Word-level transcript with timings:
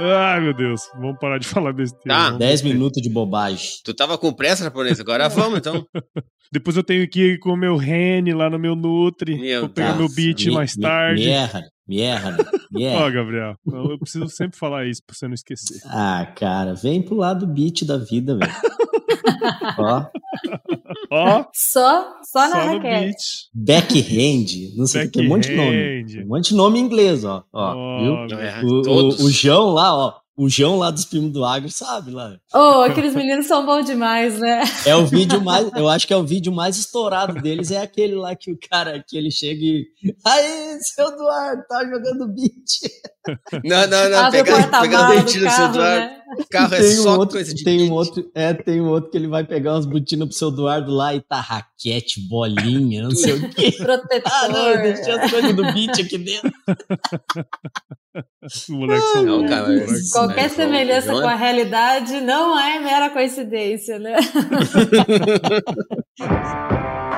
Ai, 0.00 0.40
meu 0.40 0.54
Deus. 0.54 0.82
Vamos 0.94 1.18
parar 1.20 1.38
de 1.38 1.46
falar 1.48 1.72
besteira. 1.72 2.02
Tá. 2.06 2.30
10 2.30 2.62
minutos 2.62 3.02
de 3.02 3.08
bobagem. 3.10 3.68
Tu 3.84 3.92
tava 3.94 4.16
com 4.18 4.32
pressa, 4.32 4.64
japonês? 4.64 4.98
Agora 5.00 5.28
vamos, 5.30 5.58
então. 5.58 5.86
Depois 6.52 6.76
eu 6.76 6.82
tenho 6.82 7.08
que 7.08 7.20
ir 7.34 7.38
com 7.38 7.50
o 7.50 7.56
meu 7.56 7.76
Rene 7.76 8.32
lá 8.34 8.50
no 8.50 8.58
meu 8.58 8.74
Nutri. 8.74 9.38
Meu 9.38 9.60
Vou 9.62 9.68
pegar 9.70 9.94
meu 9.96 10.08
beat 10.08 10.46
Me- 10.46 10.52
mais 10.54 10.76
me- 10.76 10.82
tarde. 10.82 11.22
Me 11.24 11.28
erra, 11.30 11.62
me 11.86 12.00
erra, 12.00 12.36
me 12.72 12.84
Ó, 12.88 12.88
erra. 12.88 13.10
Gabriel, 13.10 13.54
eu 13.66 13.98
preciso 13.98 14.28
sempre 14.28 14.58
falar 14.58 14.86
isso 14.86 15.00
pra 15.06 15.14
você 15.14 15.28
não 15.28 15.34
esquecer. 15.34 15.80
Ah, 15.86 16.26
cara, 16.36 16.74
vem 16.74 17.00
pro 17.02 17.14
lado 17.16 17.46
beat 17.46 17.84
da 17.84 17.96
vida, 17.98 18.36
velho. 18.36 18.52
Ó, 19.78 20.04
Ó, 21.10 21.44
Só, 21.52 22.14
só 22.24 22.48
na 22.48 22.50
só 22.50 22.66
no 22.66 22.72
raquete. 22.78 23.48
backhand, 23.54 24.76
não 24.76 24.86
sei 24.86 25.02
o 25.02 25.10
que, 25.10 25.18
tem 25.18 25.26
um 25.26 25.28
monte 25.28 25.48
de 25.48 25.56
nome. 25.56 26.22
Um 26.24 26.28
monte 26.28 26.48
de 26.50 26.54
nome 26.54 26.78
em 26.78 26.82
inglês, 26.82 27.24
ó. 27.24 27.44
ó 27.52 27.74
Ó, 27.74 28.26
viu? 28.26 28.38
É, 28.38 28.60
O, 28.64 28.82
todos. 28.82 29.20
o, 29.20 29.26
o 29.26 29.30
João 29.30 29.70
lá, 29.70 29.94
ó. 29.96 30.20
O 30.36 30.48
João 30.48 30.78
lá 30.78 30.90
dos 30.90 31.04
primos 31.04 31.32
do 31.32 31.44
Agro 31.44 31.68
sabe 31.70 32.12
lá. 32.12 32.34
Oh, 32.54 32.80
aqueles 32.80 33.14
meninos 33.14 33.44
são 33.46 33.66
bons 33.66 33.84
demais, 33.84 34.38
né? 34.38 34.62
É 34.86 34.96
o 34.96 35.04
vídeo 35.04 35.38
mais, 35.42 35.70
eu 35.76 35.86
acho 35.86 36.06
que 36.06 36.14
é 36.14 36.16
o 36.16 36.24
vídeo 36.24 36.50
mais 36.50 36.78
estourado 36.78 37.34
deles, 37.42 37.70
é 37.70 37.76
aquele 37.76 38.14
lá 38.14 38.34
que 38.34 38.50
o 38.50 38.58
cara, 38.70 39.04
que 39.06 39.18
ele 39.18 39.30
chega 39.30 39.60
e. 39.62 39.86
Aí, 40.24 40.78
seu 40.80 41.08
Eduardo, 41.08 41.62
tá 41.68 41.84
jogando 41.84 42.26
beat. 42.28 42.90
Não, 43.64 43.86
não, 43.86 44.10
não. 44.10 44.30
Pegar, 44.30 44.30
pegar 44.30 44.58
o 44.58 44.70
porta-malas 44.70 45.08
do 45.08 45.14
dentinho 45.24 45.44
do 45.44 45.50
Eduardo. 45.50 45.78
né? 45.78 46.16
O 46.38 46.44
carro 46.48 46.74
é 46.74 46.78
Tem 46.78 46.90
um 46.98 47.02
só 47.02 47.16
outro, 47.18 47.34
coisa 47.36 47.54
de 47.54 47.64
tem 47.64 47.90
um 47.90 47.92
outro, 47.92 48.30
é, 48.34 48.54
tem 48.54 48.80
um 48.80 48.88
outro 48.88 49.10
que 49.10 49.18
ele 49.18 49.26
vai 49.26 49.44
pegar 49.44 49.72
umas 49.74 49.84
botinas 49.86 50.28
pro 50.28 50.36
seu 50.36 50.48
Eduardo 50.48 50.92
lá 50.92 51.14
e 51.14 51.20
tá 51.20 51.40
raquete, 51.40 52.20
bolinha, 52.28 53.02
não 53.02 53.10
sei 53.10 53.34
o 53.34 53.50
quê. 53.50 53.72
Protetor. 53.76 54.32
Ah, 54.32 54.48
não, 54.48 54.68
eu 54.70 54.82
deixei 54.82 55.12
as 55.12 55.30
coisas 55.30 55.52
do 55.54 55.62
beat 55.72 56.00
aqui 56.00 56.18
dentro. 56.18 56.50
São 58.48 58.80
Não, 58.80 59.46
cara, 59.46 59.86
são 59.86 60.26
Qualquer 60.26 60.50
semelhança 60.50 61.06
João 61.08 61.20
é- 61.20 61.22
com 61.22 61.28
a 61.28 61.34
realidade 61.36 62.20
não 62.20 62.58
é 62.58 62.80
mera 62.80 63.08
coincidência, 63.10 64.00
né? 64.00 64.16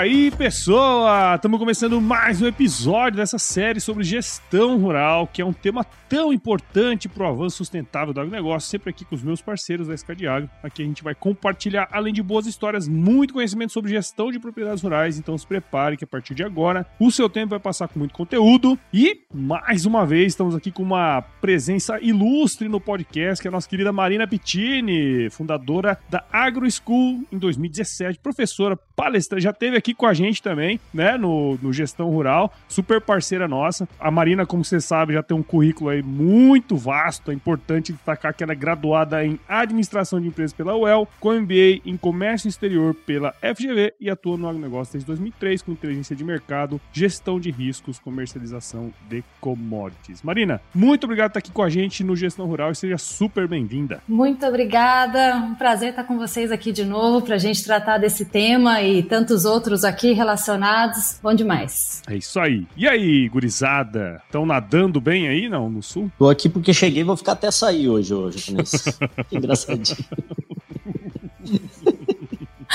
aí, 0.00 0.30
pessoa! 0.30 1.34
Estamos 1.34 1.58
começando 1.58 2.00
mais 2.00 2.40
um 2.40 2.46
episódio 2.46 3.18
dessa 3.18 3.38
série 3.38 3.80
sobre 3.80 4.02
gestão 4.02 4.78
rural, 4.78 5.26
que 5.26 5.42
é 5.42 5.44
um 5.44 5.52
tema 5.52 5.84
tão 6.08 6.32
importante 6.32 7.06
para 7.06 7.24
o 7.24 7.26
avanço 7.28 7.58
sustentável 7.58 8.14
do 8.14 8.20
agronegócio, 8.20 8.68
sempre 8.68 8.88
aqui 8.90 9.04
com 9.04 9.14
os 9.14 9.22
meus 9.22 9.42
parceiros 9.42 9.86
da 9.86 9.94
Agro. 9.94 10.50
Aqui 10.62 10.82
a 10.82 10.84
gente 10.86 11.04
vai 11.04 11.14
compartilhar, 11.14 11.86
além 11.92 12.14
de 12.14 12.22
boas 12.22 12.46
histórias, 12.46 12.88
muito 12.88 13.34
conhecimento 13.34 13.72
sobre 13.72 13.90
gestão 13.90 14.32
de 14.32 14.40
propriedades 14.40 14.82
rurais, 14.82 15.18
então 15.18 15.36
se 15.36 15.46
prepare 15.46 15.98
que 15.98 16.04
a 16.04 16.06
partir 16.06 16.34
de 16.34 16.42
agora 16.42 16.86
o 16.98 17.10
seu 17.12 17.28
tempo 17.28 17.50
vai 17.50 17.60
passar 17.60 17.86
com 17.86 17.98
muito 17.98 18.14
conteúdo. 18.14 18.78
E, 18.92 19.20
mais 19.32 19.84
uma 19.84 20.06
vez, 20.06 20.32
estamos 20.32 20.56
aqui 20.56 20.72
com 20.72 20.82
uma 20.82 21.20
presença 21.42 22.00
ilustre 22.00 22.68
no 22.68 22.80
podcast, 22.80 23.40
que 23.40 23.46
é 23.46 23.50
a 23.50 23.52
nossa 23.52 23.68
querida 23.68 23.92
Marina 23.92 24.26
Pittini, 24.26 25.28
fundadora 25.30 25.98
da 26.08 26.24
Agro 26.32 26.66
School 26.70 27.22
em 27.30 27.38
2017, 27.38 28.18
professora, 28.18 28.76
palestrante, 28.96 29.44
já 29.44 29.50
esteve 29.50 29.76
aqui 29.76 29.89
com 29.94 30.06
a 30.06 30.14
gente 30.14 30.42
também, 30.42 30.80
né, 30.92 31.16
no, 31.16 31.58
no 31.62 31.72
Gestão 31.72 32.10
Rural, 32.10 32.52
super 32.68 33.00
parceira 33.00 33.46
nossa. 33.48 33.88
A 33.98 34.10
Marina, 34.10 34.46
como 34.46 34.64
você 34.64 34.80
sabe, 34.80 35.14
já 35.14 35.22
tem 35.22 35.36
um 35.36 35.42
currículo 35.42 35.90
aí 35.90 36.02
muito 36.02 36.76
vasto, 36.76 37.30
é 37.30 37.34
importante 37.34 37.92
destacar 37.92 38.34
que 38.34 38.42
ela 38.42 38.52
é 38.52 38.56
graduada 38.56 39.24
em 39.24 39.38
Administração 39.48 40.20
de 40.20 40.28
Empresas 40.28 40.52
pela 40.52 40.76
UEL, 40.76 41.08
com 41.18 41.32
MBA 41.32 41.80
em 41.84 41.96
Comércio 41.96 42.48
Exterior 42.48 42.94
pela 42.94 43.32
FGV 43.40 43.94
e 44.00 44.10
atua 44.10 44.36
no 44.36 44.48
agronegócio 44.48 44.92
desde 44.92 45.06
2003 45.06 45.62
com 45.62 45.72
inteligência 45.72 46.14
de 46.14 46.24
mercado, 46.24 46.80
gestão 46.92 47.40
de 47.40 47.50
riscos, 47.50 47.98
comercialização 47.98 48.92
de 49.08 49.22
commodities. 49.40 50.22
Marina, 50.22 50.60
muito 50.74 51.04
obrigado 51.04 51.30
por 51.30 51.38
estar 51.38 51.38
aqui 51.40 51.52
com 51.52 51.62
a 51.62 51.70
gente 51.70 52.04
no 52.04 52.16
Gestão 52.16 52.46
Rural 52.46 52.72
e 52.72 52.76
seja 52.76 52.98
super 52.98 53.46
bem-vinda. 53.46 54.02
Muito 54.08 54.46
obrigada. 54.46 55.36
Um 55.36 55.54
prazer 55.54 55.90
estar 55.90 56.04
com 56.04 56.18
vocês 56.18 56.50
aqui 56.52 56.72
de 56.72 56.84
novo 56.84 57.22
para 57.22 57.36
a 57.36 57.38
gente 57.38 57.64
tratar 57.64 57.98
desse 57.98 58.24
tema 58.24 58.82
e 58.82 59.02
tantos 59.02 59.44
outros 59.44 59.79
aqui 59.84 60.12
relacionados. 60.12 61.18
Bom 61.22 61.34
demais. 61.34 62.02
É 62.08 62.16
isso 62.16 62.38
aí. 62.38 62.66
E 62.76 62.88
aí, 62.88 63.28
gurizada? 63.28 64.20
Estão 64.26 64.46
nadando 64.46 65.00
bem 65.00 65.28
aí, 65.28 65.48
não, 65.48 65.70
no 65.70 65.82
sul? 65.82 66.10
Tô 66.18 66.28
aqui 66.28 66.48
porque 66.48 66.72
cheguei 66.72 67.02
e 67.02 67.04
vou 67.04 67.16
ficar 67.16 67.32
até 67.32 67.50
sair 67.50 67.88
hoje, 67.88 68.14
hoje, 68.14 68.54
engraçadinho. 69.32 69.96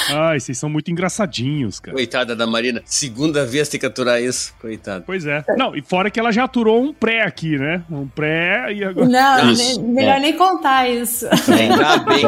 Ai, 0.09 0.39
vocês 0.39 0.57
são 0.57 0.69
muito 0.69 0.91
engraçadinhos, 0.91 1.79
cara. 1.79 1.95
Coitada 1.95 2.35
da 2.35 2.45
Marina. 2.45 2.81
Segunda 2.85 3.45
vez 3.45 3.69
tem 3.69 3.79
que 3.79 3.85
aturar 3.85 4.21
isso. 4.21 4.53
Coitado. 4.59 5.03
Pois 5.05 5.25
é. 5.25 5.43
Não, 5.57 5.75
e 5.75 5.81
fora 5.81 6.09
que 6.11 6.19
ela 6.19 6.31
já 6.31 6.43
aturou 6.43 6.81
um 6.83 6.93
pré 6.93 7.23
aqui, 7.23 7.57
né? 7.57 7.83
Um 7.89 8.07
pré 8.07 8.73
e 8.73 8.83
agora. 8.83 9.07
Não, 9.07 9.51
Isso, 9.51 9.81
nem- 9.81 9.93
melhor 9.93 10.17
é. 10.17 10.19
nem 10.19 10.37
contar 10.37 10.89
isso. 10.89 11.25
Lembrar 11.47 11.99
bem. 12.05 12.23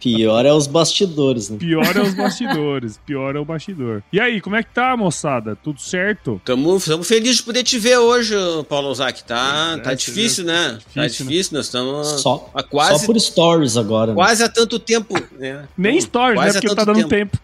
Pior 0.00 0.44
é 0.44 0.52
os 0.52 0.66
bastidores, 0.66 1.48
né? 1.48 1.56
Pior 1.58 1.96
é 1.96 2.00
os 2.00 2.14
bastidores, 2.14 3.00
pior 3.06 3.34
é 3.34 3.38
o 3.38 3.44
bastidor. 3.44 4.02
E 4.12 4.20
aí, 4.20 4.40
como 4.40 4.56
é 4.56 4.62
que 4.62 4.70
tá, 4.72 4.96
moçada? 4.96 5.56
Tudo 5.56 5.80
certo? 5.80 6.40
Tamo, 6.44 6.78
tamo 6.80 7.02
felizes 7.02 7.36
de 7.38 7.42
poder 7.42 7.62
te 7.62 7.78
ver 7.78 7.98
hoje, 7.98 8.34
Paulo 8.68 8.88
Ozaki. 8.88 9.24
Tá, 9.24 9.76
é, 9.78 9.80
tá 9.80 9.94
difícil, 9.94 10.44
seja, 10.44 10.52
né? 10.72 10.78
tá 10.94 11.00
Tá 11.02 11.06
difícil, 11.06 11.26
difícil, 11.26 11.56
nós 11.56 11.66
estamos 11.66 12.06
Só, 12.20 12.38
quase, 12.70 13.00
só 13.00 13.06
por 13.06 13.18
stories 13.18 13.76
agora. 13.76 14.08
né? 14.12 14.14
quase 14.14 14.42
há 14.42 14.48
tanto 14.48 14.78
tempo. 14.78 15.14
Né? 15.38 15.55
Nem 15.76 16.00
stories, 16.00 16.38
né? 16.38 16.46
Quase 16.46 16.58
há 16.58 16.60
Porque 16.60 16.74
tá 16.76 16.84
dando 16.84 17.08
tempo. 17.08 17.38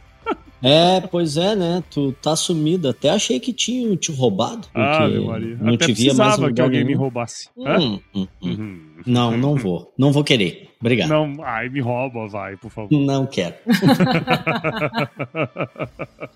É, 0.62 1.00
pois 1.00 1.36
é, 1.36 1.56
né? 1.56 1.82
Tu 1.90 2.12
tá 2.22 2.36
sumido. 2.36 2.88
Até 2.88 3.10
achei 3.10 3.40
que 3.40 3.52
tinham 3.52 3.96
te 3.96 4.12
roubado. 4.12 4.68
Ah, 4.72 5.08
Maria. 5.08 5.56
Não 5.60 5.74
Até 5.74 5.86
te 5.86 5.92
via 5.92 6.14
mais 6.14 6.36
precisava 6.36 6.52
que 6.52 6.60
alguém 6.60 6.80
me 6.80 6.86
nenhum. 6.86 7.00
roubasse. 7.00 7.48
Hã? 7.58 7.78
Hum, 7.80 8.00
hum, 8.14 8.26
hum. 8.40 8.48
Uhum. 8.48 8.80
Não, 9.04 9.36
não 9.36 9.56
vou. 9.56 9.92
Não 9.98 10.12
vou 10.12 10.22
querer. 10.22 10.70
Obrigado. 10.82 11.09
Não, 11.09 11.28
Não, 11.28 11.44
ai, 11.44 11.69
me 11.69 11.81
rouba, 11.81 12.26
vai, 12.26 12.56
por 12.56 12.70
favor. 12.70 13.28
quero. 13.28 13.54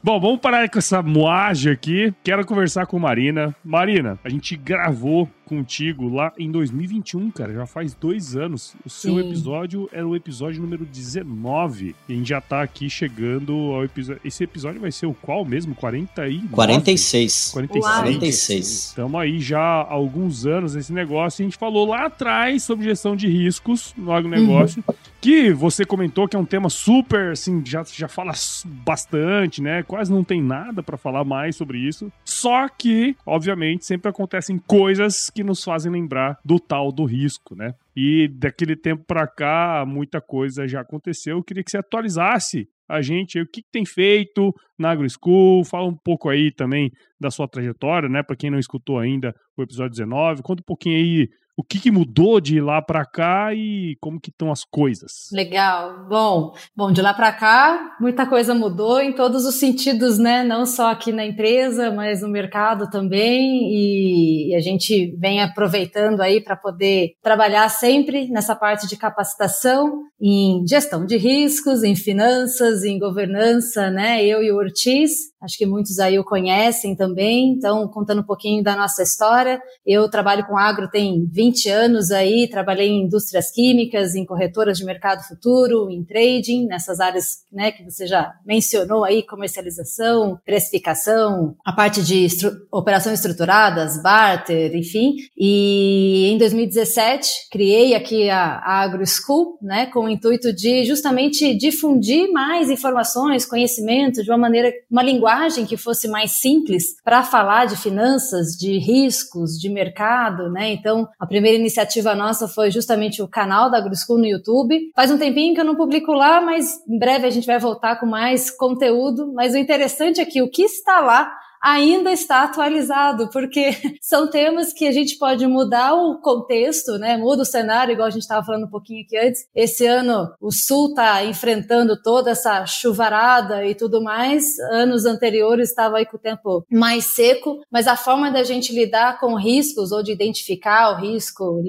Bom, 0.03 0.21
vamos 0.21 0.41
parar 0.41 0.69
com 0.71 0.79
essa 0.79 1.03
moagem 1.03 1.73
aqui. 1.73 2.13
Quero 2.23 2.47
conversar 2.47 2.87
com 2.87 2.99
Marina. 2.99 3.55
Marina, 3.65 4.19
a 4.25 4.29
gente 4.29 4.57
gravou 4.57 5.29
contigo 5.45 6.09
lá 6.09 6.33
em 6.39 6.51
2021, 6.51 7.31
cara. 7.31 7.53
Já 7.53 7.67
faz 7.67 7.95
dois 7.95 8.37
anos. 8.37 8.75
O 8.85 8.91
seu 8.91 9.15
Sim. 9.15 9.21
episódio 9.29 9.89
era 9.93 10.07
o 10.07 10.15
episódio 10.17 10.61
número 10.61 10.85
19. 10.85 11.95
E 12.09 12.13
a 12.13 12.17
gente 12.17 12.29
já 12.29 12.41
tá 12.41 12.63
aqui 12.63 12.89
chegando 12.91 13.53
ao 13.73 13.85
episódio. 13.85 14.21
Esse 14.25 14.45
episódio 14.45 14.81
vai 14.81 14.91
ser 14.93 15.07
o 15.07 15.15
qual 15.15 15.45
mesmo? 15.45 15.75
49? 15.75 16.49
46. 16.49 17.51
46. 17.53 17.85
Uau. 17.85 18.03
46. 18.03 18.67
Estamos 18.67 19.21
aí 19.21 19.41
já 19.41 19.61
há 19.61 19.93
alguns 19.93 20.47
anos 20.47 20.75
nesse 20.75 20.93
negócio. 20.93 21.43
A 21.43 21.45
gente 21.45 21.57
falou 21.57 21.89
lá 21.89 22.07
atrás 22.07 22.63
sobre 22.65 22.85
gestão 22.85 23.15
de 23.17 23.29
riscos 23.29 23.95
no 23.97 24.13
agronegócio, 24.37 24.85
que 25.21 25.53
você 25.53 25.85
comentou 25.85 26.29
que 26.29 26.37
é 26.37 26.39
um 26.39 26.45
tema 26.45 26.69
super, 26.69 27.33
assim, 27.33 27.63
já, 27.65 27.83
já 27.85 28.09
fala 28.09 28.33
bastante, 28.65 29.63
né? 29.63 29.83
Quase 29.83 30.13
não 30.13 30.23
tem 30.23 30.43
nada 30.43 30.83
para 30.83 30.97
falar 30.97 31.25
mais 31.25 31.57
sobre 31.57 31.79
isso. 31.79 32.13
Só 32.25 32.69
que, 32.69 33.17
obviamente, 33.25 33.85
sempre 33.85 34.09
acontecem 34.09 34.59
coisas 34.59 35.31
que 35.31 35.43
nos 35.43 35.63
fazem 35.63 35.91
lembrar 35.91 36.39
do 36.45 36.61
tal 36.61 36.93
do 36.93 37.05
risco, 37.05 37.55
né? 37.55 37.75
E 37.97 38.29
daquele 38.29 38.77
tempo 38.77 39.05
para 39.07 39.27
cá, 39.27 39.85
muita 39.87 40.21
coisa 40.21 40.69
já 40.69 40.81
aconteceu. 40.81 41.39
Eu 41.39 41.45
queria 41.45 41.65
que 41.65 41.71
você 41.71 41.79
atualizasse 41.79 42.69
a 42.89 43.03
gente 43.03 43.41
o 43.41 43.47
que, 43.47 43.63
que 43.63 43.71
tem 43.71 43.85
feito 43.85 44.55
na 44.79 44.91
AgroSchool, 44.91 45.65
fala 45.65 45.87
um 45.87 45.97
pouco 45.97 46.29
aí 46.29 46.53
também 46.53 46.93
da 47.19 47.31
sua 47.31 47.49
trajetória, 47.49 48.09
né? 48.09 48.23
Para 48.23 48.37
quem 48.37 48.51
não 48.51 48.59
escutou 48.59 48.99
ainda 48.99 49.35
o 49.57 49.63
episódio 49.63 49.91
19, 49.91 50.43
conta 50.43 50.63
um 50.63 50.67
pouquinho 50.67 50.97
aí 50.97 51.29
o 51.57 51.65
que, 51.65 51.81
que 51.81 51.91
mudou 51.91 52.39
de 52.39 52.61
lá 52.61 52.83
para 52.83 53.05
cá 53.07 53.55
e 53.55 53.97
como 53.99 54.21
que 54.21 54.29
estão 54.29 54.53
as 54.53 54.63
coisas. 54.63 55.29
Legal. 55.33 56.07
Bom, 56.07 56.53
bom, 56.77 56.93
de 56.93 57.01
lá 57.01 57.15
para 57.15 57.33
cá, 57.33 57.97
muita 57.99 58.27
coisa 58.27 58.55
mudou 58.55 59.01
em 59.01 59.15
todos 59.15 59.47
os 59.47 59.55
sentidos, 59.55 60.19
né? 60.19 60.45
Não 60.45 60.67
só 60.67 60.91
aqui 60.91 61.13
na 61.13 61.25
empresa, 61.25 61.91
mas 61.91 62.21
no 62.21 62.29
mercado 62.29 62.91
também. 62.91 63.71
E, 63.73 64.55
a 64.55 64.61
gente 64.61 65.17
vem 65.19 65.43
aproveitando 65.43 66.21
aí 66.21 66.43
para 66.43 66.57
poder 66.57 67.13
trabalhar 67.23 67.69
sempre 67.71 68.29
nessa 68.29 68.55
parte 68.55 68.87
de 68.87 68.97
capacitação 68.97 70.03
em 70.21 70.65
gestão 70.67 71.05
de 71.05 71.17
riscos, 71.17 71.83
em 71.83 71.95
finanças, 71.95 72.85
em 72.85 72.99
governança, 72.99 73.91
né? 73.91 74.25
Eu 74.25 74.43
e 74.43 74.51
o 74.53 74.57
Ortiz, 74.57 75.11
acho 75.47 75.57
que 75.57 75.65
muitos 75.65 75.99
aí 75.99 76.19
o 76.19 76.25
conhecem 76.25 76.95
também. 76.95 77.53
Então, 77.53 77.89
contando 77.89 78.21
um 78.21 78.27
pouquinho 78.27 78.63
da 78.63 78.77
nossa 78.77 79.03
história, 79.03 79.61
eu 79.87 80.11
trabalho 80.11 80.45
com 80.45 80.59
agro 80.59 80.91
tem 80.91 81.27
20 81.33 81.71
anos 81.71 82.11
aí, 82.11 82.49
trabalhei 82.49 82.89
em 82.89 83.05
indústrias 83.05 83.51
químicas, 83.51 84.15
em 84.15 84.27
corretoras 84.27 84.77
de 84.77 84.85
mercado 84.85 85.23
futuro, 85.23 85.89
em 85.89 86.05
trading, 86.05 86.67
nessas 86.67 87.01
áreas 87.01 87.45
né, 87.53 87.71
que 87.71 87.85
você 87.85 88.07
já 88.07 88.35
mencionou 88.45 89.05
aí, 89.05 89.23
comercialização, 89.23 90.39
precificação, 90.45 91.57
a 91.65 91.73
parte 91.73 92.03
de 92.03 92.25
estru 92.25 92.51
operações 92.73 93.21
estruturadas, 93.21 94.03
barter, 94.03 94.75
enfim. 94.75 95.15
E 95.37 96.31
em 96.33 96.39
2017, 96.39 97.49
criei 97.51 97.95
aqui 97.95 98.29
a, 98.29 98.59
a 98.59 98.83
Agro 98.83 99.05
School, 99.07 99.59
né, 99.63 99.87
com 99.87 100.01
o 100.01 100.09
intuito 100.09 100.53
de 100.53 100.85
justamente 100.85 101.55
difundir 101.55 102.31
mais 102.33 102.69
informações, 102.69 103.47
conhecimento 103.47 104.23
de 104.23 104.31
uma 104.31 104.39
maneira, 104.39 104.73
uma 104.91 105.03
linguagem 105.03 105.36
que 105.67 105.77
fosse 105.77 106.09
mais 106.09 106.33
simples 106.33 106.97
para 107.05 107.23
falar 107.23 107.67
de 107.67 107.77
finanças, 107.77 108.57
de 108.57 108.79
riscos, 108.79 109.59
de 109.59 109.69
mercado, 109.69 110.51
né? 110.51 110.73
Então, 110.73 111.09
a 111.19 111.27
primeira 111.27 111.59
iniciativa 111.59 112.15
nossa 112.15 112.49
foi 112.49 112.71
justamente 112.71 113.23
o 113.23 113.29
canal 113.29 113.71
da 113.71 113.79
AgroSchool 113.79 114.19
no 114.19 114.27
YouTube. 114.27 114.91
Faz 114.95 115.11
um 115.11 115.19
tempinho 115.19 115.55
que 115.55 115.61
eu 115.61 115.65
não 115.65 115.77
publico 115.77 116.13
lá, 116.13 116.41
mas 116.41 116.81
em 116.89 116.99
breve 116.99 117.27
a 117.27 117.31
gente 117.31 117.47
vai 117.47 117.59
voltar 117.59 118.01
com 118.01 118.07
mais 118.07 118.51
conteúdo. 118.51 119.33
Mas 119.33 119.55
o 119.55 119.59
interessante 119.59 120.21
é 120.21 120.25
que 120.25 120.43
o 120.43 120.51
que 120.51 120.63
está 120.63 121.01
lá 121.01 121.33
ainda 121.67 122.13
está 122.13 122.45
atualizado, 122.45 123.29
porque 123.31 123.71
são 124.01 124.31
temas 124.31 124.73
que 124.73 124.87
a 124.87 124.93
gente 124.93 125.19
pode 125.19 125.45
mudar 125.49 125.95
o 125.95 126.21
contexto, 126.21 126.97
né? 126.97 127.17
Muda 127.17 127.43
o 127.43 127.47
cenário, 127.47 127.93
igual 127.93 128.07
a 128.07 128.11
gente 128.11 128.23
estava 128.23 128.47
falando 128.47 128.67
um 128.67 128.71
pouquinho 128.71 129.03
aqui 129.05 129.19
antes. 129.19 129.49
Esse 129.53 129.85
ano 129.85 130.33
o 130.41 130.53
Sul 130.53 130.91
está 130.91 131.25
enfrentando 131.25 132.01
toda 132.01 132.31
essa 132.31 132.65
chuvarada 132.67 133.67
e 133.67 133.75
tudo 133.75 134.01
mais. 134.01 134.57
Anos 134.71 135.05
anteriores 135.05 135.71
estava 135.71 135.99
aí 135.99 136.07
com 136.07 136.17
o 136.17 136.21
tempo 136.21 136.65
mais 136.71 137.15
seco, 137.17 137.61
mas 137.71 137.89
a 137.89 137.97
forma 137.97 138.31
da 138.31 138.45
gente 138.45 138.73
lidar 138.73 139.19
com 139.19 139.35
riscos 139.35 139.91
ou 139.91 140.05
de 140.05 140.13
identificar 140.13 140.93
o 140.93 141.01
risco, 141.01 141.63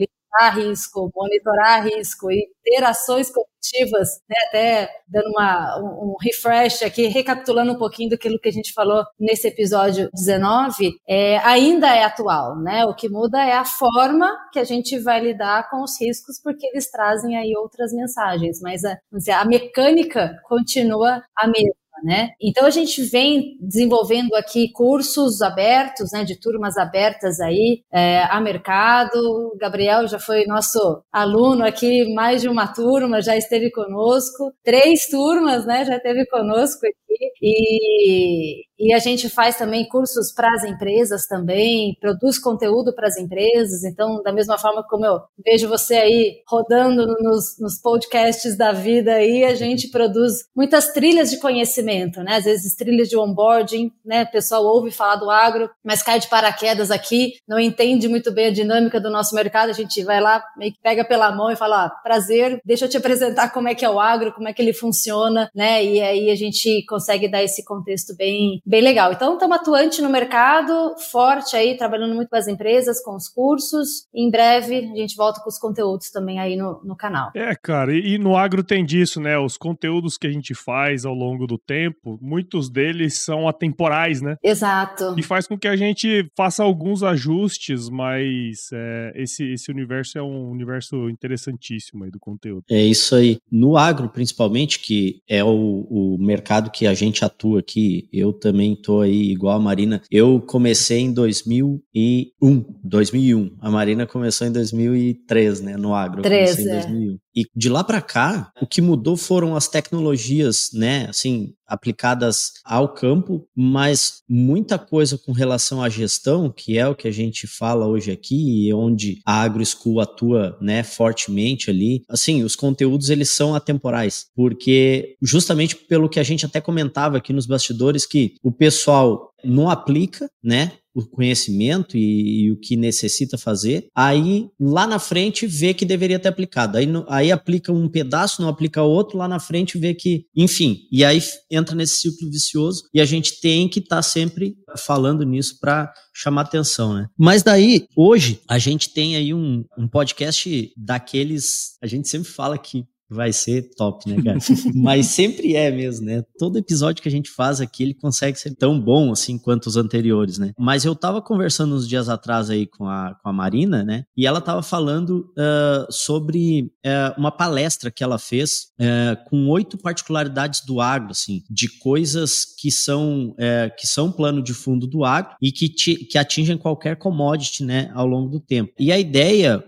risco, 0.45 1.11
monitorar 1.15 1.85
risco 1.85 2.31
e 2.31 2.47
ter 2.63 2.83
ações 2.83 3.31
corretivas, 3.31 4.09
né, 4.29 4.35
até 4.47 4.89
dando 5.07 5.29
uma, 5.29 5.79
um, 5.79 6.11
um, 6.11 6.15
refresh 6.21 6.83
aqui, 6.83 7.07
recapitulando 7.07 7.73
um 7.73 7.77
pouquinho 7.77 8.09
do 8.09 8.17
que 8.17 8.29
a 8.47 8.51
gente 8.51 8.73
falou 8.73 9.03
nesse 9.19 9.47
episódio 9.47 10.09
19, 10.13 10.93
é, 11.07 11.37
ainda 11.39 11.93
é 11.95 12.03
atual, 12.03 12.57
né? 12.57 12.85
O 12.85 12.93
que 12.93 13.09
muda 13.09 13.41
é 13.43 13.53
a 13.53 13.65
forma 13.65 14.29
que 14.51 14.59
a 14.59 14.63
gente 14.63 14.99
vai 14.99 15.19
lidar 15.21 15.69
com 15.69 15.81
os 15.81 15.99
riscos, 15.99 16.39
porque 16.41 16.67
eles 16.67 16.89
trazem 16.89 17.37
aí 17.37 17.53
outras 17.57 17.93
mensagens, 17.93 18.59
mas 18.61 18.81
a, 18.83 19.41
a 19.41 19.45
mecânica 19.45 20.37
continua 20.47 21.23
a 21.37 21.47
mesma. 21.47 21.86
Né? 22.03 22.29
Então 22.41 22.65
a 22.65 22.69
gente 22.69 23.01
vem 23.03 23.57
desenvolvendo 23.59 24.35
aqui 24.35 24.71
cursos 24.71 25.41
abertos, 25.41 26.11
né, 26.11 26.23
de 26.23 26.39
turmas 26.39 26.77
abertas 26.77 27.39
aí 27.39 27.81
é, 27.91 28.23
a 28.23 28.39
mercado. 28.39 29.17
O 29.17 29.57
Gabriel 29.57 30.07
já 30.07 30.19
foi 30.19 30.45
nosso 30.45 31.03
aluno 31.11 31.65
aqui, 31.65 32.13
mais 32.13 32.41
de 32.41 32.49
uma 32.49 32.67
turma, 32.67 33.21
já 33.21 33.35
esteve 33.35 33.71
conosco, 33.71 34.53
três 34.63 35.07
turmas, 35.07 35.65
né, 35.65 35.85
já 35.85 35.97
esteve 35.97 36.25
conosco 36.27 36.85
aqui. 36.85 37.31
E, 37.41 38.63
e 38.79 38.93
a 38.93 38.99
gente 38.99 39.29
faz 39.29 39.57
também 39.57 39.87
cursos 39.87 40.31
para 40.31 40.53
as 40.53 40.63
empresas 40.63 41.25
também, 41.25 41.97
produz 41.99 42.37
conteúdo 42.37 42.93
para 42.93 43.07
as 43.07 43.17
empresas. 43.17 43.83
Então, 43.83 44.21
da 44.21 44.31
mesma 44.31 44.57
forma 44.57 44.83
como 44.83 45.05
eu 45.05 45.19
vejo 45.43 45.67
você 45.67 45.95
aí 45.95 46.41
rodando 46.47 47.07
nos, 47.19 47.59
nos 47.59 47.79
podcasts 47.81 48.55
da 48.55 48.71
vida 48.71 49.13
aí, 49.13 49.43
a 49.43 49.55
gente 49.55 49.89
produz 49.89 50.45
muitas 50.55 50.93
trilhas 50.93 51.29
de 51.29 51.37
conhecimento, 51.37 52.21
né? 52.21 52.35
Às 52.35 52.45
vezes 52.45 52.75
trilhas 52.75 53.09
de 53.09 53.17
onboarding, 53.17 53.91
né? 54.05 54.23
O 54.23 54.31
pessoal 54.31 54.63
ouve 54.63 54.91
falar 54.91 55.15
do 55.15 55.29
agro, 55.29 55.69
mas 55.83 56.03
cai 56.03 56.19
de 56.19 56.27
paraquedas 56.27 56.91
aqui, 56.91 57.33
não 57.47 57.59
entende 57.59 58.07
muito 58.07 58.31
bem 58.31 58.47
a 58.47 58.51
dinâmica 58.51 58.99
do 58.99 59.09
nosso 59.09 59.33
mercado. 59.33 59.69
A 59.69 59.73
gente 59.73 60.03
vai 60.03 60.21
lá, 60.21 60.43
meio 60.57 60.71
que 60.71 60.81
pega 60.81 61.03
pela 61.03 61.31
mão 61.35 61.51
e 61.51 61.55
fala: 61.55 61.85
ah, 61.85 61.89
prazer, 61.89 62.61
deixa 62.63 62.85
eu 62.85 62.89
te 62.89 62.97
apresentar 62.97 63.51
como 63.51 63.67
é 63.67 63.75
que 63.75 63.85
é 63.85 63.89
o 63.89 63.99
agro, 63.99 64.33
como 64.33 64.47
é 64.47 64.53
que 64.53 64.61
ele 64.61 64.73
funciona, 64.73 65.49
né? 65.55 65.83
E 65.83 66.01
aí 66.01 66.29
a 66.29 66.35
gente 66.35 66.85
consegue 66.85 67.27
dar 67.27 67.43
esse 67.43 67.63
contexto 67.65 68.15
bem 68.15 68.61
bem 68.67 68.81
legal. 68.81 69.13
Então, 69.13 69.33
estamos 69.33 69.57
atuante 69.57 70.01
no 70.01 70.09
mercado, 70.09 70.93
forte 71.09 71.55
aí, 71.55 71.77
trabalhando 71.77 72.13
muito 72.13 72.27
com 72.27 72.35
as 72.35 72.47
empresas, 72.47 73.01
com 73.01 73.15
os 73.15 73.29
cursos. 73.29 74.05
Em 74.13 74.29
breve, 74.29 74.91
a 74.91 74.97
gente 74.97 75.15
volta 75.15 75.39
com 75.41 75.49
os 75.49 75.57
conteúdos 75.57 76.11
também 76.11 76.37
aí 76.37 76.57
no, 76.57 76.81
no 76.83 76.95
canal. 76.95 77.31
É, 77.33 77.55
cara, 77.55 77.93
e, 77.93 78.15
e 78.15 78.17
no 78.17 78.35
agro 78.35 78.61
tem 78.61 78.85
disso, 78.85 79.21
né? 79.21 79.39
Os 79.39 79.55
conteúdos 79.55 80.17
que 80.17 80.27
a 80.27 80.31
gente 80.31 80.53
faz 80.53 81.05
ao 81.05 81.13
longo 81.13 81.47
do 81.47 81.57
tempo, 81.57 82.19
muitos 82.21 82.69
deles 82.69 83.19
são 83.19 83.47
atemporais, 83.47 84.21
né? 84.21 84.35
Exato. 84.43 85.15
E 85.17 85.23
faz 85.23 85.47
com 85.47 85.57
que 85.57 85.67
a 85.67 85.77
gente 85.77 86.29
faça 86.35 86.61
alguns 86.61 87.03
ajustes, 87.03 87.89
mas 87.89 88.69
é, 88.73 89.13
esse, 89.15 89.45
esse 89.53 89.71
universo 89.71 90.17
é 90.17 90.21
um 90.21 90.51
universo 90.51 91.09
interessantíssimo 91.09 92.03
aí 92.03 92.11
do 92.11 92.19
conteúdo. 92.19 92.65
É 92.69 92.81
isso 92.81 93.15
aí. 93.15 93.37
No 93.49 93.77
agro, 93.77 94.09
principalmente, 94.09 94.79
que 94.79 95.21
é 95.29 95.41
o, 95.41 95.87
o 95.89 96.17
mercado 96.19 96.69
que 96.69 96.85
a 96.85 96.93
gente 96.93 97.23
atua 97.23 97.61
aqui, 97.61 98.09
eu 98.11 98.33
também 98.33 98.56
tô 98.75 99.01
aí 99.01 99.31
igual 99.31 99.55
a 99.55 99.59
Marina. 99.59 100.01
Eu 100.11 100.41
comecei 100.41 100.99
em 100.99 101.13
2001, 101.13 102.65
2001. 102.83 103.55
A 103.59 103.69
Marina 103.69 104.05
começou 104.05 104.47
em 104.47 104.51
2003, 104.51 105.61
né, 105.61 105.77
no 105.77 105.93
agro. 105.93 106.21
13, 106.21 106.61
em 106.61 106.65
2001. 106.65 107.17
E 107.37 107.45
de 107.55 107.69
lá 107.69 107.83
para 107.83 108.01
cá, 108.01 108.51
o 108.59 108.65
que 108.65 108.81
mudou 108.81 109.15
foram 109.15 109.55
as 109.55 109.67
tecnologias, 109.67 110.71
né, 110.73 111.05
assim, 111.07 111.53
aplicadas 111.67 112.53
ao 112.65 112.91
campo, 112.91 113.47
mas 113.55 114.23
muita 114.27 114.79
coisa 114.79 115.19
com 115.19 115.31
relação 115.31 115.83
à 115.83 115.87
gestão, 115.87 116.49
que 116.49 116.79
é 116.79 116.87
o 116.87 116.95
que 116.95 117.07
a 117.07 117.11
gente 117.11 117.45
fala 117.45 117.85
hoje 117.85 118.11
aqui, 118.11 118.65
e 118.65 118.73
onde 118.73 119.19
a 119.23 119.43
AgroSchool 119.43 119.99
atua, 119.99 120.57
né, 120.59 120.81
fortemente 120.81 121.69
ali. 121.69 122.01
Assim, 122.09 122.43
os 122.43 122.55
conteúdos 122.55 123.11
eles 123.11 123.29
são 123.29 123.53
atemporais, 123.53 124.25
porque 124.35 125.15
justamente 125.21 125.75
pelo 125.75 126.09
que 126.09 126.19
a 126.19 126.23
gente 126.23 126.43
até 126.43 126.59
comentava 126.59 127.17
aqui 127.17 127.31
nos 127.31 127.45
bastidores 127.45 128.07
que 128.07 128.33
o 128.41 128.51
pessoal 128.51 129.31
não 129.43 129.69
aplica, 129.69 130.27
né? 130.43 130.71
O 130.97 131.05
conhecimento 131.05 131.95
e, 131.95 132.45
e, 132.45 132.51
o 132.51 132.59
que 132.59 132.75
necessita 132.75 133.37
fazer, 133.37 133.87
aí 133.95 134.47
lá 134.59 134.87
na 134.87 134.99
frente 134.99 135.45
vê 135.45 135.73
que 135.73 135.85
deveria 135.85 136.19
ter 136.19 136.29
aplicado. 136.29 136.77
Aí, 136.77 136.87
aí 137.07 137.31
aplica 137.31 137.71
um 137.71 137.87
pedaço, 137.87 138.41
não 138.41 138.49
aplica 138.49 138.81
outro, 138.81 139.17
lá 139.17 139.27
na 139.27 139.39
frente 139.39 139.77
vê 139.77 139.93
que, 139.93 140.25
enfim, 140.35 140.79
e 140.91 141.05
aí 141.05 141.21
entra 141.51 141.75
nesse 141.75 141.97
ciclo 141.97 142.29
vicioso 142.29 142.83
e 142.93 142.99
a 142.99 143.05
gente 143.05 143.39
tem 143.39 143.69
que 143.69 143.79
estar 143.79 143.97
tá 143.97 144.01
sempre 144.01 144.55
falando 144.77 145.23
nisso 145.23 145.57
para 145.59 145.91
chamar 146.13 146.41
atenção, 146.41 146.95
né? 146.95 147.07
Mas 147.17 147.43
daí, 147.43 147.85
hoje, 147.95 148.41
a 148.49 148.57
gente 148.57 148.91
tem 148.91 149.15
aí 149.15 149.33
um, 149.33 149.63
um 149.77 149.87
podcast 149.87 150.71
daqueles. 150.75 151.77
A 151.81 151.87
gente 151.87 152.09
sempre 152.09 152.27
fala 152.27 152.57
que 152.57 152.85
vai 153.09 153.31
ser 153.31 153.69
top, 153.75 154.09
né, 154.09 154.21
cara? 154.21 154.37
Mas 154.75 155.07
sempre 155.07 155.55
é 155.55 155.71
mesmo, 155.71 156.05
né? 156.05 156.23
Todo 156.37 156.57
episódio 156.57 157.01
que 157.01 157.09
a 157.09 157.11
gente 157.11 157.29
faz 157.29 157.61
aqui, 157.61 157.83
ele 157.83 157.93
consegue 157.93 158.37
ser 158.37 158.55
tão 158.55 158.79
bom 158.79 159.11
assim 159.11 159.37
quanto 159.37 159.67
os 159.67 159.77
anteriores, 159.77 160.37
né? 160.37 160.51
Mas 160.57 160.85
eu 160.85 160.95
tava 160.95 161.21
conversando 161.21 161.75
uns 161.75 161.87
dias 161.87 162.09
atrás 162.09 162.49
aí 162.49 162.65
com 162.65 162.87
a, 162.87 163.15
com 163.21 163.29
a 163.29 163.33
Marina, 163.33 163.83
né? 163.83 164.03
E 164.15 164.25
ela 164.25 164.41
tava 164.41 164.61
falando 164.61 165.31
uh, 165.37 165.91
sobre 165.91 166.71
uh, 166.85 167.17
uma 167.17 167.31
palestra 167.31 167.89
que 167.89 168.03
ela 168.03 168.19
fez 168.19 168.67
uh, 168.79 169.29
com 169.29 169.47
oito 169.49 169.77
particularidades 169.77 170.65
do 170.65 170.81
agro, 170.81 171.11
assim, 171.11 171.43
de 171.49 171.67
coisas 171.79 172.45
que 172.57 172.71
são, 172.71 173.35
que 173.77 173.85
são 173.87 174.11
plano 174.11 174.41
de 174.43 174.53
fundo 174.53 174.87
do 174.87 175.03
agro 175.03 175.35
e 175.41 175.51
que, 175.51 175.69
te, 175.69 175.95
que 175.95 176.17
atingem 176.17 176.57
qualquer 176.57 176.97
commodity, 176.97 177.63
né, 177.63 177.91
ao 177.93 178.05
longo 178.05 178.29
do 178.29 178.39
tempo. 178.39 178.73
E 178.79 178.91
a 178.91 178.99
ideia 178.99 179.63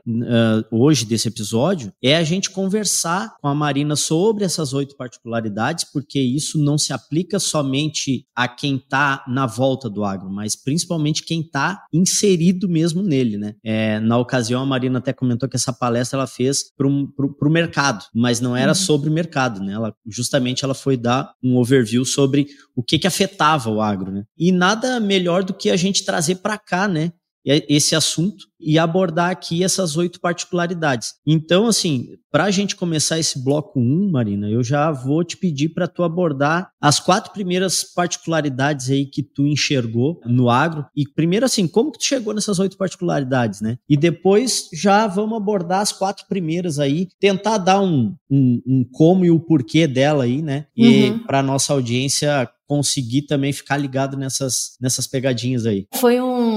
hoje 0.72 1.06
desse 1.06 1.28
episódio 1.28 1.94
é 2.04 2.16
a 2.16 2.24
gente 2.24 2.50
conversar 2.50 3.29
com 3.42 3.48
a 3.48 3.56
Marina 3.56 3.96
sobre 3.96 4.44
essas 4.44 4.74
oito 4.74 4.96
particularidades, 4.96 5.84
porque 5.84 6.20
isso 6.20 6.58
não 6.58 6.78
se 6.78 6.94
aplica 6.94 7.40
somente 7.40 8.26
a 8.36 8.48
quem 8.48 8.78
está 8.78 9.24
na 9.28 9.46
volta 9.46 9.90
do 9.90 10.04
agro, 10.04 10.30
mas 10.30 10.56
principalmente 10.56 11.24
quem 11.24 11.42
está 11.42 11.86
inserido 11.94 12.68
mesmo 12.68 13.02
nele, 13.02 13.38
né? 13.38 13.56
É, 13.64 14.00
na 14.00 14.18
ocasião, 14.18 14.62
a 14.62 14.66
Marina 14.66 15.00
até 15.00 15.14
comentou 15.14 15.48
que 15.50 15.56
essa 15.56 15.74
palestra 15.74 16.18
ela 16.18 16.28
fez 16.28 16.64
para 16.76 16.88
o 16.88 17.50
mercado, 17.50 18.06
mas 18.14 18.40
não 18.40 18.56
era 18.56 18.72
uhum. 18.72 18.76
sobre 18.76 19.10
o 19.10 19.14
mercado, 19.14 19.62
né? 19.62 19.74
Ela, 19.74 19.94
justamente 20.08 20.64
ela 20.64 20.74
foi 20.74 20.98
dar 20.98 21.34
um 21.44 21.58
overview 21.58 22.06
sobre 22.06 22.48
o 22.76 22.84
que, 22.84 23.00
que 23.00 23.08
afetava 23.08 23.70
o 23.70 23.82
agro, 23.82 24.12
né? 24.12 24.24
E 24.38 24.52
nada 24.52 25.00
melhor 25.00 25.44
do 25.44 25.54
que 25.54 25.70
a 25.70 25.76
gente 25.76 26.06
trazer 26.06 26.36
para 26.36 26.58
cá, 26.58 26.88
né? 26.88 27.12
Esse 27.46 27.96
assunto 27.96 28.50
e 28.60 28.78
abordar 28.78 29.32
aqui 29.32 29.64
essas 29.64 29.96
oito 29.96 30.20
particularidades. 30.20 31.14
Então, 31.26 31.68
assim, 31.68 32.10
para 32.32 32.44
a 32.44 32.52
gente 32.52 32.76
começar 32.76 33.18
esse 33.18 33.42
bloco 33.42 33.80
1, 33.80 34.12
Marina, 34.12 34.50
eu 34.50 34.64
já 34.64 34.92
vou 34.92 35.24
te 35.24 35.38
pedir 35.38 35.70
para 35.70 35.88
tu 35.88 36.04
abordar 36.04 36.70
as 36.82 37.00
quatro 37.00 37.32
primeiras 37.32 37.84
particularidades 37.84 38.90
aí 38.90 39.06
que 39.06 39.24
tu 39.24 39.48
enxergou 39.48 40.20
no 40.26 40.50
agro. 40.50 40.86
E 40.96 41.08
primeiro, 41.08 41.46
assim, 41.46 41.68
como 41.68 41.92
que 41.92 42.00
tu 42.00 42.06
chegou 42.06 42.34
nessas 42.34 42.60
oito 42.60 42.78
particularidades, 42.78 43.62
né? 43.62 43.78
E 43.88 43.96
depois 43.96 44.68
já 44.74 45.08
vamos 45.08 45.38
abordar 45.38 45.80
as 45.80 45.94
quatro 45.94 46.26
primeiras 46.28 46.80
aí, 46.80 47.08
tentar 47.20 47.58
dar 47.58 47.82
um, 47.82 48.14
um, 48.30 48.62
um 48.68 48.86
como 48.92 49.24
e 49.24 49.32
o 49.32 49.40
porquê 49.40 49.88
dela 49.88 50.26
aí, 50.26 50.42
né? 50.42 50.66
E 50.76 51.10
uhum. 51.10 51.20
para 51.20 51.42
nossa 51.42 51.72
audiência 51.72 52.50
conseguir 52.70 53.24
também 53.24 53.52
ficar 53.52 53.78
ligado 53.78 54.16
nessas, 54.16 54.78
nessas 54.80 55.08
pegadinhas 55.08 55.66
aí. 55.66 55.88
Foi 55.96 56.22
um, 56.22 56.49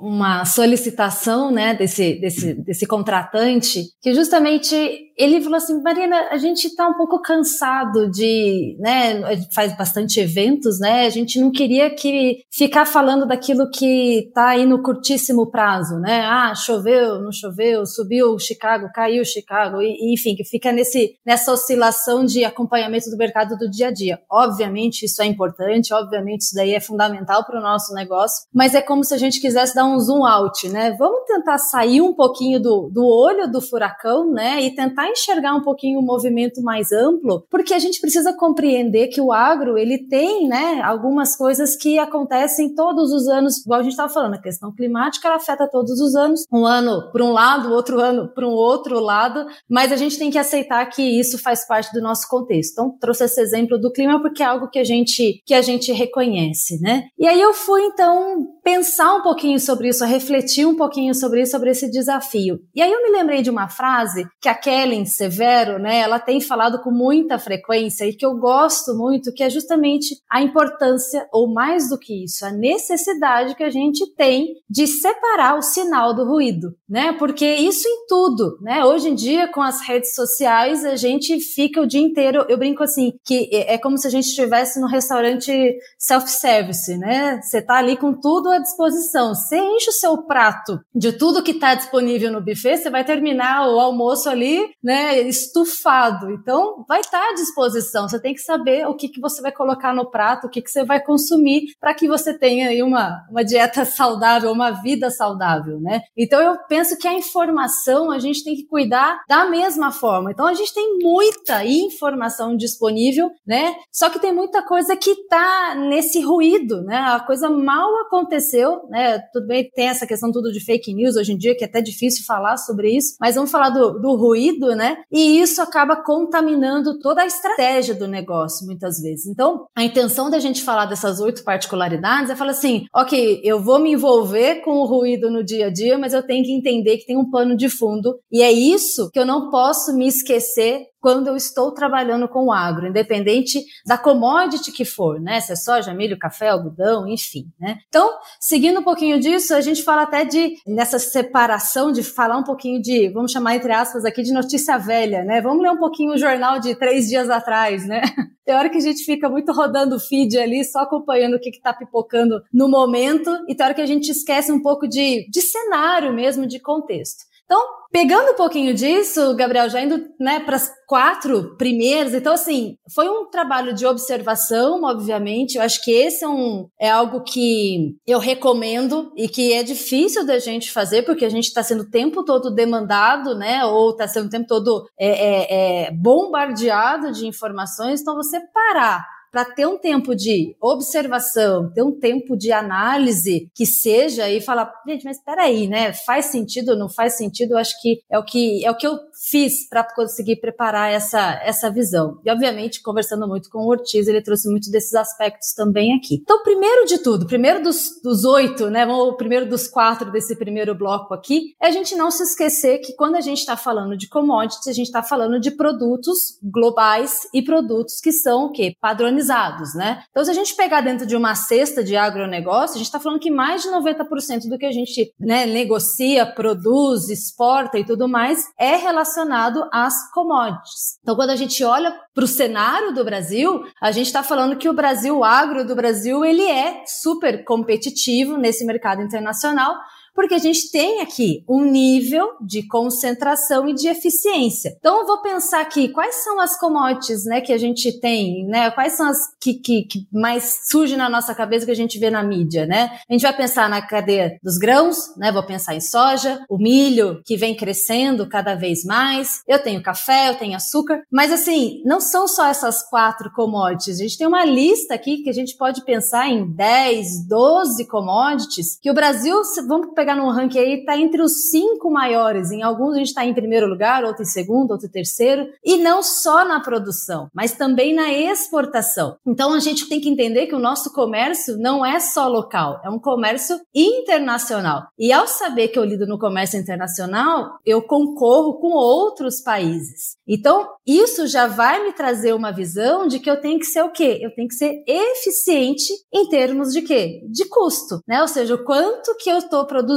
uma 0.00 0.44
solicitação 0.44 1.50
né, 1.50 1.74
desse, 1.74 2.20
desse, 2.20 2.54
desse 2.54 2.86
contratante 2.86 3.84
que 4.00 4.14
justamente 4.14 4.74
ele 5.20 5.42
falou 5.42 5.58
assim, 5.58 5.82
Marina, 5.82 6.28
a 6.30 6.38
gente 6.38 6.66
está 6.66 6.88
um 6.88 6.94
pouco 6.94 7.20
cansado 7.20 8.10
de, 8.10 8.74
né, 8.80 9.20
faz 9.54 9.76
bastante 9.76 10.18
eventos, 10.18 10.80
né, 10.80 11.04
a 11.04 11.10
gente 11.10 11.38
não 11.38 11.52
queria 11.52 11.94
que 11.94 12.38
ficar 12.50 12.86
falando 12.86 13.26
daquilo 13.26 13.70
que 13.70 14.28
está 14.28 14.48
aí 14.50 14.64
no 14.64 14.82
curtíssimo 14.82 15.50
prazo, 15.50 15.98
né, 15.98 16.22
ah, 16.22 16.54
choveu, 16.54 17.20
não 17.20 17.30
choveu, 17.30 17.84
subiu 17.84 18.38
Chicago, 18.38 18.88
caiu 18.94 19.22
Chicago, 19.22 19.82
e, 19.82 20.14
enfim, 20.14 20.34
que 20.34 20.44
fica 20.44 20.72
nesse, 20.72 21.16
nessa 21.26 21.52
oscilação 21.52 22.24
de 22.24 22.42
acompanhamento 22.42 23.10
do 23.10 23.18
mercado 23.18 23.58
do 23.58 23.70
dia 23.70 23.88
a 23.88 23.92
dia. 23.92 24.20
Obviamente 24.30 25.04
isso 25.04 25.20
é 25.20 25.26
importante, 25.26 25.92
obviamente 25.92 26.42
isso 26.42 26.54
daí 26.54 26.74
é 26.74 26.80
fundamental 26.80 27.44
para 27.44 27.58
o 27.58 27.62
nosso 27.62 27.92
negócio, 27.92 28.46
mas 28.54 28.74
é 28.74 28.80
como 28.80 29.04
se 29.04 29.12
a 29.12 29.18
gente 29.18 29.38
quisesse 29.38 29.49
dar 29.54 29.84
um 29.84 29.98
zoom 29.98 30.24
out, 30.24 30.68
né, 30.68 30.94
vamos 30.98 31.24
tentar 31.26 31.58
sair 31.58 32.00
um 32.00 32.12
pouquinho 32.12 32.60
do, 32.60 32.90
do 32.92 33.04
olho 33.04 33.50
do 33.50 33.60
furacão, 33.60 34.30
né, 34.30 34.60
e 34.62 34.74
tentar 34.74 35.08
enxergar 35.08 35.54
um 35.54 35.62
pouquinho 35.62 36.00
o 36.00 36.02
movimento 36.02 36.62
mais 36.62 36.92
amplo, 36.92 37.44
porque 37.50 37.74
a 37.74 37.78
gente 37.78 38.00
precisa 38.00 38.32
compreender 38.32 39.08
que 39.08 39.20
o 39.20 39.32
agro, 39.32 39.78
ele 39.78 39.98
tem, 40.08 40.48
né, 40.48 40.80
algumas 40.82 41.36
coisas 41.36 41.76
que 41.76 41.98
acontecem 41.98 42.74
todos 42.74 43.12
os 43.12 43.28
anos, 43.28 43.64
igual 43.64 43.80
a 43.80 43.82
gente 43.82 43.92
estava 43.92 44.12
falando, 44.12 44.34
a 44.34 44.42
questão 44.42 44.72
climática 44.74 45.28
ela 45.28 45.36
afeta 45.36 45.68
todos 45.70 46.00
os 46.00 46.14
anos, 46.14 46.44
um 46.52 46.64
ano 46.64 47.10
para 47.12 47.24
um 47.24 47.32
lado, 47.32 47.72
outro 47.72 48.00
ano 48.00 48.28
para 48.28 48.46
um 48.46 48.52
outro 48.52 48.98
lado, 48.98 49.46
mas 49.68 49.92
a 49.92 49.96
gente 49.96 50.18
tem 50.18 50.30
que 50.30 50.38
aceitar 50.38 50.84
que 50.86 51.02
isso 51.02 51.38
faz 51.38 51.66
parte 51.66 51.92
do 51.92 52.00
nosso 52.00 52.28
contexto. 52.28 52.72
Então, 52.72 52.96
trouxe 52.98 53.24
esse 53.24 53.40
exemplo 53.40 53.78
do 53.78 53.92
clima 53.92 54.20
porque 54.20 54.42
é 54.42 54.46
algo 54.46 54.68
que 54.68 54.78
a 54.78 54.84
gente 54.84 55.42
que 55.44 55.54
a 55.54 55.62
gente 55.62 55.92
reconhece, 55.92 56.80
né? 56.80 57.04
E 57.18 57.26
aí 57.26 57.40
eu 57.40 57.52
fui 57.52 57.82
então 57.82 58.46
pensar 58.62 59.14
um 59.14 59.22
pouquinho 59.22 59.39
sobre 59.58 59.88
isso, 59.88 60.04
refletir 60.04 60.66
um 60.66 60.76
pouquinho 60.76 61.14
sobre 61.14 61.42
isso, 61.42 61.52
sobre 61.52 61.70
esse 61.70 61.90
desafio. 61.90 62.60
E 62.74 62.82
aí 62.82 62.90
eu 62.90 63.02
me 63.02 63.10
lembrei 63.10 63.42
de 63.42 63.50
uma 63.50 63.68
frase 63.68 64.26
que 64.40 64.48
a 64.48 64.54
Kelly 64.54 65.06
Severo, 65.06 65.78
né, 65.78 66.00
ela 66.00 66.18
tem 66.18 66.40
falado 66.40 66.80
com 66.82 66.90
muita 66.90 67.38
frequência 67.38 68.04
e 68.04 68.14
que 68.14 68.24
eu 68.24 68.36
gosto 68.36 68.94
muito, 68.94 69.32
que 69.32 69.42
é 69.42 69.50
justamente 69.50 70.16
a 70.30 70.42
importância, 70.42 71.26
ou 71.32 71.52
mais 71.52 71.88
do 71.88 71.98
que 71.98 72.24
isso, 72.24 72.44
a 72.44 72.50
necessidade 72.50 73.54
que 73.54 73.64
a 73.64 73.70
gente 73.70 74.06
tem 74.14 74.54
de 74.68 74.86
separar 74.86 75.56
o 75.58 75.62
sinal 75.62 76.14
do 76.14 76.24
ruído, 76.24 76.74
né? 76.88 77.12
Porque 77.12 77.46
isso 77.46 77.88
em 77.88 78.06
tudo, 78.06 78.58
né? 78.60 78.84
Hoje 78.84 79.08
em 79.08 79.14
dia, 79.14 79.48
com 79.48 79.62
as 79.62 79.80
redes 79.80 80.14
sociais, 80.14 80.84
a 80.84 80.96
gente 80.96 81.38
fica 81.40 81.80
o 81.80 81.86
dia 81.86 82.00
inteiro, 82.00 82.44
eu 82.48 82.58
brinco 82.58 82.82
assim, 82.82 83.12
que 83.24 83.48
é 83.52 83.78
como 83.78 83.96
se 83.96 84.06
a 84.06 84.10
gente 84.10 84.26
estivesse 84.26 84.80
no 84.80 84.86
restaurante 84.86 85.76
self-service, 85.98 86.96
né? 86.98 87.40
Você 87.42 87.62
tá 87.62 87.76
ali 87.76 87.96
com 87.96 88.12
tudo 88.12 88.50
à 88.50 88.58
disposição. 88.58 89.29
Você 89.34 89.58
enche 89.58 89.90
o 89.90 89.94
seu 89.94 90.18
prato 90.24 90.80
de 90.94 91.12
tudo 91.12 91.42
que 91.42 91.52
está 91.52 91.74
disponível 91.74 92.30
no 92.30 92.42
buffet, 92.42 92.76
você 92.76 92.90
vai 92.90 93.04
terminar 93.04 93.68
o 93.68 93.78
almoço 93.78 94.28
ali, 94.28 94.68
né? 94.82 95.20
estufado. 95.20 96.30
Então, 96.30 96.84
vai 96.88 97.00
estar 97.00 97.30
à 97.30 97.34
disposição. 97.34 98.08
Você 98.08 98.20
tem 98.20 98.34
que 98.34 98.40
saber 98.40 98.86
o 98.86 98.94
que, 98.94 99.08
que 99.08 99.20
você 99.20 99.40
vai 99.40 99.52
colocar 99.52 99.94
no 99.94 100.10
prato, 100.10 100.46
o 100.46 100.50
que, 100.50 100.62
que 100.62 100.70
você 100.70 100.84
vai 100.84 101.02
consumir 101.02 101.62
para 101.80 101.94
que 101.94 102.08
você 102.08 102.36
tenha 102.36 102.68
aí 102.68 102.82
uma, 102.82 103.22
uma 103.30 103.44
dieta 103.44 103.84
saudável, 103.84 104.50
uma 104.52 104.70
vida 104.70 105.10
saudável, 105.10 105.80
né? 105.80 106.00
Então, 106.16 106.40
eu 106.40 106.56
penso 106.68 106.96
que 106.98 107.08
a 107.08 107.14
informação 107.14 108.10
a 108.10 108.18
gente 108.18 108.44
tem 108.44 108.54
que 108.54 108.66
cuidar 108.66 109.20
da 109.28 109.46
mesma 109.46 109.90
forma. 109.90 110.30
Então, 110.30 110.46
a 110.46 110.54
gente 110.54 110.74
tem 110.74 110.98
muita 110.98 111.64
informação 111.64 112.56
disponível, 112.56 113.30
né? 113.46 113.74
Só 113.92 114.10
que 114.10 114.18
tem 114.18 114.34
muita 114.34 114.62
coisa 114.62 114.96
que 114.96 115.10
está 115.10 115.74
nesse 115.74 116.20
ruído, 116.20 116.82
né? 116.82 116.98
A 116.98 117.20
coisa 117.20 117.48
mal 117.48 117.88
aconteceu, 118.00 118.86
né? 118.88 119.19
Tudo 119.32 119.46
bem, 119.46 119.70
tem 119.74 119.88
essa 119.88 120.06
questão 120.06 120.30
tudo 120.32 120.52
de 120.52 120.60
fake 120.60 120.94
news 120.94 121.16
hoje 121.16 121.32
em 121.32 121.36
dia, 121.36 121.56
que 121.56 121.64
é 121.64 121.66
até 121.66 121.80
difícil 121.80 122.24
falar 122.26 122.56
sobre 122.56 122.90
isso, 122.90 123.16
mas 123.20 123.34
vamos 123.34 123.50
falar 123.50 123.70
do, 123.70 123.98
do 123.98 124.16
ruído, 124.16 124.74
né? 124.74 124.98
E 125.10 125.40
isso 125.40 125.60
acaba 125.62 125.96
contaminando 125.96 126.98
toda 126.98 127.22
a 127.22 127.26
estratégia 127.26 127.94
do 127.94 128.06
negócio, 128.06 128.66
muitas 128.66 129.00
vezes. 129.00 129.26
Então, 129.26 129.66
a 129.76 129.84
intenção 129.84 130.30
da 130.30 130.38
gente 130.38 130.62
falar 130.62 130.86
dessas 130.86 131.20
oito 131.20 131.44
particularidades 131.44 132.30
é 132.30 132.36
falar 132.36 132.52
assim: 132.52 132.84
ok, 132.94 133.40
eu 133.44 133.60
vou 133.60 133.78
me 133.78 133.92
envolver 133.92 134.62
com 134.62 134.72
o 134.72 134.86
ruído 134.86 135.30
no 135.30 135.44
dia 135.44 135.66
a 135.66 135.70
dia, 135.70 135.98
mas 135.98 136.12
eu 136.12 136.22
tenho 136.22 136.44
que 136.44 136.52
entender 136.52 136.98
que 136.98 137.06
tem 137.06 137.16
um 137.16 137.30
pano 137.30 137.56
de 137.56 137.68
fundo. 137.68 138.18
E 138.30 138.42
é 138.42 138.52
isso 138.52 139.10
que 139.12 139.18
eu 139.18 139.26
não 139.26 139.50
posso 139.50 139.94
me 139.96 140.06
esquecer 140.06 140.90
quando 141.00 141.28
eu 141.28 141.36
estou 141.36 141.72
trabalhando 141.72 142.28
com 142.28 142.46
o 142.46 142.52
agro, 142.52 142.86
independente 142.86 143.64
da 143.86 143.96
commodity 143.96 144.70
que 144.70 144.84
for, 144.84 145.20
né? 145.20 145.40
Se 145.40 145.52
é 145.52 145.56
soja, 145.56 145.94
milho, 145.94 146.18
café, 146.18 146.48
algodão, 146.48 147.08
enfim, 147.08 147.50
né? 147.58 147.78
Então, 147.88 148.10
seguindo 148.38 148.80
um 148.80 148.84
pouquinho 148.84 149.18
disso, 149.18 149.54
a 149.54 149.60
gente 149.60 149.82
fala 149.82 150.02
até 150.02 150.24
de, 150.24 150.56
nessa 150.66 150.98
separação, 150.98 151.90
de 151.90 152.02
falar 152.02 152.36
um 152.36 152.44
pouquinho 152.44 152.80
de, 152.80 153.08
vamos 153.08 153.32
chamar 153.32 153.56
entre 153.56 153.72
aspas 153.72 154.04
aqui, 154.04 154.22
de 154.22 154.32
notícia 154.32 154.78
velha, 154.78 155.24
né? 155.24 155.40
Vamos 155.40 155.62
ler 155.62 155.70
um 155.70 155.78
pouquinho 155.78 156.12
o 156.12 156.18
jornal 156.18 156.60
de 156.60 156.74
três 156.74 157.08
dias 157.08 157.30
atrás, 157.30 157.86
né? 157.86 158.02
Tem 158.44 158.54
hora 158.54 158.68
que 158.68 158.78
a 158.78 158.80
gente 158.80 159.04
fica 159.04 159.28
muito 159.28 159.52
rodando 159.52 159.94
o 159.94 160.00
feed 160.00 160.36
ali, 160.36 160.64
só 160.64 160.80
acompanhando 160.80 161.34
o 161.34 161.38
que 161.40 161.50
está 161.50 161.72
pipocando 161.72 162.42
no 162.52 162.68
momento, 162.68 163.30
e 163.48 163.54
tem 163.54 163.64
hora 163.64 163.74
que 163.74 163.80
a 163.80 163.86
gente 163.86 164.10
esquece 164.10 164.50
um 164.50 164.60
pouco 164.60 164.88
de, 164.88 165.28
de 165.30 165.40
cenário 165.40 166.12
mesmo, 166.12 166.46
de 166.46 166.58
contexto. 166.58 167.29
Então, 167.50 167.66
pegando 167.90 168.30
um 168.30 168.36
pouquinho 168.36 168.72
disso, 168.72 169.34
Gabriel, 169.34 169.68
já 169.68 169.82
indo 169.82 170.06
né, 170.20 170.38
para 170.38 170.54
as 170.54 170.70
quatro 170.86 171.56
primeiras, 171.56 172.14
então, 172.14 172.32
assim, 172.32 172.76
foi 172.94 173.08
um 173.08 173.28
trabalho 173.28 173.74
de 173.74 173.84
observação, 173.84 174.84
obviamente. 174.84 175.56
Eu 175.56 175.62
acho 175.62 175.82
que 175.82 175.90
esse 175.90 176.24
é, 176.24 176.28
um, 176.28 176.68
é 176.80 176.88
algo 176.88 177.24
que 177.24 177.96
eu 178.06 178.20
recomendo 178.20 179.12
e 179.16 179.28
que 179.28 179.52
é 179.52 179.64
difícil 179.64 180.24
da 180.24 180.38
gente 180.38 180.70
fazer, 180.70 181.02
porque 181.02 181.24
a 181.24 181.28
gente 181.28 181.46
está 181.46 181.60
sendo 181.60 181.82
o 181.82 181.90
tempo 181.90 182.24
todo 182.24 182.54
demandado, 182.54 183.34
né? 183.34 183.64
Ou 183.64 183.90
está 183.90 184.06
sendo 184.06 184.26
o 184.26 184.30
tempo 184.30 184.46
todo 184.46 184.86
é, 184.96 185.08
é, 185.08 185.86
é, 185.86 185.90
bombardeado 185.90 187.10
de 187.10 187.26
informações. 187.26 188.00
Então, 188.00 188.14
você 188.14 188.38
parar 188.54 189.04
para 189.30 189.44
ter 189.44 189.66
um 189.66 189.78
tempo 189.78 190.14
de 190.14 190.56
observação, 190.60 191.70
ter 191.72 191.82
um 191.82 191.92
tempo 191.92 192.36
de 192.36 192.50
análise 192.50 193.50
que 193.54 193.64
seja 193.64 194.28
e 194.28 194.40
falar, 194.40 194.72
gente, 194.86 195.04
mas 195.04 195.18
espera 195.18 195.42
aí, 195.42 195.68
né? 195.68 195.92
Faz 195.92 196.26
sentido 196.26 196.70
ou 196.70 196.76
não 196.76 196.88
faz 196.88 197.16
sentido? 197.16 197.52
Eu 197.52 197.58
acho 197.58 197.80
que 197.80 198.00
é 198.10 198.18
o 198.18 198.24
que 198.24 198.64
é 198.64 198.70
o 198.70 198.76
que 198.76 198.86
eu 198.86 198.98
fiz 199.30 199.68
para 199.68 199.84
conseguir 199.94 200.36
preparar 200.36 200.90
essa 200.90 201.40
essa 201.44 201.70
visão. 201.70 202.18
E 202.24 202.30
obviamente, 202.30 202.82
conversando 202.82 203.26
muito 203.28 203.48
com 203.50 203.60
o 203.60 203.68
Ortiz, 203.68 204.08
ele 204.08 204.22
trouxe 204.22 204.48
muitos 204.50 204.70
desses 204.70 204.94
aspectos 204.94 205.52
também 205.54 205.94
aqui. 205.94 206.20
Então, 206.22 206.42
primeiro 206.42 206.86
de 206.86 206.98
tudo, 206.98 207.26
primeiro 207.26 207.62
dos, 207.62 208.00
dos 208.02 208.24
oito, 208.24 208.68
né? 208.68 208.86
O 208.86 209.14
primeiro 209.14 209.48
dos 209.48 209.68
quatro 209.68 210.10
desse 210.10 210.36
primeiro 210.36 210.74
bloco 210.74 211.14
aqui, 211.14 211.54
é 211.60 211.68
a 211.68 211.70
gente 211.70 211.94
não 211.94 212.10
se 212.10 212.22
esquecer 212.22 212.78
que 212.78 212.94
quando 212.94 213.16
a 213.16 213.20
gente 213.20 213.38
está 213.38 213.56
falando 213.56 213.96
de 213.96 214.08
commodities, 214.08 214.66
a 214.66 214.72
gente 214.72 214.86
está 214.86 215.02
falando 215.02 215.38
de 215.38 215.50
produtos 215.52 216.38
globais 216.42 217.28
e 217.32 217.42
produtos 217.42 218.00
que 218.00 218.12
são 218.12 218.46
o 218.46 218.52
quê? 218.52 218.74
Padronizados 218.80 219.19
padronizados, 219.20 219.74
né? 219.74 220.02
Então, 220.10 220.24
se 220.24 220.30
a 220.30 220.34
gente 220.34 220.56
pegar 220.56 220.80
dentro 220.80 221.06
de 221.06 221.14
uma 221.14 221.34
cesta 221.34 221.84
de 221.84 221.96
agronegócio, 221.96 222.74
a 222.74 222.78
gente 222.78 222.86
está 222.86 222.98
falando 222.98 223.20
que 223.20 223.30
mais 223.30 223.62
de 223.62 223.68
90% 223.68 224.48
do 224.48 224.58
que 224.58 224.66
a 224.66 224.72
gente 224.72 225.12
né, 225.18 225.46
negocia, 225.46 226.26
produz, 226.26 227.08
exporta 227.08 227.78
e 227.78 227.84
tudo 227.84 228.08
mais 228.08 228.42
é 228.58 228.76
relacionado 228.76 229.68
às 229.72 230.10
commodities. 230.12 230.98
Então, 231.02 231.14
quando 231.14 231.30
a 231.30 231.36
gente 231.36 231.62
olha 231.62 231.94
para 232.14 232.24
o 232.24 232.28
cenário 232.28 232.92
do 232.92 233.04
Brasil, 233.04 233.62
a 233.80 233.92
gente 233.92 234.06
está 234.06 234.22
falando 234.22 234.56
que 234.56 234.68
o 234.68 234.74
Brasil, 234.74 235.18
o 235.18 235.24
agro 235.24 235.66
do 235.66 235.76
Brasil, 235.76 236.24
ele 236.24 236.42
é 236.42 236.82
super 236.86 237.44
competitivo 237.44 238.36
nesse 238.36 238.64
mercado 238.64 239.02
internacional, 239.02 239.74
porque 240.14 240.34
a 240.34 240.38
gente 240.38 240.70
tem 240.70 241.00
aqui 241.00 241.44
um 241.48 241.64
nível 241.64 242.32
de 242.40 242.66
concentração 242.66 243.68
e 243.68 243.74
de 243.74 243.88
eficiência. 243.88 244.76
Então, 244.78 245.00
eu 245.00 245.06
vou 245.06 245.22
pensar 245.22 245.60
aqui 245.60 245.88
quais 245.88 246.16
são 246.22 246.40
as 246.40 246.58
commodities 246.58 247.24
né, 247.24 247.40
que 247.40 247.52
a 247.52 247.58
gente 247.58 248.00
tem, 248.00 248.44
né? 248.46 248.70
Quais 248.70 248.94
são 248.94 249.08
as 249.08 249.18
que, 249.40 249.54
que, 249.54 249.82
que 249.82 250.06
mais 250.12 250.66
surgem 250.68 250.96
na 250.96 251.08
nossa 251.08 251.34
cabeça 251.34 251.66
que 251.66 251.72
a 251.72 251.76
gente 251.76 251.98
vê 251.98 252.10
na 252.10 252.22
mídia, 252.22 252.66
né? 252.66 252.98
A 253.08 253.12
gente 253.12 253.22
vai 253.22 253.36
pensar 253.36 253.68
na 253.68 253.80
cadeia 253.82 254.38
dos 254.42 254.58
grãos, 254.58 255.16
né? 255.16 255.32
Vou 255.32 255.44
pensar 255.44 255.74
em 255.74 255.80
soja, 255.80 256.44
o 256.48 256.58
milho 256.58 257.22
que 257.24 257.36
vem 257.36 257.56
crescendo 257.56 258.28
cada 258.28 258.54
vez 258.54 258.84
mais. 258.84 259.42
Eu 259.46 259.58
tenho 259.58 259.82
café, 259.82 260.28
eu 260.28 260.34
tenho 260.36 260.56
açúcar, 260.56 261.02
mas 261.10 261.32
assim, 261.32 261.82
não 261.84 262.00
são 262.00 262.28
só 262.28 262.46
essas 262.46 262.82
quatro 262.88 263.30
commodities. 263.32 263.98
A 263.98 264.02
gente 264.02 264.18
tem 264.18 264.26
uma 264.26 264.44
lista 264.44 264.94
aqui 264.94 265.22
que 265.22 265.30
a 265.30 265.34
gente 265.34 265.56
pode 265.56 265.84
pensar 265.84 266.28
em 266.28 266.46
10, 266.46 267.26
12 267.28 267.86
commodities 267.86 268.78
que 268.80 268.90
o 268.90 268.94
Brasil, 268.94 269.40
vamos 269.66 269.94
pegar 270.00 270.16
no 270.16 270.30
ranking 270.30 270.58
aí, 270.58 270.78
está 270.78 270.96
entre 270.96 271.20
os 271.20 271.50
cinco 271.50 271.90
maiores. 271.90 272.50
Em 272.50 272.62
alguns 272.62 272.94
a 272.94 272.98
gente 272.98 273.08
está 273.08 273.22
em 273.22 273.34
primeiro 273.34 273.66
lugar, 273.66 274.02
outro 274.02 274.22
em 274.22 274.26
segundo, 274.26 274.70
outro 274.70 274.86
em 274.86 274.90
terceiro. 274.90 275.46
E 275.62 275.76
não 275.76 276.02
só 276.02 276.42
na 276.42 276.58
produção, 276.58 277.28
mas 277.34 277.52
também 277.52 277.94
na 277.94 278.10
exportação. 278.10 279.16
Então 279.26 279.52
a 279.52 279.60
gente 279.60 279.86
tem 279.90 280.00
que 280.00 280.08
entender 280.08 280.46
que 280.46 280.54
o 280.54 280.58
nosso 280.58 280.90
comércio 280.94 281.58
não 281.58 281.84
é 281.84 282.00
só 282.00 282.26
local, 282.28 282.80
é 282.82 282.88
um 282.88 282.98
comércio 282.98 283.60
internacional. 283.74 284.84
E 284.98 285.12
ao 285.12 285.26
saber 285.26 285.68
que 285.68 285.78
eu 285.78 285.84
lido 285.84 286.06
no 286.06 286.18
comércio 286.18 286.58
internacional, 286.58 287.58
eu 287.66 287.82
concorro 287.82 288.54
com 288.58 288.68
outros 288.68 289.42
países. 289.42 290.16
Então, 290.26 290.66
isso 290.86 291.26
já 291.26 291.46
vai 291.46 291.84
me 291.84 291.92
trazer 291.92 292.32
uma 292.32 292.52
visão 292.52 293.06
de 293.06 293.18
que 293.18 293.30
eu 293.30 293.38
tenho 293.38 293.58
que 293.58 293.66
ser 293.66 293.82
o 293.82 293.92
quê? 293.92 294.18
Eu 294.22 294.34
tenho 294.34 294.48
que 294.48 294.54
ser 294.54 294.82
eficiente 294.86 295.92
em 296.10 296.26
termos 296.28 296.72
de 296.72 296.80
quê? 296.80 297.20
De 297.28 297.44
custo, 297.48 298.00
né? 298.08 298.22
Ou 298.22 298.28
seja, 298.28 298.54
o 298.54 298.64
quanto 298.64 299.14
que 299.16 299.28
eu 299.28 299.38
estou 299.38 299.66
produzindo, 299.66 299.89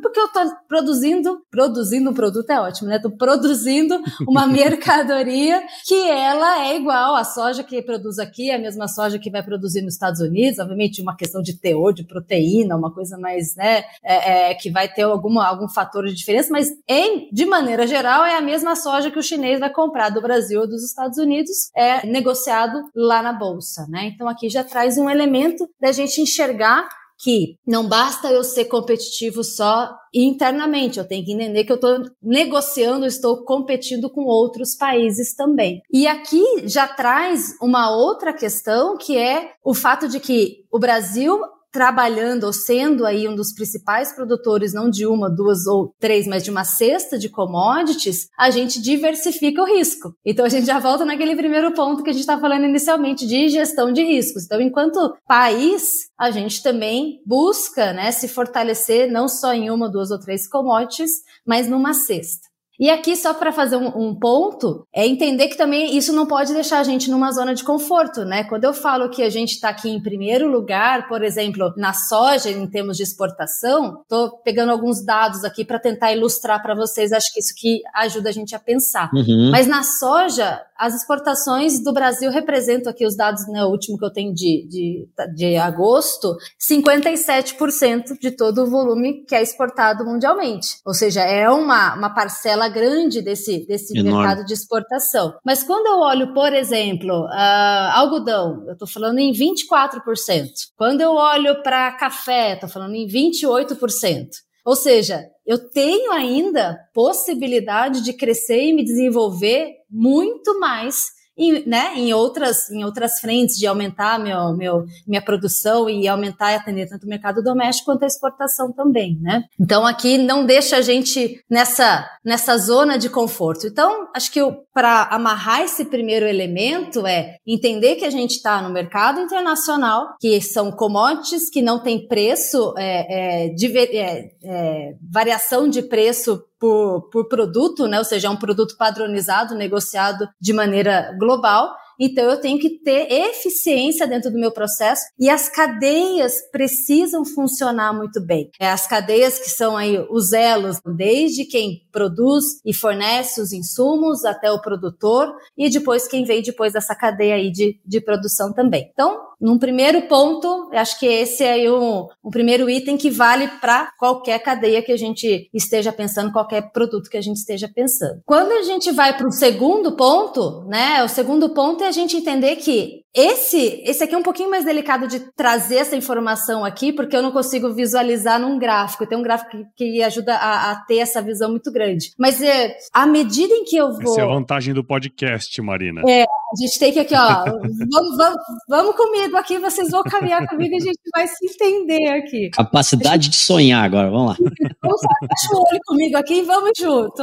porque 0.00 0.18
eu 0.18 0.26
estou 0.26 0.44
produzindo, 0.68 1.42
produzindo 1.50 2.10
um 2.10 2.14
produto 2.14 2.50
é 2.50 2.60
ótimo, 2.60 2.88
né? 2.88 2.96
Estou 2.96 3.10
produzindo 3.10 4.00
uma 4.26 4.46
mercadoria 4.48 5.62
que 5.86 6.08
ela 6.08 6.66
é 6.66 6.76
igual 6.76 7.14
à 7.14 7.24
soja 7.24 7.62
que 7.62 7.82
produz 7.82 8.18
aqui, 8.18 8.50
a 8.50 8.58
mesma 8.58 8.88
soja 8.88 9.18
que 9.18 9.30
vai 9.30 9.42
produzir 9.42 9.82
nos 9.82 9.94
Estados 9.94 10.20
Unidos, 10.20 10.58
obviamente 10.58 11.02
uma 11.02 11.16
questão 11.16 11.42
de 11.42 11.58
teor 11.58 11.92
de 11.92 12.04
proteína, 12.04 12.76
uma 12.76 12.92
coisa 12.92 13.18
mais, 13.18 13.54
né, 13.56 13.84
é, 14.02 14.50
é, 14.50 14.54
que 14.54 14.70
vai 14.70 14.88
ter 14.88 15.02
alguma, 15.02 15.46
algum 15.46 15.68
fator 15.68 16.06
de 16.06 16.14
diferença, 16.14 16.50
mas 16.50 16.68
em, 16.88 17.28
de 17.32 17.46
maneira 17.46 17.86
geral 17.86 18.24
é 18.24 18.36
a 18.36 18.42
mesma 18.42 18.76
soja 18.76 19.10
que 19.10 19.18
o 19.18 19.22
chinês 19.22 19.60
vai 19.60 19.70
comprar 19.70 20.10
do 20.10 20.20
Brasil 20.20 20.60
ou 20.60 20.68
dos 20.68 20.84
Estados 20.84 21.18
Unidos, 21.18 21.70
é 21.76 22.06
negociado 22.06 22.82
lá 22.94 23.22
na 23.22 23.32
bolsa, 23.32 23.86
né? 23.88 24.10
Então 24.14 24.28
aqui 24.28 24.48
já 24.48 24.64
traz 24.64 24.98
um 24.98 25.08
elemento 25.08 25.68
da 25.80 25.92
gente 25.92 26.20
enxergar 26.20 26.88
que 27.22 27.56
não 27.66 27.86
basta 27.86 28.28
eu 28.28 28.42
ser 28.42 28.64
competitivo 28.64 29.44
só 29.44 29.90
internamente, 30.12 30.98
eu 30.98 31.06
tenho 31.06 31.24
que 31.24 31.32
entender 31.32 31.64
que 31.64 31.72
eu 31.72 31.76
estou 31.76 32.02
negociando, 32.22 33.06
estou 33.06 33.44
competindo 33.44 34.10
com 34.10 34.22
outros 34.22 34.74
países 34.74 35.34
também. 35.34 35.82
E 35.92 36.06
aqui 36.06 36.42
já 36.64 36.88
traz 36.88 37.54
uma 37.60 37.90
outra 37.90 38.32
questão 38.32 38.96
que 38.96 39.16
é 39.16 39.52
o 39.62 39.74
fato 39.74 40.08
de 40.08 40.18
que 40.18 40.64
o 40.72 40.78
Brasil 40.78 41.38
trabalhando 41.72 42.44
ou 42.44 42.52
sendo 42.52 43.06
aí 43.06 43.28
um 43.28 43.34
dos 43.34 43.52
principais 43.52 44.14
produtores, 44.14 44.72
não 44.72 44.90
de 44.90 45.06
uma, 45.06 45.30
duas 45.30 45.66
ou 45.66 45.94
três, 45.98 46.26
mas 46.26 46.42
de 46.42 46.50
uma 46.50 46.64
cesta 46.64 47.18
de 47.18 47.28
commodities, 47.28 48.28
a 48.38 48.50
gente 48.50 48.80
diversifica 48.80 49.62
o 49.62 49.66
risco. 49.66 50.12
Então 50.24 50.44
a 50.44 50.48
gente 50.48 50.66
já 50.66 50.78
volta 50.78 51.04
naquele 51.04 51.36
primeiro 51.36 51.72
ponto 51.72 52.02
que 52.02 52.10
a 52.10 52.12
gente 52.12 52.22
está 52.22 52.38
falando 52.38 52.64
inicialmente 52.64 53.26
de 53.26 53.48
gestão 53.48 53.92
de 53.92 54.02
riscos. 54.02 54.44
Então, 54.44 54.60
enquanto 54.60 55.14
país, 55.26 56.10
a 56.18 56.30
gente 56.30 56.62
também 56.62 57.20
busca 57.24 57.92
né, 57.92 58.10
se 58.12 58.28
fortalecer 58.28 59.10
não 59.10 59.28
só 59.28 59.52
em 59.52 59.70
uma, 59.70 59.90
duas 59.90 60.10
ou 60.10 60.18
três 60.18 60.48
commodities, 60.48 61.10
mas 61.46 61.68
numa 61.68 61.94
cesta. 61.94 62.49
E 62.80 62.88
aqui, 62.88 63.14
só 63.14 63.34
para 63.34 63.52
fazer 63.52 63.76
um, 63.76 64.08
um, 64.08 64.18
ponto, 64.18 64.86
é 64.90 65.06
entender 65.06 65.48
que 65.48 65.56
também 65.56 65.98
isso 65.98 66.14
não 66.14 66.26
pode 66.26 66.54
deixar 66.54 66.80
a 66.80 66.82
gente 66.82 67.10
numa 67.10 67.30
zona 67.30 67.54
de 67.54 67.62
conforto, 67.62 68.24
né? 68.24 68.44
Quando 68.44 68.64
eu 68.64 68.72
falo 68.72 69.10
que 69.10 69.22
a 69.22 69.28
gente 69.28 69.52
está 69.52 69.68
aqui 69.68 69.90
em 69.90 70.02
primeiro 70.02 70.48
lugar, 70.50 71.06
por 71.06 71.22
exemplo, 71.22 71.74
na 71.76 71.92
soja, 71.92 72.48
em 72.50 72.66
termos 72.66 72.96
de 72.96 73.02
exportação, 73.02 74.00
estou 74.00 74.38
pegando 74.38 74.72
alguns 74.72 75.04
dados 75.04 75.44
aqui 75.44 75.62
para 75.62 75.78
tentar 75.78 76.14
ilustrar 76.14 76.62
para 76.62 76.74
vocês, 76.74 77.12
acho 77.12 77.30
que 77.34 77.40
isso 77.40 77.54
que 77.54 77.82
ajuda 77.94 78.30
a 78.30 78.32
gente 78.32 78.54
a 78.54 78.58
pensar. 78.58 79.10
Uhum. 79.12 79.50
Mas 79.50 79.66
na 79.66 79.82
soja, 79.82 80.62
as 80.80 80.94
exportações 80.94 81.84
do 81.84 81.92
Brasil 81.92 82.30
representam 82.30 82.90
aqui 82.90 83.04
os 83.04 83.14
dados, 83.14 83.46
né, 83.48 83.62
o 83.62 83.68
último 83.68 83.98
que 83.98 84.04
eu 84.04 84.10
tenho 84.10 84.32
de, 84.32 84.66
de, 84.66 85.08
de 85.34 85.56
agosto, 85.58 86.34
57% 86.58 88.18
de 88.18 88.30
todo 88.30 88.62
o 88.62 88.70
volume 88.70 89.22
que 89.26 89.34
é 89.34 89.42
exportado 89.42 90.06
mundialmente. 90.06 90.78
Ou 90.86 90.94
seja, 90.94 91.20
é 91.20 91.50
uma, 91.50 91.94
uma 91.94 92.14
parcela 92.14 92.66
grande 92.66 93.20
desse, 93.20 93.66
desse 93.66 93.92
mercado 94.02 94.42
de 94.42 94.54
exportação. 94.54 95.34
Mas 95.44 95.62
quando 95.62 95.86
eu 95.86 95.98
olho, 95.98 96.32
por 96.32 96.50
exemplo, 96.54 97.26
uh, 97.26 97.90
algodão, 97.92 98.64
eu 98.66 98.72
estou 98.72 98.88
falando 98.88 99.18
em 99.18 99.32
24%. 99.32 100.48
Quando 100.78 101.02
eu 101.02 101.12
olho 101.12 101.62
para 101.62 101.92
café, 101.92 102.54
estou 102.54 102.70
falando 102.70 102.94
em 102.94 103.06
28%. 103.06 104.28
Ou 104.70 104.76
seja, 104.76 105.28
eu 105.44 105.68
tenho 105.68 106.12
ainda 106.12 106.78
possibilidade 106.94 108.04
de 108.04 108.12
crescer 108.12 108.66
e 108.66 108.72
me 108.72 108.84
desenvolver 108.84 109.72
muito 109.90 110.60
mais 110.60 111.06
em, 111.36 111.66
né, 111.66 111.92
em, 111.96 112.12
outras, 112.12 112.70
em 112.70 112.84
outras 112.84 113.20
frentes 113.20 113.56
de 113.56 113.66
aumentar 113.66 114.18
meu, 114.18 114.54
meu, 114.56 114.84
minha 115.06 115.22
produção 115.22 115.88
e 115.88 116.06
aumentar 116.06 116.52
e 116.52 116.56
atender 116.56 116.88
tanto 116.88 117.04
o 117.04 117.08
mercado 117.08 117.42
doméstico 117.42 117.86
quanto 117.86 118.04
a 118.04 118.06
exportação 118.06 118.72
também, 118.72 119.18
né? 119.20 119.44
Então 119.58 119.86
aqui 119.86 120.18
não 120.18 120.44
deixa 120.44 120.76
a 120.76 120.82
gente 120.82 121.42
nessa, 121.48 122.08
nessa 122.24 122.56
zona 122.58 122.98
de 122.98 123.08
conforto. 123.08 123.66
Então, 123.66 124.08
acho 124.14 124.30
que 124.30 124.40
para 124.72 125.04
amarrar 125.04 125.62
esse 125.62 125.84
primeiro 125.84 126.26
elemento 126.26 127.06
é 127.06 127.36
entender 127.46 127.96
que 127.96 128.04
a 128.04 128.10
gente 128.10 128.32
está 128.32 128.62
no 128.62 128.70
mercado 128.70 129.20
internacional, 129.20 130.14
que 130.20 130.40
são 130.40 130.70
commodities 130.70 131.50
que 131.50 131.62
não 131.62 131.82
tem 131.82 132.06
preço, 132.06 132.74
é, 132.76 133.46
é, 133.46 133.48
de, 133.48 133.76
é, 133.76 134.30
é 134.42 134.94
variação 135.10 135.68
de 135.68 135.82
preço 135.82 136.42
por, 136.60 137.08
por 137.10 137.26
produto, 137.26 137.88
né? 137.88 137.98
Ou 137.98 138.04
seja, 138.04 138.28
é 138.28 138.30
um 138.30 138.36
produto 138.36 138.76
padronizado, 138.76 139.54
negociado 139.54 140.28
de 140.38 140.52
maneira 140.52 141.16
global. 141.18 141.74
Então 142.00 142.24
eu 142.30 142.40
tenho 142.40 142.58
que 142.58 142.78
ter 142.82 143.12
eficiência 143.12 144.06
dentro 144.06 144.30
do 144.30 144.38
meu 144.38 144.50
processo 144.50 145.02
e 145.18 145.28
as 145.28 145.48
cadeias 145.50 146.34
precisam 146.50 147.24
funcionar 147.24 147.92
muito 147.92 148.20
bem. 148.20 148.50
É, 148.58 148.70
as 148.70 148.86
cadeias 148.86 149.38
que 149.38 149.50
são 149.50 149.76
aí 149.76 149.98
os 150.08 150.32
elos, 150.32 150.78
desde 150.96 151.44
quem 151.44 151.82
produz 151.92 152.44
e 152.64 152.72
fornece 152.72 153.40
os 153.40 153.52
insumos 153.52 154.24
até 154.24 154.50
o 154.50 154.60
produtor 154.60 155.34
e 155.56 155.68
depois 155.68 156.08
quem 156.08 156.24
vem 156.24 156.42
depois 156.42 156.72
dessa 156.72 156.94
cadeia 156.94 157.34
aí 157.34 157.50
de, 157.50 157.78
de 157.84 158.00
produção 158.00 158.52
também. 158.52 158.90
Então, 158.92 159.30
num 159.40 159.58
primeiro 159.58 160.02
ponto, 160.02 160.68
acho 160.72 160.98
que 160.98 161.06
esse 161.06 161.42
é 161.42 161.70
um, 161.70 162.06
um 162.22 162.30
primeiro 162.30 162.68
item 162.68 162.96
que 162.96 163.10
vale 163.10 163.48
para 163.60 163.90
qualquer 163.98 164.38
cadeia 164.40 164.82
que 164.82 164.92
a 164.92 164.96
gente 164.96 165.48
esteja 165.52 165.90
pensando, 165.90 166.32
qualquer 166.32 166.70
produto 166.72 167.08
que 167.08 167.16
a 167.16 167.22
gente 167.22 167.36
esteja 167.36 167.68
pensando. 167.68 168.20
Quando 168.26 168.52
a 168.52 168.62
gente 168.62 168.90
vai 168.92 169.16
para 169.16 169.26
o 169.26 169.32
segundo 169.32 169.92
ponto, 169.92 170.64
né? 170.66 171.02
O 171.02 171.08
segundo 171.08 171.48
ponto 171.50 171.82
é 171.82 171.89
a 171.90 171.92
gente 171.92 172.16
entender 172.16 172.56
que 172.56 173.04
esse, 173.14 173.82
esse 173.84 174.04
aqui 174.04 174.14
é 174.14 174.18
um 174.18 174.22
pouquinho 174.22 174.50
mais 174.50 174.64
delicado 174.64 175.08
de 175.08 175.18
trazer 175.34 175.76
essa 175.76 175.96
informação 175.96 176.64
aqui, 176.64 176.92
porque 176.92 177.16
eu 177.16 177.22
não 177.22 177.32
consigo 177.32 177.72
visualizar 177.74 178.38
num 178.38 178.56
gráfico. 178.56 179.06
Tem 179.06 179.18
um 179.18 179.22
gráfico 179.22 179.50
que, 179.50 179.64
que 179.76 180.02
ajuda 180.02 180.36
a, 180.36 180.70
a, 180.70 180.76
ter 180.84 180.98
essa 180.98 181.20
visão 181.20 181.50
muito 181.50 181.72
grande. 181.72 182.12
Mas 182.16 182.40
é, 182.40 182.76
à 182.92 183.06
medida 183.06 183.52
em 183.52 183.64
que 183.64 183.76
eu 183.76 183.92
vou. 183.92 184.12
Essa 184.12 184.20
é 184.20 184.24
a 184.24 184.28
vantagem 184.28 184.72
do 184.72 184.84
podcast, 184.84 185.60
Marina. 185.60 186.02
É, 186.08 186.22
a 186.22 186.56
gente 186.56 186.78
tem 186.78 186.92
que 186.92 187.00
aqui, 187.00 187.14
ó. 187.14 187.44
vamos, 187.44 188.16
vamos, 188.16 188.38
vamos 188.68 188.96
comigo 188.96 189.36
aqui, 189.36 189.58
vocês 189.58 189.90
vão 189.90 190.02
caminhar 190.04 190.46
comigo 190.48 190.72
e 190.74 190.76
a 190.76 190.80
gente 190.80 191.00
vai 191.14 191.26
se 191.26 191.46
entender 191.46 192.08
aqui. 192.08 192.50
Capacidade 192.50 193.24
gente... 193.24 193.32
de 193.32 193.38
sonhar 193.38 193.84
agora, 193.84 194.10
vamos 194.10 194.28
lá. 194.28 194.36
Vamos 194.82 195.00
fecha 195.00 195.54
o 195.54 195.58
olho 195.58 195.80
comigo 195.86 196.16
aqui 196.16 196.34
e 196.34 196.42
vamos 196.42 196.70
junto. 196.76 197.22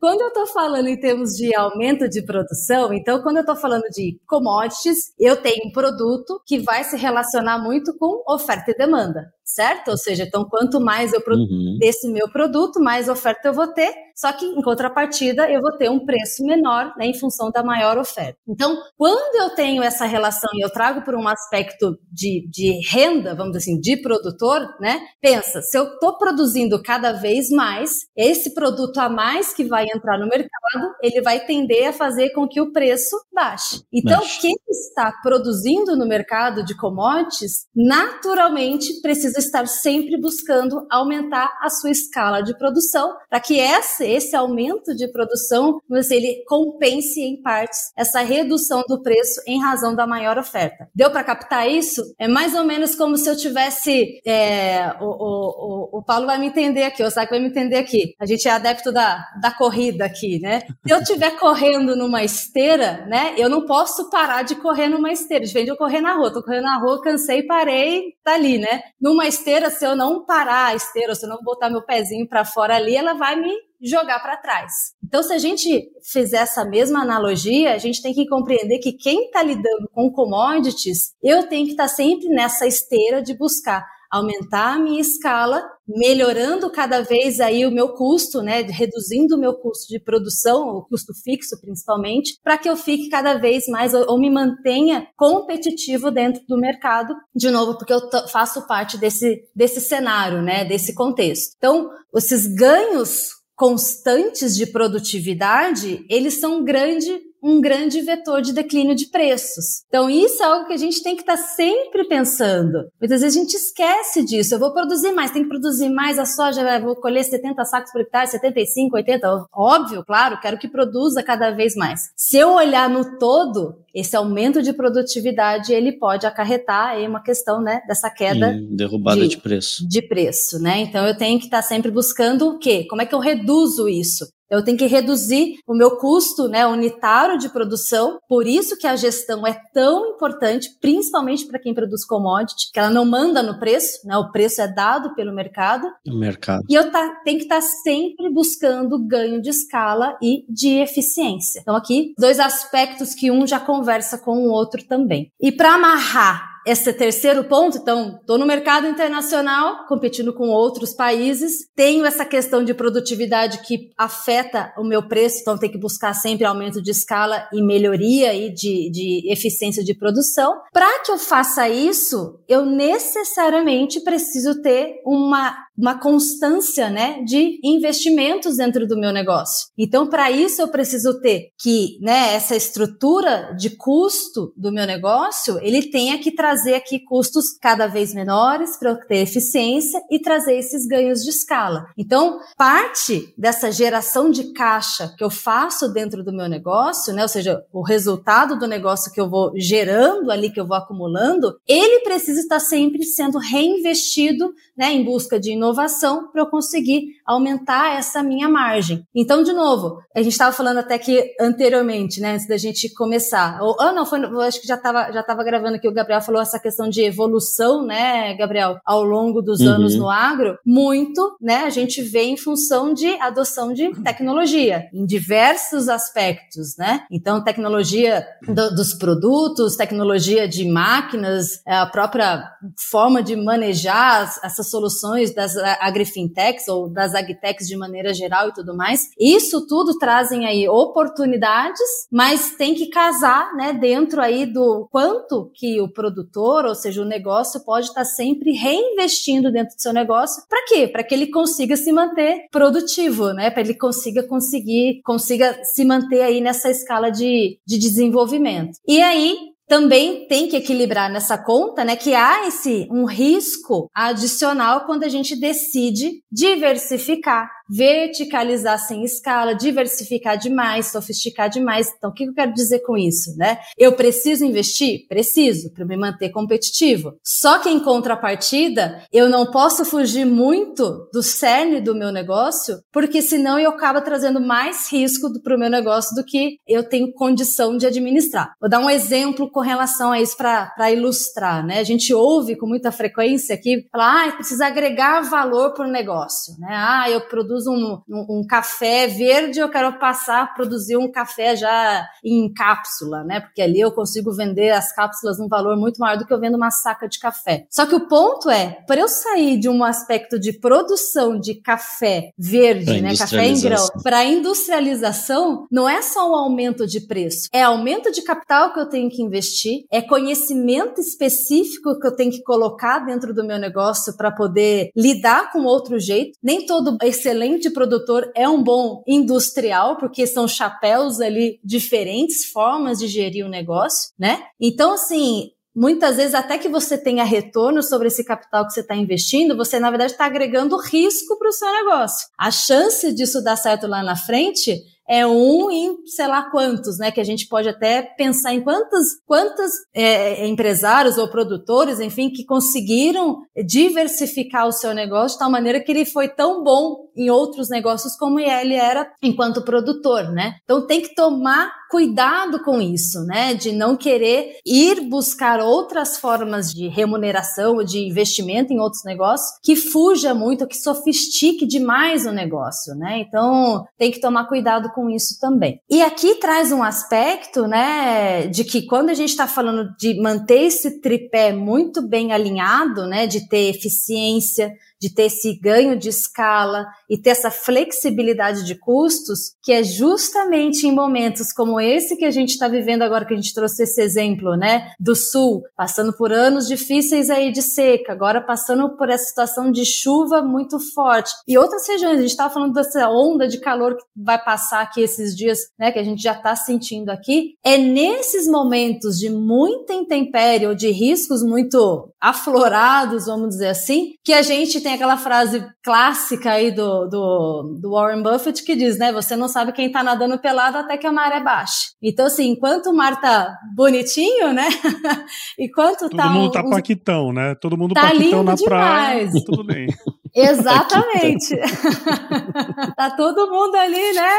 Quando 0.00 0.20
eu 0.20 0.28
estou 0.28 0.46
falando 0.48 0.88
em 0.88 0.98
termos 0.98 1.30
de 1.30 1.54
aumento 1.54 2.08
de 2.08 2.22
produção, 2.22 2.92
então 2.92 3.22
quando 3.22 3.36
eu 3.36 3.42
estou 3.42 3.54
falando 3.54 3.84
de 3.92 4.18
commodities, 4.52 5.12
eu 5.18 5.36
tenho 5.36 5.68
um 5.68 5.72
produto 5.72 6.40
que 6.46 6.60
vai 6.60 6.84
se 6.84 6.96
relacionar 6.96 7.58
muito 7.58 7.96
com 7.98 8.22
oferta 8.26 8.70
e 8.70 8.76
demanda 8.76 9.32
certo? 9.54 9.90
Ou 9.90 9.98
seja, 9.98 10.24
então 10.24 10.44
quanto 10.44 10.80
mais 10.80 11.12
eu 11.12 11.20
produzo 11.20 11.52
uhum. 11.52 11.78
desse 11.78 12.08
meu 12.10 12.28
produto, 12.30 12.80
mais 12.80 13.08
oferta 13.08 13.48
eu 13.48 13.52
vou 13.52 13.66
ter, 13.68 13.92
só 14.22 14.32
que 14.32 14.46
em 14.46 14.62
contrapartida 14.62 15.50
eu 15.50 15.60
vou 15.60 15.76
ter 15.76 15.90
um 15.90 16.06
preço 16.06 16.44
menor 16.44 16.94
né, 16.96 17.06
em 17.06 17.18
função 17.18 17.50
da 17.50 17.64
maior 17.64 17.98
oferta. 17.98 18.38
Então, 18.46 18.80
quando 18.96 19.34
eu 19.34 19.52
tenho 19.56 19.82
essa 19.82 20.04
relação 20.04 20.48
e 20.54 20.64
eu 20.64 20.70
trago 20.70 21.02
por 21.02 21.16
um 21.16 21.26
aspecto 21.26 21.98
de, 22.08 22.48
de 22.48 22.80
renda, 22.88 23.34
vamos 23.34 23.56
dizer 23.56 23.72
assim, 23.72 23.80
de 23.80 23.96
produtor, 23.96 24.60
né? 24.78 25.00
Pensa, 25.20 25.60
se 25.60 25.76
eu 25.76 25.94
estou 25.94 26.18
produzindo 26.18 26.80
cada 26.80 27.10
vez 27.10 27.50
mais, 27.50 28.06
esse 28.16 28.54
produto 28.54 28.98
a 28.98 29.08
mais 29.08 29.52
que 29.52 29.64
vai 29.64 29.86
entrar 29.92 30.16
no 30.20 30.28
mercado, 30.28 30.94
ele 31.02 31.20
vai 31.20 31.40
tender 31.44 31.88
a 31.88 31.92
fazer 31.92 32.30
com 32.30 32.46
que 32.46 32.60
o 32.60 32.72
preço 32.72 33.16
baixe. 33.34 33.82
Então, 33.92 34.22
quem 34.40 34.54
está 34.68 35.12
produzindo 35.20 35.96
no 35.96 36.06
mercado 36.06 36.64
de 36.64 36.76
commodities, 36.76 37.66
naturalmente 37.74 39.00
precisa 39.00 39.40
estar 39.40 39.66
sempre 39.66 40.16
buscando 40.16 40.86
aumentar 40.88 41.52
a 41.60 41.68
sua 41.68 41.90
escala 41.90 42.40
de 42.40 42.56
produção 42.56 43.16
para 43.28 43.40
que 43.40 43.58
esse, 43.58 44.11
esse 44.12 44.36
aumento 44.36 44.94
de 44.94 45.10
produção, 45.10 45.80
ele 46.10 46.44
compense 46.46 47.20
em 47.20 47.40
partes 47.40 47.92
essa 47.96 48.20
redução 48.20 48.82
do 48.88 49.02
preço 49.02 49.40
em 49.46 49.60
razão 49.60 49.94
da 49.94 50.06
maior 50.06 50.38
oferta. 50.38 50.88
Deu 50.94 51.10
para 51.10 51.24
captar 51.24 51.68
isso? 51.68 52.02
É 52.18 52.28
mais 52.28 52.54
ou 52.54 52.64
menos 52.64 52.94
como 52.94 53.16
se 53.16 53.28
eu 53.28 53.36
tivesse. 53.36 54.20
É, 54.26 54.94
o, 55.00 55.06
o, 55.06 55.96
o, 55.96 55.98
o, 55.98 56.02
Paulo 56.02 56.26
vai 56.26 56.38
me 56.38 56.46
entender 56.46 56.84
aqui, 56.84 57.02
o 57.02 57.06
Osaka 57.06 57.30
vai 57.30 57.40
me 57.40 57.48
entender 57.48 57.76
aqui. 57.76 58.14
A 58.20 58.26
gente 58.26 58.46
é 58.46 58.50
adepto 58.50 58.92
da, 58.92 59.24
da 59.40 59.50
corrida 59.50 60.04
aqui, 60.04 60.40
né? 60.40 60.60
Se 60.86 60.92
eu 60.92 60.98
estiver 60.98 61.38
correndo 61.38 61.96
numa 61.96 62.22
esteira, 62.22 63.04
né? 63.06 63.34
Eu 63.36 63.48
não 63.48 63.66
posso 63.66 64.10
parar 64.10 64.42
de 64.42 64.56
correr 64.56 64.88
numa 64.88 65.12
esteira. 65.12 65.44
Diferente 65.44 65.66
de 65.66 65.72
eu 65.72 65.76
correr 65.76 66.00
na 66.00 66.14
rua. 66.14 66.32
Tô 66.32 66.42
correndo 66.42 66.64
na 66.64 66.78
rua, 66.78 67.02
cansei, 67.02 67.42
parei, 67.42 68.14
tá 68.24 68.34
ali, 68.34 68.58
né? 68.58 68.82
Numa 69.00 69.26
esteira, 69.26 69.70
se 69.70 69.84
eu 69.84 69.96
não 69.96 70.24
parar 70.24 70.66
a 70.66 70.74
esteira, 70.74 71.14
se 71.14 71.24
eu 71.24 71.30
não 71.30 71.38
botar 71.42 71.70
meu 71.70 71.82
pezinho 71.82 72.28
para 72.28 72.44
fora 72.44 72.76
ali, 72.76 72.94
ela 72.96 73.14
vai 73.14 73.36
me 73.36 73.52
jogar 73.82 74.20
para 74.20 74.36
trás. 74.36 74.72
Então, 75.02 75.22
se 75.22 75.32
a 75.32 75.38
gente 75.38 75.90
fizer 76.02 76.38
essa 76.38 76.64
mesma 76.64 77.02
analogia, 77.02 77.74
a 77.74 77.78
gente 77.78 78.00
tem 78.00 78.14
que 78.14 78.26
compreender 78.26 78.78
que 78.78 78.92
quem 78.92 79.26
está 79.26 79.42
lidando 79.42 79.88
com 79.92 80.10
commodities, 80.10 81.14
eu 81.22 81.48
tenho 81.48 81.66
que 81.66 81.72
estar 81.72 81.88
tá 81.88 81.88
sempre 81.88 82.28
nessa 82.28 82.66
esteira 82.66 83.22
de 83.22 83.36
buscar 83.36 83.84
aumentar 84.12 84.74
a 84.74 84.78
minha 84.78 85.00
escala, 85.00 85.66
melhorando 85.88 86.70
cada 86.70 87.00
vez 87.00 87.40
aí 87.40 87.64
o 87.64 87.70
meu 87.70 87.94
custo, 87.94 88.42
né, 88.42 88.60
reduzindo 88.60 89.36
o 89.36 89.40
meu 89.40 89.54
custo 89.54 89.88
de 89.88 89.98
produção, 89.98 90.68
o 90.68 90.84
custo 90.84 91.14
fixo 91.24 91.58
principalmente, 91.58 92.38
para 92.44 92.58
que 92.58 92.68
eu 92.68 92.76
fique 92.76 93.08
cada 93.08 93.38
vez 93.38 93.66
mais 93.68 93.94
ou, 93.94 94.04
ou, 94.06 94.20
me 94.20 94.30
mantenha 94.30 95.08
competitivo 95.16 96.10
dentro 96.10 96.42
do 96.46 96.58
mercado, 96.58 97.14
de 97.34 97.50
novo, 97.50 97.78
porque 97.78 97.94
eu 97.94 98.00
faço 98.28 98.66
parte 98.66 98.98
desse, 98.98 99.48
desse 99.56 99.80
cenário, 99.80 100.42
né, 100.42 100.62
desse 100.66 100.94
contexto. 100.94 101.54
Então, 101.56 101.88
esses 102.14 102.46
ganhos 102.54 103.41
constantes 103.62 104.56
de 104.56 104.66
produtividade, 104.66 106.04
eles 106.08 106.40
são 106.40 106.64
grande 106.64 107.16
um 107.42 107.60
grande 107.60 108.00
vetor 108.00 108.40
de 108.40 108.52
declínio 108.52 108.94
de 108.94 109.06
preços. 109.06 109.82
Então, 109.88 110.08
isso 110.08 110.42
é 110.42 110.46
algo 110.46 110.66
que 110.66 110.72
a 110.72 110.78
gente 110.78 111.02
tem 111.02 111.16
que 111.16 111.22
estar 111.22 111.36
tá 111.36 111.42
sempre 111.42 112.04
pensando. 112.06 112.88
Muitas 113.00 113.20
vezes 113.20 113.36
a 113.36 113.40
gente 113.40 113.54
esquece 113.54 114.24
disso. 114.24 114.54
Eu 114.54 114.60
vou 114.60 114.72
produzir 114.72 115.12
mais, 115.12 115.32
tem 115.32 115.42
que 115.42 115.48
produzir 115.48 115.90
mais 115.90 116.18
a 116.18 116.24
soja, 116.24 116.78
vou 116.80 116.94
colher 116.94 117.24
70 117.24 117.64
sacos 117.64 117.90
por 117.90 118.00
hectare, 118.00 118.28
75, 118.28 118.96
80. 118.96 119.46
Óbvio, 119.52 120.04
claro, 120.04 120.38
quero 120.40 120.58
que 120.58 120.68
produza 120.68 121.22
cada 121.22 121.50
vez 121.50 121.74
mais. 121.74 122.10
Se 122.16 122.36
eu 122.36 122.52
olhar 122.52 122.88
no 122.88 123.18
todo, 123.18 123.82
esse 123.94 124.16
aumento 124.16 124.62
de 124.62 124.72
produtividade 124.72 125.72
ele 125.72 125.92
pode 125.92 126.26
acarretar 126.26 126.90
aí 126.90 127.06
uma 127.06 127.22
questão 127.22 127.60
né, 127.60 127.80
dessa 127.86 128.08
queda 128.08 128.58
derrubada 128.70 129.20
de, 129.20 129.28
de, 129.28 129.36
preço 129.36 129.86
de 129.86 130.02
preço 130.02 130.58
né 130.58 130.80
então 130.80 131.06
eu 131.06 131.16
tenho 131.16 131.38
que 131.38 131.44
estar 131.44 131.62
sempre 131.62 131.90
buscando 131.90 132.48
o 132.48 132.58
quê 132.58 132.86
como 132.88 133.02
é 133.02 133.06
que 133.06 133.14
eu 133.14 133.18
reduzo 133.18 133.88
isso 133.88 134.26
eu 134.52 134.62
tenho 134.62 134.76
que 134.76 134.86
reduzir 134.86 135.54
o 135.66 135.74
meu 135.74 135.96
custo 135.96 136.46
né, 136.46 136.66
unitário 136.66 137.38
de 137.38 137.48
produção. 137.48 138.18
Por 138.28 138.46
isso 138.46 138.76
que 138.76 138.86
a 138.86 138.96
gestão 138.96 139.46
é 139.46 139.58
tão 139.72 140.14
importante, 140.14 140.68
principalmente 140.78 141.46
para 141.46 141.58
quem 141.58 141.72
produz 141.72 142.04
commodity, 142.04 142.70
que 142.70 142.78
ela 142.78 142.90
não 142.90 143.06
manda 143.06 143.42
no 143.42 143.58
preço, 143.58 144.06
né, 144.06 144.14
o 144.16 144.30
preço 144.30 144.60
é 144.60 144.68
dado 144.68 145.14
pelo 145.14 145.34
mercado. 145.34 145.86
O 146.06 146.18
mercado. 146.18 146.62
E 146.68 146.74
eu 146.74 146.90
tá, 146.90 147.20
tenho 147.24 147.38
que 147.38 147.44
estar 147.44 147.62
tá 147.62 147.66
sempre 147.82 148.30
buscando 148.30 149.02
ganho 149.06 149.40
de 149.40 149.48
escala 149.48 150.18
e 150.22 150.44
de 150.48 150.80
eficiência. 150.80 151.60
Então, 151.62 151.74
aqui, 151.74 152.12
dois 152.18 152.38
aspectos 152.38 153.14
que 153.14 153.30
um 153.30 153.46
já 153.46 153.58
conversa 153.58 154.18
com 154.18 154.32
o 154.32 154.50
outro 154.50 154.86
também. 154.86 155.30
E 155.40 155.50
para 155.50 155.74
amarrar 155.74 156.51
esse 156.66 156.92
terceiro 156.92 157.44
ponto, 157.44 157.78
então, 157.78 158.18
estou 158.20 158.38
no 158.38 158.46
mercado 158.46 158.86
internacional, 158.86 159.86
competindo 159.86 160.32
com 160.32 160.48
outros 160.48 160.94
países, 160.94 161.66
tenho 161.74 162.04
essa 162.04 162.24
questão 162.24 162.64
de 162.64 162.72
produtividade 162.72 163.58
que 163.62 163.90
afeta 163.98 164.72
o 164.78 164.84
meu 164.84 165.06
preço, 165.08 165.40
então 165.40 165.58
tem 165.58 165.70
que 165.70 165.78
buscar 165.78 166.14
sempre 166.14 166.44
aumento 166.44 166.80
de 166.80 166.90
escala 166.90 167.48
e 167.52 167.62
melhoria 167.62 168.34
e 168.34 168.52
de, 168.52 168.90
de 168.90 169.32
eficiência 169.32 169.82
de 169.82 169.94
produção. 169.94 170.52
Para 170.72 171.00
que 171.00 171.10
eu 171.10 171.18
faça 171.18 171.68
isso, 171.68 172.40
eu 172.48 172.64
necessariamente 172.64 174.00
preciso 174.00 174.62
ter 174.62 175.00
uma 175.04 175.56
uma 175.76 175.98
constância, 175.98 176.90
né, 176.90 177.22
de 177.24 177.58
investimentos 177.64 178.56
dentro 178.56 178.86
do 178.86 178.98
meu 178.98 179.12
negócio. 179.12 179.68
Então, 179.76 180.06
para 180.06 180.30
isso 180.30 180.60
eu 180.60 180.68
preciso 180.68 181.20
ter 181.20 181.48
que, 181.58 181.98
né, 182.00 182.34
essa 182.34 182.54
estrutura 182.54 183.54
de 183.58 183.70
custo 183.70 184.52
do 184.56 184.72
meu 184.72 184.86
negócio, 184.86 185.58
ele 185.62 185.90
tenha 185.90 186.18
que 186.18 186.30
trazer 186.34 186.74
aqui 186.74 187.00
custos 187.00 187.56
cada 187.60 187.86
vez 187.86 188.12
menores 188.14 188.76
para 188.78 188.90
eu 188.90 189.06
ter 189.06 189.18
eficiência 189.18 190.00
e 190.10 190.20
trazer 190.20 190.56
esses 190.56 190.86
ganhos 190.86 191.22
de 191.22 191.30
escala. 191.30 191.86
Então, 191.96 192.38
parte 192.56 193.32
dessa 193.36 193.70
geração 193.72 194.30
de 194.30 194.52
caixa 194.52 195.14
que 195.16 195.24
eu 195.24 195.30
faço 195.30 195.92
dentro 195.92 196.22
do 196.22 196.32
meu 196.32 196.48
negócio, 196.48 197.12
né, 197.12 197.22
ou 197.22 197.28
seja, 197.28 197.62
o 197.72 197.82
resultado 197.82 198.58
do 198.58 198.66
negócio 198.66 199.12
que 199.12 199.20
eu 199.20 199.28
vou 199.28 199.52
gerando 199.56 200.30
ali, 200.30 200.50
que 200.52 200.60
eu 200.60 200.66
vou 200.66 200.76
acumulando, 200.76 201.56
ele 201.66 202.00
precisa 202.00 202.40
estar 202.40 202.60
sempre 202.60 203.02
sendo 203.04 203.38
reinvestido, 203.38 204.52
né, 204.76 204.92
em 204.92 205.04
busca 205.04 205.38
de 205.38 205.52
inovação 205.52 206.30
para 206.30 206.42
eu 206.42 206.46
conseguir 206.46 207.16
aumentar 207.26 207.96
essa 207.96 208.22
minha 208.22 208.48
margem. 208.48 209.06
Então, 209.14 209.42
de 209.42 209.52
novo, 209.52 209.98
a 210.14 210.22
gente 210.22 210.32
estava 210.32 210.52
falando 210.52 210.78
até 210.78 210.98
que 210.98 211.34
anteriormente, 211.40 212.20
né, 212.20 212.34
antes 212.34 212.48
da 212.48 212.56
gente 212.56 212.92
começar. 212.94 213.60
Ou, 213.62 213.76
ah, 213.80 213.92
não, 213.92 214.06
foi, 214.06 214.24
eu 214.24 214.40
acho 214.40 214.60
que 214.60 214.66
já 214.66 214.76
estava 214.76 215.12
já 215.12 215.22
tava 215.22 215.44
gravando 215.44 215.78
que 215.78 215.88
o 215.88 215.92
Gabriel 215.92 216.20
falou 216.20 216.40
essa 216.40 216.58
questão 216.58 216.88
de 216.88 217.02
evolução, 217.02 217.84
né, 217.84 218.34
Gabriel, 218.34 218.78
ao 218.84 219.02
longo 219.02 219.42
dos 219.42 219.60
uhum. 219.60 219.68
anos 219.68 219.96
no 219.96 220.08
agro. 220.08 220.58
Muito, 220.64 221.36
né, 221.40 221.64
a 221.64 221.70
gente 221.70 222.02
vê 222.02 222.22
em 222.22 222.36
função 222.36 222.94
de 222.94 223.08
adoção 223.20 223.72
de 223.72 223.90
tecnologia 224.02 224.88
em 224.92 225.04
diversos 225.04 225.88
aspectos, 225.88 226.76
né? 226.76 227.04
Então, 227.10 227.42
tecnologia 227.42 228.26
do, 228.46 228.74
dos 228.74 228.94
produtos, 228.94 229.76
tecnologia 229.76 230.48
de 230.48 230.66
máquinas, 230.66 231.62
a 231.66 231.86
própria 231.86 232.50
forma 232.90 233.22
de 233.22 233.36
manejar 233.36 234.32
essas 234.42 234.68
soluções 234.72 235.32
das 235.32 235.56
agrifintechs 235.56 236.66
ou 236.66 236.88
das 236.88 237.14
agtechs 237.14 237.68
de 237.68 237.76
maneira 237.76 238.12
geral 238.12 238.48
e 238.48 238.52
tudo 238.52 238.76
mais. 238.76 239.10
Isso 239.16 239.66
tudo 239.68 239.96
trazem 239.98 240.46
aí 240.46 240.68
oportunidades, 240.68 242.08
mas 242.10 242.56
tem 242.56 242.74
que 242.74 242.88
casar, 242.88 243.54
né, 243.54 243.72
dentro 243.72 244.20
aí 244.20 244.46
do 244.46 244.88
quanto 244.90 245.50
que 245.54 245.80
o 245.80 245.92
produtor, 245.92 246.64
ou 246.64 246.74
seja, 246.74 247.02
o 247.02 247.06
negócio 247.06 247.64
pode 247.64 247.86
estar 247.86 248.04
sempre 248.04 248.52
reinvestindo 248.52 249.52
dentro 249.52 249.76
do 249.76 249.80
seu 249.80 249.92
negócio. 249.92 250.42
Para 250.48 250.64
quê? 250.66 250.88
Para 250.88 251.04
que 251.04 251.14
ele 251.14 251.28
consiga 251.28 251.76
se 251.76 251.92
manter 251.92 252.46
produtivo, 252.50 253.32
né? 253.32 253.50
Para 253.50 253.62
ele 253.62 253.74
consiga 253.74 254.26
conseguir, 254.26 255.00
consiga 255.04 255.58
se 255.62 255.84
manter 255.84 256.22
aí 256.22 256.40
nessa 256.40 256.70
escala 256.70 257.10
de, 257.10 257.58
de 257.66 257.78
desenvolvimento. 257.78 258.78
E 258.86 259.02
aí, 259.02 259.51
também 259.72 260.26
tem 260.26 260.48
que 260.48 260.56
equilibrar 260.56 261.10
nessa 261.10 261.38
conta, 261.38 261.82
né, 261.82 261.96
que 261.96 262.14
há 262.14 262.46
esse 262.46 262.86
um 262.90 263.06
risco 263.06 263.88
adicional 263.94 264.84
quando 264.84 265.02
a 265.02 265.08
gente 265.08 265.34
decide 265.34 266.22
diversificar 266.30 267.50
verticalizar 267.74 268.78
sem 268.78 269.02
escala, 269.02 269.54
diversificar 269.54 270.36
demais, 270.36 270.92
sofisticar 270.92 271.48
demais. 271.48 271.92
Então, 271.96 272.10
o 272.10 272.12
que 272.12 272.24
eu 272.24 272.34
quero 272.34 272.52
dizer 272.52 272.80
com 272.80 272.98
isso, 272.98 273.34
né? 273.36 273.58
Eu 273.78 273.92
preciso 273.94 274.44
investir? 274.44 275.06
Preciso, 275.08 275.72
para 275.72 275.84
me 275.84 275.96
manter 275.96 276.28
competitivo. 276.30 277.14
Só 277.24 277.58
que 277.58 277.70
em 277.70 277.80
contrapartida, 277.80 279.02
eu 279.12 279.28
não 279.28 279.50
posso 279.50 279.84
fugir 279.84 280.26
muito 280.26 281.08
do 281.12 281.22
cerne 281.22 281.80
do 281.80 281.94
meu 281.94 282.12
negócio, 282.12 282.78
porque 282.92 283.22
senão 283.22 283.58
eu 283.58 283.70
acabo 283.70 284.02
trazendo 284.02 284.40
mais 284.40 284.92
risco 284.92 285.32
para 285.42 285.56
o 285.56 285.58
meu 285.58 285.70
negócio 285.70 286.14
do 286.14 286.24
que 286.24 286.58
eu 286.68 286.86
tenho 286.86 287.12
condição 287.12 287.76
de 287.76 287.86
administrar. 287.86 288.54
Vou 288.60 288.68
dar 288.68 288.80
um 288.80 288.90
exemplo 288.90 289.50
com 289.50 289.60
relação 289.60 290.12
a 290.12 290.20
isso 290.20 290.36
para 290.36 290.90
ilustrar, 290.92 291.64
né? 291.64 291.78
A 291.78 291.84
gente 291.84 292.12
ouve 292.12 292.56
com 292.56 292.66
muita 292.66 292.92
frequência 292.92 293.54
aqui 293.54 293.86
falar, 293.90 294.28
ah, 294.28 294.32
precisa 294.32 294.66
agregar 294.66 295.22
valor 295.22 295.72
para 295.72 295.86
o 295.86 295.90
negócio, 295.90 296.54
né? 296.58 296.68
Ah, 296.70 297.10
eu 297.10 297.20
produzo 297.22 297.61
produzo 297.62 297.70
um, 297.70 298.02
um, 298.08 298.38
um, 298.38 298.46
café 298.46 299.06
verde, 299.06 299.60
eu 299.60 299.68
quero 299.68 299.98
passar 299.98 300.42
a 300.42 300.46
produzir 300.46 300.96
um 300.96 301.10
café 301.10 301.56
já 301.56 302.06
em 302.24 302.52
cápsula, 302.52 303.22
né? 303.24 303.40
Porque 303.40 303.62
ali 303.62 303.80
eu 303.80 303.92
consigo 303.92 304.32
vender 304.32 304.70
as 304.70 304.94
cápsulas 304.94 305.38
num 305.38 305.48
valor 305.48 305.76
muito 305.76 305.98
maior 305.98 306.18
do 306.18 306.26
que 306.26 306.32
eu 306.32 306.40
vendo 306.40 306.56
uma 306.56 306.70
saca 306.70 307.08
de 307.08 307.18
café. 307.18 307.66
Só 307.70 307.86
que 307.86 307.94
o 307.94 308.08
ponto 308.08 308.50
é, 308.50 308.82
para 308.86 309.00
eu 309.00 309.08
sair 309.08 309.58
de 309.58 309.68
um 309.68 309.84
aspecto 309.84 310.38
de 310.38 310.52
produção 310.52 311.38
de 311.38 311.54
café 311.54 312.30
verde, 312.38 313.00
né? 313.00 313.16
Café 313.16 313.46
em 313.46 313.60
grão, 313.60 313.86
para 314.02 314.24
industrialização, 314.24 315.66
não 315.70 315.88
é 315.88 316.02
só 316.02 316.30
um 316.30 316.34
aumento 316.34 316.86
de 316.86 317.00
preço, 317.00 317.48
é 317.52 317.62
aumento 317.62 318.10
de 318.10 318.22
capital 318.22 318.72
que 318.72 318.80
eu 318.80 318.86
tenho 318.86 319.10
que 319.10 319.22
investir, 319.22 319.84
é 319.90 320.00
conhecimento 320.00 321.00
específico 321.00 321.98
que 321.98 322.06
eu 322.06 322.14
tenho 322.14 322.30
que 322.30 322.42
colocar 322.42 323.00
dentro 323.00 323.34
do 323.34 323.44
meu 323.44 323.58
negócio 323.58 324.16
para 324.16 324.30
poder 324.30 324.90
lidar 324.96 325.52
com 325.52 325.64
outro 325.64 325.98
jeito. 325.98 326.38
Nem 326.42 326.66
todo 326.66 326.96
excelente 327.02 327.51
excelente 327.52 327.70
produtor 327.70 328.30
é 328.34 328.48
um 328.48 328.62
bom 328.62 329.02
industrial, 329.06 329.96
porque 329.96 330.26
são 330.26 330.48
chapéus 330.48 331.20
ali 331.20 331.60
diferentes 331.62 332.46
formas 332.46 332.98
de 332.98 333.06
gerir 333.06 333.44
o 333.44 333.50
negócio, 333.50 334.10
né? 334.18 334.42
Então, 334.60 334.94
assim, 334.94 335.50
muitas 335.74 336.16
vezes, 336.16 336.34
até 336.34 336.58
que 336.58 336.68
você 336.68 336.96
tenha 336.96 337.24
retorno 337.24 337.82
sobre 337.82 338.08
esse 338.08 338.24
capital 338.24 338.66
que 338.66 338.72
você 338.72 338.80
está 338.80 338.94
investindo, 338.94 339.56
você, 339.56 339.78
na 339.78 339.90
verdade, 339.90 340.12
está 340.12 340.26
agregando 340.26 340.76
risco 340.76 341.38
para 341.38 341.48
o 341.48 341.52
seu 341.52 341.70
negócio. 341.72 342.28
A 342.38 342.50
chance 342.50 343.12
disso 343.12 343.42
dar 343.42 343.56
certo 343.56 343.86
lá 343.86 344.02
na 344.02 344.16
frente 344.16 344.80
é 345.08 345.26
um 345.26 345.70
em 345.70 346.06
sei 346.06 346.26
lá 346.26 346.50
quantos, 346.50 346.98
né? 346.98 347.10
Que 347.10 347.20
a 347.20 347.24
gente 347.24 347.46
pode 347.48 347.68
até 347.68 348.02
pensar 348.02 348.54
em 348.54 348.60
quantas, 348.60 349.04
quantas 349.26 349.70
é, 349.94 350.46
empresários 350.46 351.18
ou 351.18 351.28
produtores, 351.28 352.00
enfim, 352.00 352.30
que 352.30 352.44
conseguiram 352.44 353.42
diversificar 353.66 354.66
o 354.66 354.72
seu 354.72 354.94
negócio 354.94 355.36
de 355.36 355.40
tal 355.40 355.50
maneira 355.50 355.80
que 355.80 355.90
ele 355.90 356.04
foi 356.04 356.28
tão 356.28 356.62
bom 356.62 357.08
em 357.16 357.30
outros 357.30 357.68
negócios 357.68 358.16
como 358.16 358.40
ele 358.40 358.74
era 358.74 359.10
enquanto 359.22 359.64
produtor, 359.64 360.30
né? 360.32 360.54
Então 360.64 360.86
tem 360.86 361.02
que 361.02 361.14
tomar 361.14 361.70
cuidado 361.90 362.62
com 362.64 362.80
isso, 362.80 363.22
né? 363.26 363.52
De 363.52 363.70
não 363.70 363.96
querer 363.96 364.56
ir 364.64 365.02
buscar 365.08 365.60
outras 365.60 366.16
formas 366.16 366.70
de 366.72 366.88
remuneração 366.88 367.74
ou 367.74 367.84
de 367.84 367.98
investimento 368.06 368.72
em 368.72 368.80
outros 368.80 369.04
negócios 369.04 369.50
que 369.62 369.76
fuja 369.76 370.32
muito, 370.32 370.66
que 370.66 370.76
sofistique 370.76 371.66
demais 371.66 372.24
o 372.24 372.32
negócio, 372.32 372.94
né? 372.94 373.18
Então 373.18 373.84
tem 373.98 374.10
que 374.10 374.20
tomar 374.20 374.48
cuidado 374.48 374.90
com 374.92 375.10
isso 375.10 375.38
também. 375.40 375.80
E 375.90 376.02
aqui 376.02 376.36
traz 376.36 376.72
um 376.72 376.82
aspecto, 376.82 377.66
né, 377.66 378.46
de 378.46 378.64
que 378.64 378.82
quando 378.82 379.10
a 379.10 379.14
gente 379.14 379.30
está 379.30 379.46
falando 379.46 379.94
de 379.98 380.20
manter 380.20 380.64
esse 380.64 381.00
tripé 381.00 381.52
muito 381.52 382.02
bem 382.02 382.32
alinhado, 382.32 383.06
né, 383.06 383.26
de 383.26 383.48
ter 383.48 383.70
eficiência, 383.70 384.72
de 385.02 385.12
ter 385.12 385.24
esse 385.24 385.58
ganho 385.58 385.98
de 385.98 386.10
escala 386.10 386.86
e 387.10 387.18
ter 387.18 387.30
essa 387.30 387.50
flexibilidade 387.50 388.64
de 388.64 388.76
custos, 388.76 389.56
que 389.60 389.72
é 389.72 389.82
justamente 389.82 390.86
em 390.86 390.92
momentos 390.92 391.52
como 391.52 391.80
esse 391.80 392.16
que 392.16 392.24
a 392.24 392.30
gente 392.30 392.50
está 392.50 392.68
vivendo 392.68 393.02
agora, 393.02 393.24
que 393.24 393.34
a 393.34 393.36
gente 393.36 393.52
trouxe 393.52 393.82
esse 393.82 394.00
exemplo, 394.00 394.56
né, 394.56 394.92
do 395.00 395.16
Sul, 395.16 395.64
passando 395.76 396.12
por 396.12 396.32
anos 396.32 396.68
difíceis 396.68 397.30
aí 397.30 397.50
de 397.50 397.62
seca, 397.62 398.12
agora 398.12 398.40
passando 398.40 398.96
por 398.96 399.10
essa 399.10 399.24
situação 399.24 399.72
de 399.72 399.84
chuva 399.84 400.40
muito 400.40 400.78
forte. 400.94 401.32
E 401.48 401.58
outras 401.58 401.88
regiões, 401.88 402.18
a 402.18 402.20
gente 402.20 402.30
estava 402.30 402.54
falando 402.54 402.72
dessa 402.72 403.08
onda 403.10 403.48
de 403.48 403.58
calor 403.58 403.96
que 403.96 404.04
vai 404.16 404.40
passar 404.42 404.82
aqui 404.82 405.00
esses 405.00 405.34
dias, 405.34 405.58
né, 405.76 405.90
que 405.90 405.98
a 405.98 406.04
gente 406.04 406.22
já 406.22 406.34
está 406.34 406.54
sentindo 406.54 407.10
aqui. 407.10 407.54
É 407.64 407.76
nesses 407.76 408.46
momentos 408.46 409.18
de 409.18 409.28
muita 409.28 409.92
intempérie 409.92 410.68
ou 410.68 410.76
de 410.76 410.90
riscos 410.90 411.42
muito 411.42 412.08
aflorados, 412.20 413.26
vamos 413.26 413.48
dizer 413.48 413.68
assim, 413.68 414.12
que 414.24 414.32
a 414.32 414.42
gente 414.42 414.80
tem 414.80 414.91
tem 414.92 414.96
aquela 414.96 415.16
frase 415.16 415.66
clássica 415.82 416.52
aí 416.52 416.70
do, 416.70 417.06
do, 417.06 417.78
do, 417.80 417.90
Warren 417.92 418.22
Buffett 418.22 418.62
que 418.62 418.76
diz, 418.76 418.98
né? 418.98 419.12
Você 419.12 419.34
não 419.34 419.48
sabe 419.48 419.72
quem 419.72 419.90
tá 419.90 420.02
nadando 420.02 420.38
pelado 420.38 420.76
até 420.76 420.98
que 420.98 421.06
a 421.06 421.12
maré 421.12 421.40
baixe. 421.40 421.92
Então, 422.02 422.26
assim, 422.26 422.50
enquanto 422.50 422.90
o 422.90 422.94
mar 422.94 423.20
tá 423.20 423.56
bonitinho, 423.74 424.52
né? 424.52 424.68
enquanto 425.58 426.00
Todo 426.00 426.16
tá. 426.16 426.24
Todo 426.24 426.32
mundo 426.32 426.52
tá 426.52 426.64
paquitão, 426.64 427.32
né? 427.32 427.54
Todo 427.54 427.78
mundo 427.78 427.94
tá 427.94 428.02
paquitão 428.02 428.42
na 428.42 428.54
demais. 428.54 428.62
praia. 428.64 429.30
Tudo 429.46 429.64
bem. 429.64 429.86
Exatamente. 430.34 431.54
tá 432.96 433.10
todo 433.16 433.50
mundo 433.50 433.74
ali, 433.74 434.12
né? 434.14 434.30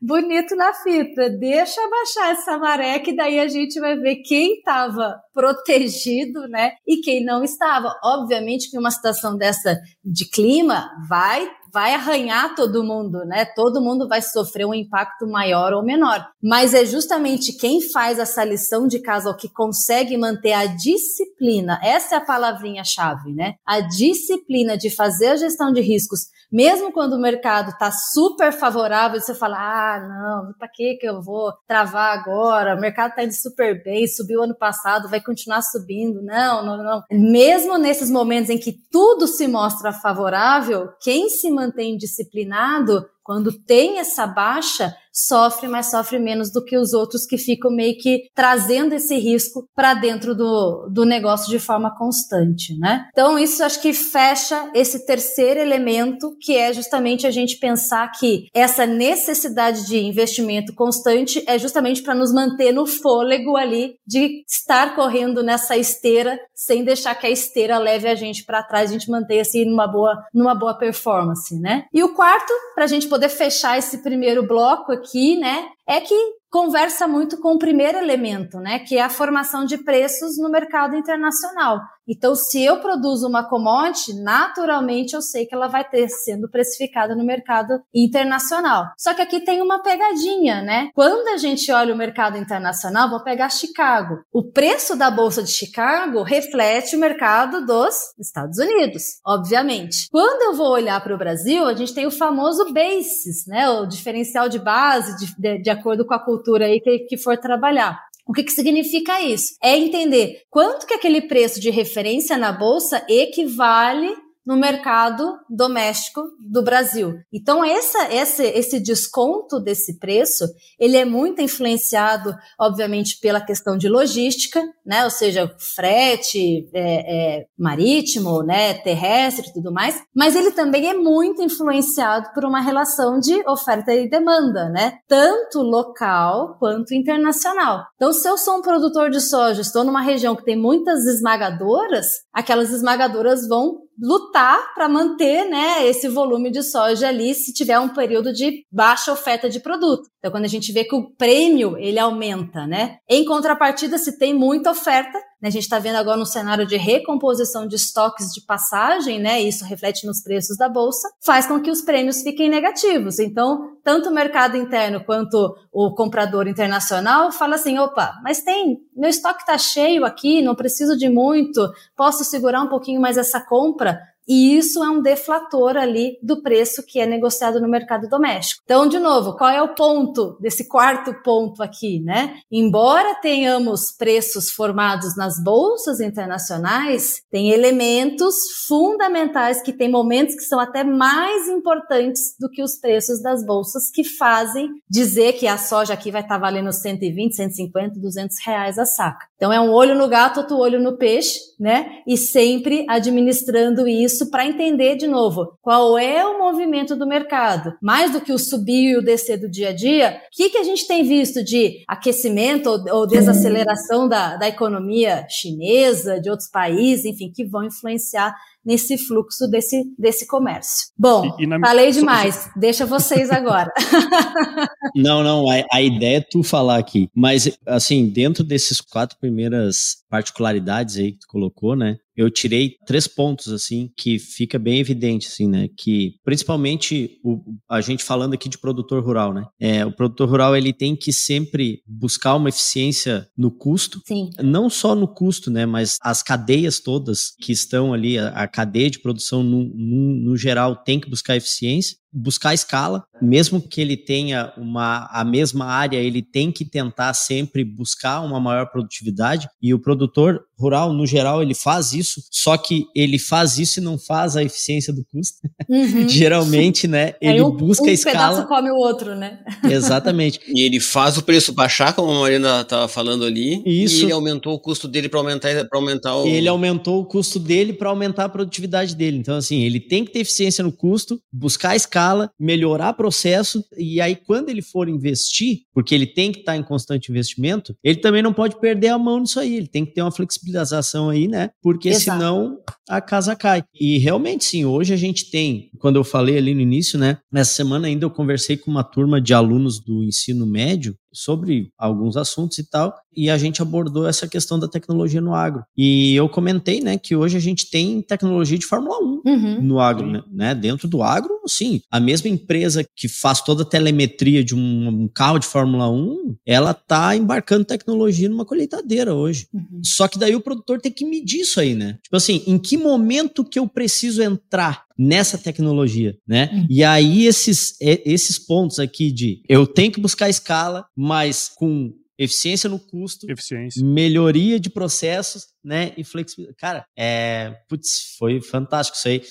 Bonito 0.00 0.54
na 0.54 0.72
fita. 0.72 1.28
Deixa 1.30 1.80
baixar 1.88 2.32
essa 2.32 2.56
maré 2.56 2.98
que 3.00 3.14
daí 3.14 3.40
a 3.40 3.48
gente 3.48 3.80
vai 3.80 3.96
ver 3.96 4.16
quem 4.16 4.58
estava 4.58 5.20
protegido, 5.34 6.46
né? 6.48 6.72
E 6.86 7.00
quem 7.00 7.24
não 7.24 7.42
estava. 7.42 7.94
Obviamente 8.04 8.70
que 8.70 8.78
uma 8.78 8.90
situação 8.90 9.36
dessa 9.36 9.76
de 10.04 10.28
clima 10.30 10.88
vai 11.08 11.50
vai 11.72 11.94
arranhar 11.94 12.54
todo 12.54 12.84
mundo, 12.84 13.24
né? 13.24 13.44
Todo 13.44 13.80
mundo 13.80 14.08
vai 14.08 14.22
sofrer 14.22 14.66
um 14.66 14.74
impacto 14.74 15.26
maior 15.26 15.72
ou 15.72 15.84
menor. 15.84 16.26
Mas 16.42 16.74
é 16.74 16.84
justamente 16.84 17.56
quem 17.56 17.80
faz 17.80 18.18
essa 18.18 18.44
lição 18.44 18.86
de 18.86 19.00
casa, 19.00 19.34
que 19.34 19.48
consegue 19.48 20.16
manter 20.16 20.52
a 20.52 20.66
disciplina, 20.66 21.78
essa 21.82 22.16
é 22.16 22.18
a 22.18 22.24
palavrinha-chave, 22.24 23.32
né? 23.32 23.54
A 23.66 23.80
disciplina 23.80 24.76
de 24.76 24.90
fazer 24.90 25.28
a 25.28 25.36
gestão 25.36 25.72
de 25.72 25.80
riscos 25.80 26.30
mesmo 26.50 26.90
quando 26.90 27.12
o 27.12 27.20
mercado 27.20 27.70
está 27.70 27.92
super 27.92 28.52
favorável, 28.52 29.20
você 29.20 29.34
fala, 29.34 29.56
ah, 29.56 30.00
não, 30.00 30.52
para 30.58 30.68
que 30.68 30.96
que 30.96 31.06
eu 31.06 31.22
vou 31.22 31.52
travar 31.66 32.18
agora? 32.18 32.74
O 32.74 32.80
mercado 32.80 33.10
está 33.10 33.22
indo 33.22 33.32
super 33.32 33.82
bem, 33.84 34.06
subiu 34.08 34.42
ano 34.42 34.56
passado, 34.56 35.08
vai 35.08 35.20
continuar 35.20 35.62
subindo. 35.62 36.20
Não, 36.22 36.64
não, 36.64 36.82
não. 36.82 37.02
Mesmo 37.10 37.78
nesses 37.78 38.10
momentos 38.10 38.50
em 38.50 38.58
que 38.58 38.74
tudo 38.90 39.28
se 39.28 39.46
mostra 39.46 39.92
favorável, 39.92 40.88
quem 41.00 41.28
se 41.28 41.50
mantém 41.60 41.96
disciplinado 41.96 43.06
quando 43.30 43.52
tem 43.52 44.00
essa 44.00 44.26
baixa, 44.26 44.92
sofre, 45.12 45.68
mas 45.68 45.88
sofre 45.88 46.18
menos 46.18 46.52
do 46.52 46.64
que 46.64 46.76
os 46.76 46.92
outros 46.92 47.24
que 47.24 47.38
ficam 47.38 47.70
meio 47.70 47.96
que 47.96 48.24
trazendo 48.34 48.92
esse 48.92 49.16
risco 49.18 49.68
para 49.72 49.94
dentro 49.94 50.34
do, 50.34 50.88
do 50.92 51.04
negócio 51.04 51.48
de 51.48 51.60
forma 51.60 51.96
constante, 51.96 52.76
né? 52.78 53.06
Então, 53.12 53.38
isso 53.38 53.62
acho 53.62 53.80
que 53.80 53.92
fecha 53.92 54.68
esse 54.74 55.06
terceiro 55.06 55.60
elemento, 55.60 56.36
que 56.40 56.56
é 56.56 56.72
justamente 56.72 57.24
a 57.24 57.30
gente 57.30 57.58
pensar 57.58 58.10
que 58.18 58.46
essa 58.52 58.84
necessidade 58.84 59.86
de 59.86 59.98
investimento 59.98 60.74
constante 60.74 61.44
é 61.46 61.56
justamente 61.56 62.02
para 62.02 62.16
nos 62.16 62.32
manter 62.32 62.72
no 62.72 62.84
fôlego 62.84 63.56
ali 63.56 63.94
de 64.04 64.42
estar 64.48 64.96
correndo 64.96 65.40
nessa 65.40 65.76
esteira 65.76 66.36
sem 66.54 66.84
deixar 66.84 67.14
que 67.14 67.26
a 67.26 67.30
esteira 67.30 67.78
leve 67.78 68.06
a 68.06 68.14
gente 68.14 68.44
para 68.44 68.62
trás, 68.62 68.90
a 68.90 68.92
gente 68.92 69.10
manter 69.10 69.40
assim 69.40 69.64
numa 69.64 69.86
boa, 69.86 70.22
numa 70.34 70.54
boa 70.54 70.76
performance, 70.76 71.58
né? 71.58 71.84
E 71.92 72.02
o 72.02 72.14
quarto, 72.14 72.52
para 72.74 72.84
a 72.84 72.86
gente 72.86 73.08
poder 73.08 73.19
fechar 73.28 73.78
esse 73.78 73.98
primeiro 73.98 74.46
bloco 74.46 74.92
aqui, 74.92 75.36
né, 75.36 75.68
é 75.86 76.00
que 76.00 76.14
conversa 76.50 77.06
muito 77.06 77.38
com 77.40 77.54
o 77.54 77.58
primeiro 77.58 77.98
elemento, 77.98 78.58
né, 78.58 78.80
que 78.80 78.96
é 78.98 79.02
a 79.02 79.10
formação 79.10 79.64
de 79.64 79.78
preços 79.78 80.36
no 80.38 80.50
mercado 80.50 80.96
internacional. 80.96 81.80
Então, 82.08 82.34
se 82.34 82.62
eu 82.62 82.80
produzo 82.80 83.28
uma 83.28 83.48
commodity, 83.48 84.14
naturalmente 84.22 85.14
eu 85.14 85.22
sei 85.22 85.46
que 85.46 85.54
ela 85.54 85.68
vai 85.68 85.88
ter 85.88 86.08
sendo 86.08 86.50
precificada 86.50 87.14
no 87.14 87.24
mercado 87.24 87.80
internacional. 87.94 88.86
Só 88.98 89.14
que 89.14 89.22
aqui 89.22 89.40
tem 89.40 89.62
uma 89.62 89.82
pegadinha, 89.82 90.62
né? 90.62 90.90
Quando 90.94 91.28
a 91.28 91.36
gente 91.36 91.70
olha 91.70 91.94
o 91.94 91.96
mercado 91.96 92.36
internacional, 92.36 93.10
vou 93.10 93.22
pegar 93.22 93.48
Chicago. 93.48 94.18
O 94.32 94.50
preço 94.50 94.96
da 94.96 95.10
bolsa 95.10 95.42
de 95.42 95.50
Chicago 95.50 96.22
reflete 96.22 96.96
o 96.96 97.00
mercado 97.00 97.64
dos 97.64 97.94
Estados 98.18 98.58
Unidos, 98.58 99.02
obviamente. 99.24 100.08
Quando 100.10 100.42
eu 100.42 100.54
vou 100.54 100.70
olhar 100.70 101.02
para 101.02 101.14
o 101.14 101.18
Brasil, 101.18 101.66
a 101.66 101.74
gente 101.74 101.94
tem 101.94 102.06
o 102.06 102.10
famoso 102.10 102.72
basis, 102.72 103.46
né? 103.46 103.68
O 103.70 103.86
diferencial 103.86 104.48
de 104.48 104.58
base 104.58 105.16
de, 105.16 105.34
de, 105.36 105.62
de 105.62 105.70
acordo 105.70 106.04
com 106.04 106.14
a 106.14 106.24
cultura 106.24 106.66
aí 106.66 106.80
que, 106.80 107.00
que 107.00 107.16
for 107.16 107.36
trabalhar. 107.38 108.09
O 108.30 108.32
que, 108.32 108.44
que 108.44 108.52
significa 108.52 109.20
isso? 109.20 109.56
É 109.60 109.76
entender 109.76 110.44
quanto 110.48 110.86
que 110.86 110.94
aquele 110.94 111.22
preço 111.22 111.58
de 111.58 111.68
referência 111.68 112.38
na 112.38 112.52
bolsa 112.52 113.04
equivale 113.08 114.14
no 114.50 114.56
mercado 114.56 115.38
doméstico 115.48 116.22
do 116.40 116.60
Brasil. 116.60 117.14
Então 117.32 117.64
essa, 117.64 118.12
esse, 118.12 118.42
esse 118.42 118.80
desconto 118.80 119.60
desse 119.60 119.96
preço, 119.96 120.44
ele 120.76 120.96
é 120.96 121.04
muito 121.04 121.40
influenciado, 121.40 122.34
obviamente, 122.58 123.20
pela 123.20 123.40
questão 123.40 123.78
de 123.78 123.88
logística, 123.88 124.60
né? 124.84 125.04
Ou 125.04 125.10
seja, 125.10 125.48
frete 125.76 126.68
é, 126.74 127.38
é, 127.38 127.46
marítimo, 127.56 128.42
né, 128.42 128.74
terrestre 128.74 129.46
e 129.48 129.52
tudo 129.52 129.72
mais. 129.72 130.02
Mas 130.12 130.34
ele 130.34 130.50
também 130.50 130.88
é 130.88 130.94
muito 130.94 131.40
influenciado 131.40 132.32
por 132.34 132.44
uma 132.44 132.60
relação 132.60 133.20
de 133.20 133.48
oferta 133.48 133.94
e 133.94 134.10
demanda, 134.10 134.68
né? 134.68 134.98
Tanto 135.06 135.60
local 135.62 136.56
quanto 136.58 136.92
internacional. 136.92 137.84
Então, 137.94 138.12
se 138.12 138.28
eu 138.28 138.36
sou 138.36 138.56
um 138.56 138.62
produtor 138.62 139.10
de 139.10 139.20
soja, 139.20 139.60
estou 139.60 139.84
numa 139.84 140.02
região 140.02 140.34
que 140.34 140.44
tem 140.44 140.58
muitas 140.58 141.06
esmagadoras, 141.06 142.06
aquelas 142.34 142.72
esmagadoras 142.72 143.46
vão 143.46 143.88
lutar 144.00 144.72
para 144.74 144.88
manter 144.88 145.44
né, 145.48 145.86
esse 145.86 146.08
volume 146.08 146.50
de 146.50 146.62
soja 146.62 147.08
ali 147.08 147.34
se 147.34 147.52
tiver 147.52 147.78
um 147.78 147.88
período 147.88 148.32
de 148.32 148.64
baixa 148.72 149.12
oferta 149.12 149.48
de 149.48 149.60
produto. 149.60 150.08
Então, 150.18 150.30
quando 150.30 150.44
a 150.44 150.48
gente 150.48 150.72
vê 150.72 150.84
que 150.84 150.94
o 150.94 151.10
prêmio 151.10 151.76
ele 151.78 151.98
aumenta, 151.98 152.66
né? 152.66 152.98
Em 153.08 153.24
contrapartida, 153.24 153.98
se 153.98 154.18
tem 154.18 154.32
muita 154.34 154.70
oferta, 154.70 155.18
né, 155.40 155.48
a 155.48 155.50
gente 155.50 155.62
está 155.62 155.78
vendo 155.78 155.96
agora 155.96 156.20
um 156.20 156.24
cenário 156.24 156.66
de 156.66 156.76
recomposição 156.76 157.66
de 157.66 157.76
estoques 157.76 158.26
de 158.32 158.42
passagem, 158.42 159.18
né? 159.18 159.40
Isso 159.40 159.64
reflete 159.64 160.06
nos 160.06 160.22
preços 160.22 160.56
da 160.56 160.68
bolsa, 160.68 161.08
faz 161.24 161.46
com 161.46 161.60
que 161.60 161.70
os 161.70 161.82
prêmios 161.82 162.22
fiquem 162.22 162.50
negativos. 162.50 163.18
Então, 163.18 163.76
tanto 163.82 164.10
o 164.10 164.14
mercado 164.14 164.56
interno 164.56 165.02
quanto 165.04 165.56
o 165.72 165.94
comprador 165.94 166.46
internacional 166.46 167.32
fala 167.32 167.54
assim: 167.54 167.78
opa, 167.78 168.12
mas 168.22 168.42
tem, 168.42 168.78
meu 168.94 169.08
estoque 169.08 169.40
está 169.40 169.56
cheio 169.56 170.04
aqui, 170.04 170.42
não 170.42 170.54
preciso 170.54 170.96
de 170.96 171.08
muito, 171.08 171.66
posso 171.96 172.24
segurar 172.24 172.62
um 172.62 172.68
pouquinho 172.68 173.00
mais 173.00 173.16
essa 173.16 173.40
compra 173.40 173.98
e 174.28 174.56
isso 174.56 174.82
é 174.82 174.88
um 174.88 175.02
deflator 175.02 175.76
ali 175.76 176.18
do 176.22 176.42
preço 176.42 176.84
que 176.86 177.00
é 177.00 177.06
negociado 177.06 177.60
no 177.60 177.68
mercado 177.68 178.08
doméstico. 178.08 178.62
Então, 178.64 178.86
de 178.86 178.98
novo, 178.98 179.36
qual 179.36 179.50
é 179.50 179.62
o 179.62 179.74
ponto 179.74 180.36
desse 180.40 180.68
quarto 180.68 181.12
ponto 181.22 181.62
aqui, 181.62 182.00
né? 182.00 182.36
Embora 182.50 183.16
tenhamos 183.16 183.92
preços 183.92 184.50
formados 184.50 185.16
nas 185.16 185.42
bolsas 185.42 186.00
internacionais, 186.00 187.22
tem 187.30 187.50
elementos 187.50 188.34
fundamentais 188.68 189.62
que 189.62 189.72
tem 189.72 189.90
momentos 189.90 190.34
que 190.34 190.42
são 190.42 190.60
até 190.60 190.84
mais 190.84 191.48
importantes 191.48 192.36
do 192.38 192.48
que 192.48 192.62
os 192.62 192.78
preços 192.78 193.22
das 193.22 193.44
bolsas 193.44 193.90
que 193.90 194.04
fazem 194.04 194.68
dizer 194.88 195.32
que 195.34 195.46
a 195.46 195.58
soja 195.58 195.94
aqui 195.94 196.10
vai 196.10 196.22
estar 196.22 196.38
valendo 196.38 196.72
120, 196.72 197.34
150, 197.34 197.98
200 197.98 198.36
reais 198.46 198.78
a 198.78 198.84
saca. 198.84 199.26
Então 199.36 199.52
é 199.52 199.60
um 199.60 199.72
olho 199.72 199.94
no 199.94 200.08
gato, 200.08 200.40
outro 200.40 200.58
olho 200.58 200.80
no 200.80 200.96
peixe, 200.96 201.38
né? 201.58 202.02
E 202.06 202.16
sempre 202.16 202.84
administrando 202.88 203.88
isso 203.88 204.09
para 204.30 204.46
entender 204.46 204.96
de 204.96 205.06
novo 205.06 205.58
qual 205.60 205.98
é 205.98 206.24
o 206.24 206.38
movimento 206.38 206.96
do 206.96 207.06
mercado. 207.06 207.74
Mais 207.82 208.12
do 208.12 208.20
que 208.20 208.32
o 208.32 208.38
subir 208.38 208.92
e 208.92 208.96
o 208.96 209.02
descer 209.02 209.38
do 209.38 209.50
dia 209.50 209.70
a 209.70 209.72
dia, 209.72 210.20
o 210.26 210.36
que, 210.36 210.50
que 210.50 210.58
a 210.58 210.64
gente 210.64 210.86
tem 210.86 211.04
visto 211.04 211.44
de 211.44 211.82
aquecimento 211.86 212.68
ou, 212.68 213.00
ou 213.00 213.06
desaceleração 213.06 214.08
da, 214.08 214.36
da 214.36 214.48
economia 214.48 215.26
chinesa, 215.28 216.20
de 216.20 216.30
outros 216.30 216.50
países, 216.50 217.04
enfim, 217.04 217.32
que 217.34 217.44
vão 217.44 217.64
influenciar 217.64 218.34
nesse 218.64 218.98
fluxo 218.98 219.48
desse, 219.48 219.82
desse 219.98 220.26
comércio. 220.26 220.88
Bom, 220.98 221.36
e, 221.38 221.44
e 221.44 221.46
na... 221.46 221.58
falei 221.60 221.90
demais, 221.90 222.50
deixa 222.56 222.86
vocês 222.86 223.30
agora. 223.30 223.72
não, 224.94 225.22
não, 225.22 225.50
a, 225.50 225.64
a, 225.72 225.82
ideia 225.82 226.18
é 226.18 226.20
tu 226.20 226.42
falar 226.42 226.78
aqui, 226.78 227.08
mas 227.14 227.50
assim, 227.66 228.08
dentro 228.08 228.44
desses 228.44 228.80
quatro 228.80 229.18
primeiras 229.18 230.04
particularidades 230.08 230.96
aí 230.96 231.12
que 231.12 231.20
tu 231.20 231.26
colocou, 231.28 231.74
né, 231.74 231.96
eu 232.20 232.30
tirei 232.30 232.76
três 232.84 233.06
pontos, 233.06 233.48
assim, 233.48 233.90
que 233.96 234.18
fica 234.18 234.58
bem 234.58 234.78
evidente, 234.78 235.26
assim, 235.26 235.48
né? 235.48 235.68
Que, 235.74 236.16
principalmente, 236.22 237.18
o, 237.24 237.40
a 237.66 237.80
gente 237.80 238.04
falando 238.04 238.34
aqui 238.34 238.46
de 238.46 238.58
produtor 238.58 239.02
rural, 239.02 239.32
né? 239.32 239.46
É, 239.58 239.86
o 239.86 239.92
produtor 239.92 240.28
rural, 240.28 240.54
ele 240.54 240.70
tem 240.70 240.94
que 240.94 241.14
sempre 241.14 241.82
buscar 241.86 242.34
uma 242.34 242.50
eficiência 242.50 243.26
no 243.34 243.50
custo. 243.50 244.02
Sim. 244.06 244.28
Não 244.38 244.68
só 244.68 244.94
no 244.94 245.08
custo, 245.08 245.50
né? 245.50 245.64
Mas 245.64 245.96
as 246.02 246.22
cadeias 246.22 246.78
todas 246.78 247.30
que 247.40 247.52
estão 247.52 247.94
ali, 247.94 248.18
a, 248.18 248.28
a 248.28 248.46
cadeia 248.50 248.90
de 248.90 248.98
produção, 248.98 249.42
no, 249.42 249.64
no, 249.64 250.14
no 250.16 250.36
geral, 250.36 250.76
tem 250.76 251.00
que 251.00 251.08
buscar 251.08 251.36
eficiência 251.36 251.96
buscar 252.12 252.54
escala, 252.54 253.04
mesmo 253.20 253.60
que 253.60 253.80
ele 253.80 253.96
tenha 253.96 254.52
uma, 254.56 255.08
a 255.12 255.24
mesma 255.24 255.66
área, 255.66 255.98
ele 255.98 256.22
tem 256.22 256.50
que 256.50 256.64
tentar 256.64 257.14
sempre 257.14 257.64
buscar 257.64 258.20
uma 258.20 258.40
maior 258.40 258.66
produtividade 258.66 259.48
e 259.62 259.72
o 259.74 259.78
produtor 259.78 260.44
rural, 260.60 260.92
no 260.92 261.06
geral, 261.06 261.42
ele 261.42 261.54
faz 261.54 261.94
isso, 261.94 262.22
só 262.30 262.56
que 262.56 262.84
ele 262.94 263.18
faz 263.18 263.58
isso 263.58 263.80
e 263.80 263.82
não 263.82 263.98
faz 263.98 264.36
a 264.36 264.42
eficiência 264.42 264.92
do 264.92 265.02
custo. 265.10 265.38
Uhum. 265.66 266.06
Geralmente, 266.08 266.86
né, 266.86 267.14
ele 267.20 267.40
um, 267.40 267.50
busca 267.50 267.84
um 267.84 267.88
escala. 267.88 268.16
Um 268.16 268.30
pedaço 268.30 268.48
come 268.48 268.70
o 268.70 268.76
outro, 268.76 269.14
né? 269.14 269.38
Exatamente. 269.64 270.38
e 270.46 270.62
ele 270.62 270.78
faz 270.78 271.16
o 271.16 271.22
preço 271.22 271.52
baixar, 271.54 271.94
como 271.94 272.10
a 272.12 272.20
Marina 272.20 272.60
estava 272.60 272.86
falando 272.88 273.24
ali, 273.24 273.62
isso. 273.64 274.02
e 274.02 274.04
ele 274.04 274.12
aumentou 274.12 274.54
o 274.54 274.58
custo 274.58 274.86
dele 274.86 275.08
para 275.08 275.20
aumentar, 275.20 275.66
aumentar 275.72 276.16
o... 276.16 276.26
Ele 276.26 276.48
aumentou 276.48 277.00
o 277.00 277.06
custo 277.06 277.38
dele 277.38 277.72
para 277.72 277.88
aumentar 277.88 278.26
a 278.26 278.28
produtividade 278.28 278.94
dele. 278.94 279.16
Então, 279.16 279.36
assim, 279.36 279.62
ele 279.62 279.80
tem 279.80 280.04
que 280.04 280.12
ter 280.12 280.20
eficiência 280.20 280.62
no 280.62 280.72
custo, 280.72 281.18
buscar 281.32 281.74
escala, 281.74 281.99
melhorar 282.38 282.92
processo, 282.94 283.64
e 283.76 284.00
aí 284.00 284.16
quando 284.16 284.48
ele 284.48 284.62
for 284.62 284.88
investir, 284.88 285.60
porque 285.72 285.94
ele 285.94 286.06
tem 286.06 286.32
que 286.32 286.40
estar 286.40 286.52
tá 286.52 286.58
em 286.58 286.62
constante 286.62 287.10
investimento, 287.10 287.74
ele 287.82 287.98
também 287.98 288.22
não 288.22 288.32
pode 288.32 288.58
perder 288.60 288.88
a 288.88 288.98
mão 288.98 289.20
nisso 289.20 289.40
aí, 289.40 289.56
ele 289.56 289.66
tem 289.66 289.84
que 289.84 289.92
ter 289.92 290.02
uma 290.02 290.12
flexibilização 290.12 291.10
aí, 291.10 291.28
né? 291.28 291.50
Porque 291.62 291.88
Exato. 291.88 292.18
senão 292.18 292.58
a 292.88 293.00
casa 293.00 293.36
cai. 293.36 293.62
E 293.74 293.98
realmente, 293.98 294.44
sim, 294.44 294.64
hoje 294.64 294.92
a 294.92 294.96
gente 294.96 295.30
tem, 295.30 295.70
quando 295.78 295.96
eu 295.96 296.04
falei 296.04 296.36
ali 296.36 296.54
no 296.54 296.60
início, 296.60 296.98
né? 296.98 297.18
Nessa 297.32 297.54
semana 297.54 297.86
ainda 297.86 298.04
eu 298.04 298.10
conversei 298.10 298.56
com 298.56 298.70
uma 298.70 298.84
turma 298.84 299.20
de 299.20 299.32
alunos 299.32 299.80
do 299.80 300.02
ensino 300.02 300.46
médio 300.46 300.96
sobre 301.12 301.72
alguns 301.78 302.16
assuntos 302.16 302.58
e 302.58 302.68
tal, 302.68 302.94
e 303.14 303.28
a 303.28 303.36
gente 303.36 303.60
abordou 303.60 304.06
essa 304.06 304.28
questão 304.28 304.58
da 304.58 304.68
tecnologia 304.68 305.20
no 305.20 305.34
agro. 305.34 305.64
E 305.76 306.14
eu 306.14 306.28
comentei, 306.28 306.80
né, 306.80 306.96
que 306.96 307.16
hoje 307.16 307.36
a 307.36 307.40
gente 307.40 307.68
tem 307.70 308.00
tecnologia 308.02 308.58
de 308.58 308.66
Fórmula 308.66 308.98
1 308.98 309.22
uhum. 309.26 309.62
no 309.62 309.80
agro, 309.80 310.06
né, 310.06 310.22
né? 310.30 310.54
Dentro 310.54 310.86
do 310.86 311.02
agro, 311.02 311.40
sim. 311.46 311.80
A 311.90 311.98
mesma 311.98 312.28
empresa 312.28 312.84
que 312.96 313.08
faz 313.08 313.40
toda 313.40 313.62
a 313.62 313.66
telemetria 313.66 314.44
de 314.44 314.54
um, 314.54 314.88
um 314.88 315.08
carro 315.08 315.38
de 315.38 315.46
Fórmula 315.46 315.90
1, 315.90 316.36
ela 316.46 316.72
tá 316.72 317.16
embarcando 317.16 317.64
tecnologia 317.64 318.28
numa 318.28 318.44
colheitadeira 318.44 319.14
hoje. 319.14 319.48
Uhum. 319.52 319.80
Só 319.84 320.06
que 320.06 320.18
daí 320.18 320.34
o 320.34 320.40
produtor 320.40 320.80
tem 320.80 320.92
que 320.92 321.04
medir 321.04 321.40
isso 321.40 321.60
aí, 321.60 321.74
né? 321.74 321.98
Tipo 322.02 322.16
assim, 322.16 322.42
em 322.46 322.58
que 322.58 322.76
momento 322.76 323.44
que 323.44 323.58
eu 323.58 323.66
preciso 323.66 324.22
entrar 324.22 324.84
nessa 325.00 325.38
tecnologia, 325.38 326.14
né? 326.28 326.50
Uhum. 326.52 326.66
E 326.68 326.84
aí 326.84 327.26
esses, 327.26 327.74
esses 327.80 328.38
pontos 328.38 328.78
aqui 328.78 329.10
de 329.10 329.40
eu 329.48 329.66
tenho 329.66 329.90
que 329.90 330.00
buscar 330.00 330.28
escala, 330.28 330.84
mas 330.94 331.48
com 331.48 331.90
eficiência 332.18 332.68
no 332.68 332.78
custo, 332.78 333.26
eficiência. 333.30 333.82
melhoria 333.82 334.60
de 334.60 334.68
processos, 334.68 335.46
né? 335.64 335.94
E 335.96 336.04
flexibilidade. 336.04 336.58
Cara, 336.58 336.84
é. 336.94 337.54
Putz, 337.66 338.14
foi 338.18 338.42
fantástico 338.42 338.98
isso 338.98 339.08
aí. 339.08 339.22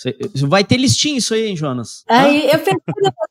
Vai 0.48 0.64
ter 0.64 0.78
listinha 0.78 1.20
isso 1.20 1.36
aí, 1.36 1.46
hein, 1.46 1.56
Jonas? 1.56 2.04
Aí 2.10 2.50
eu 2.50 2.58
pensei 2.58 2.74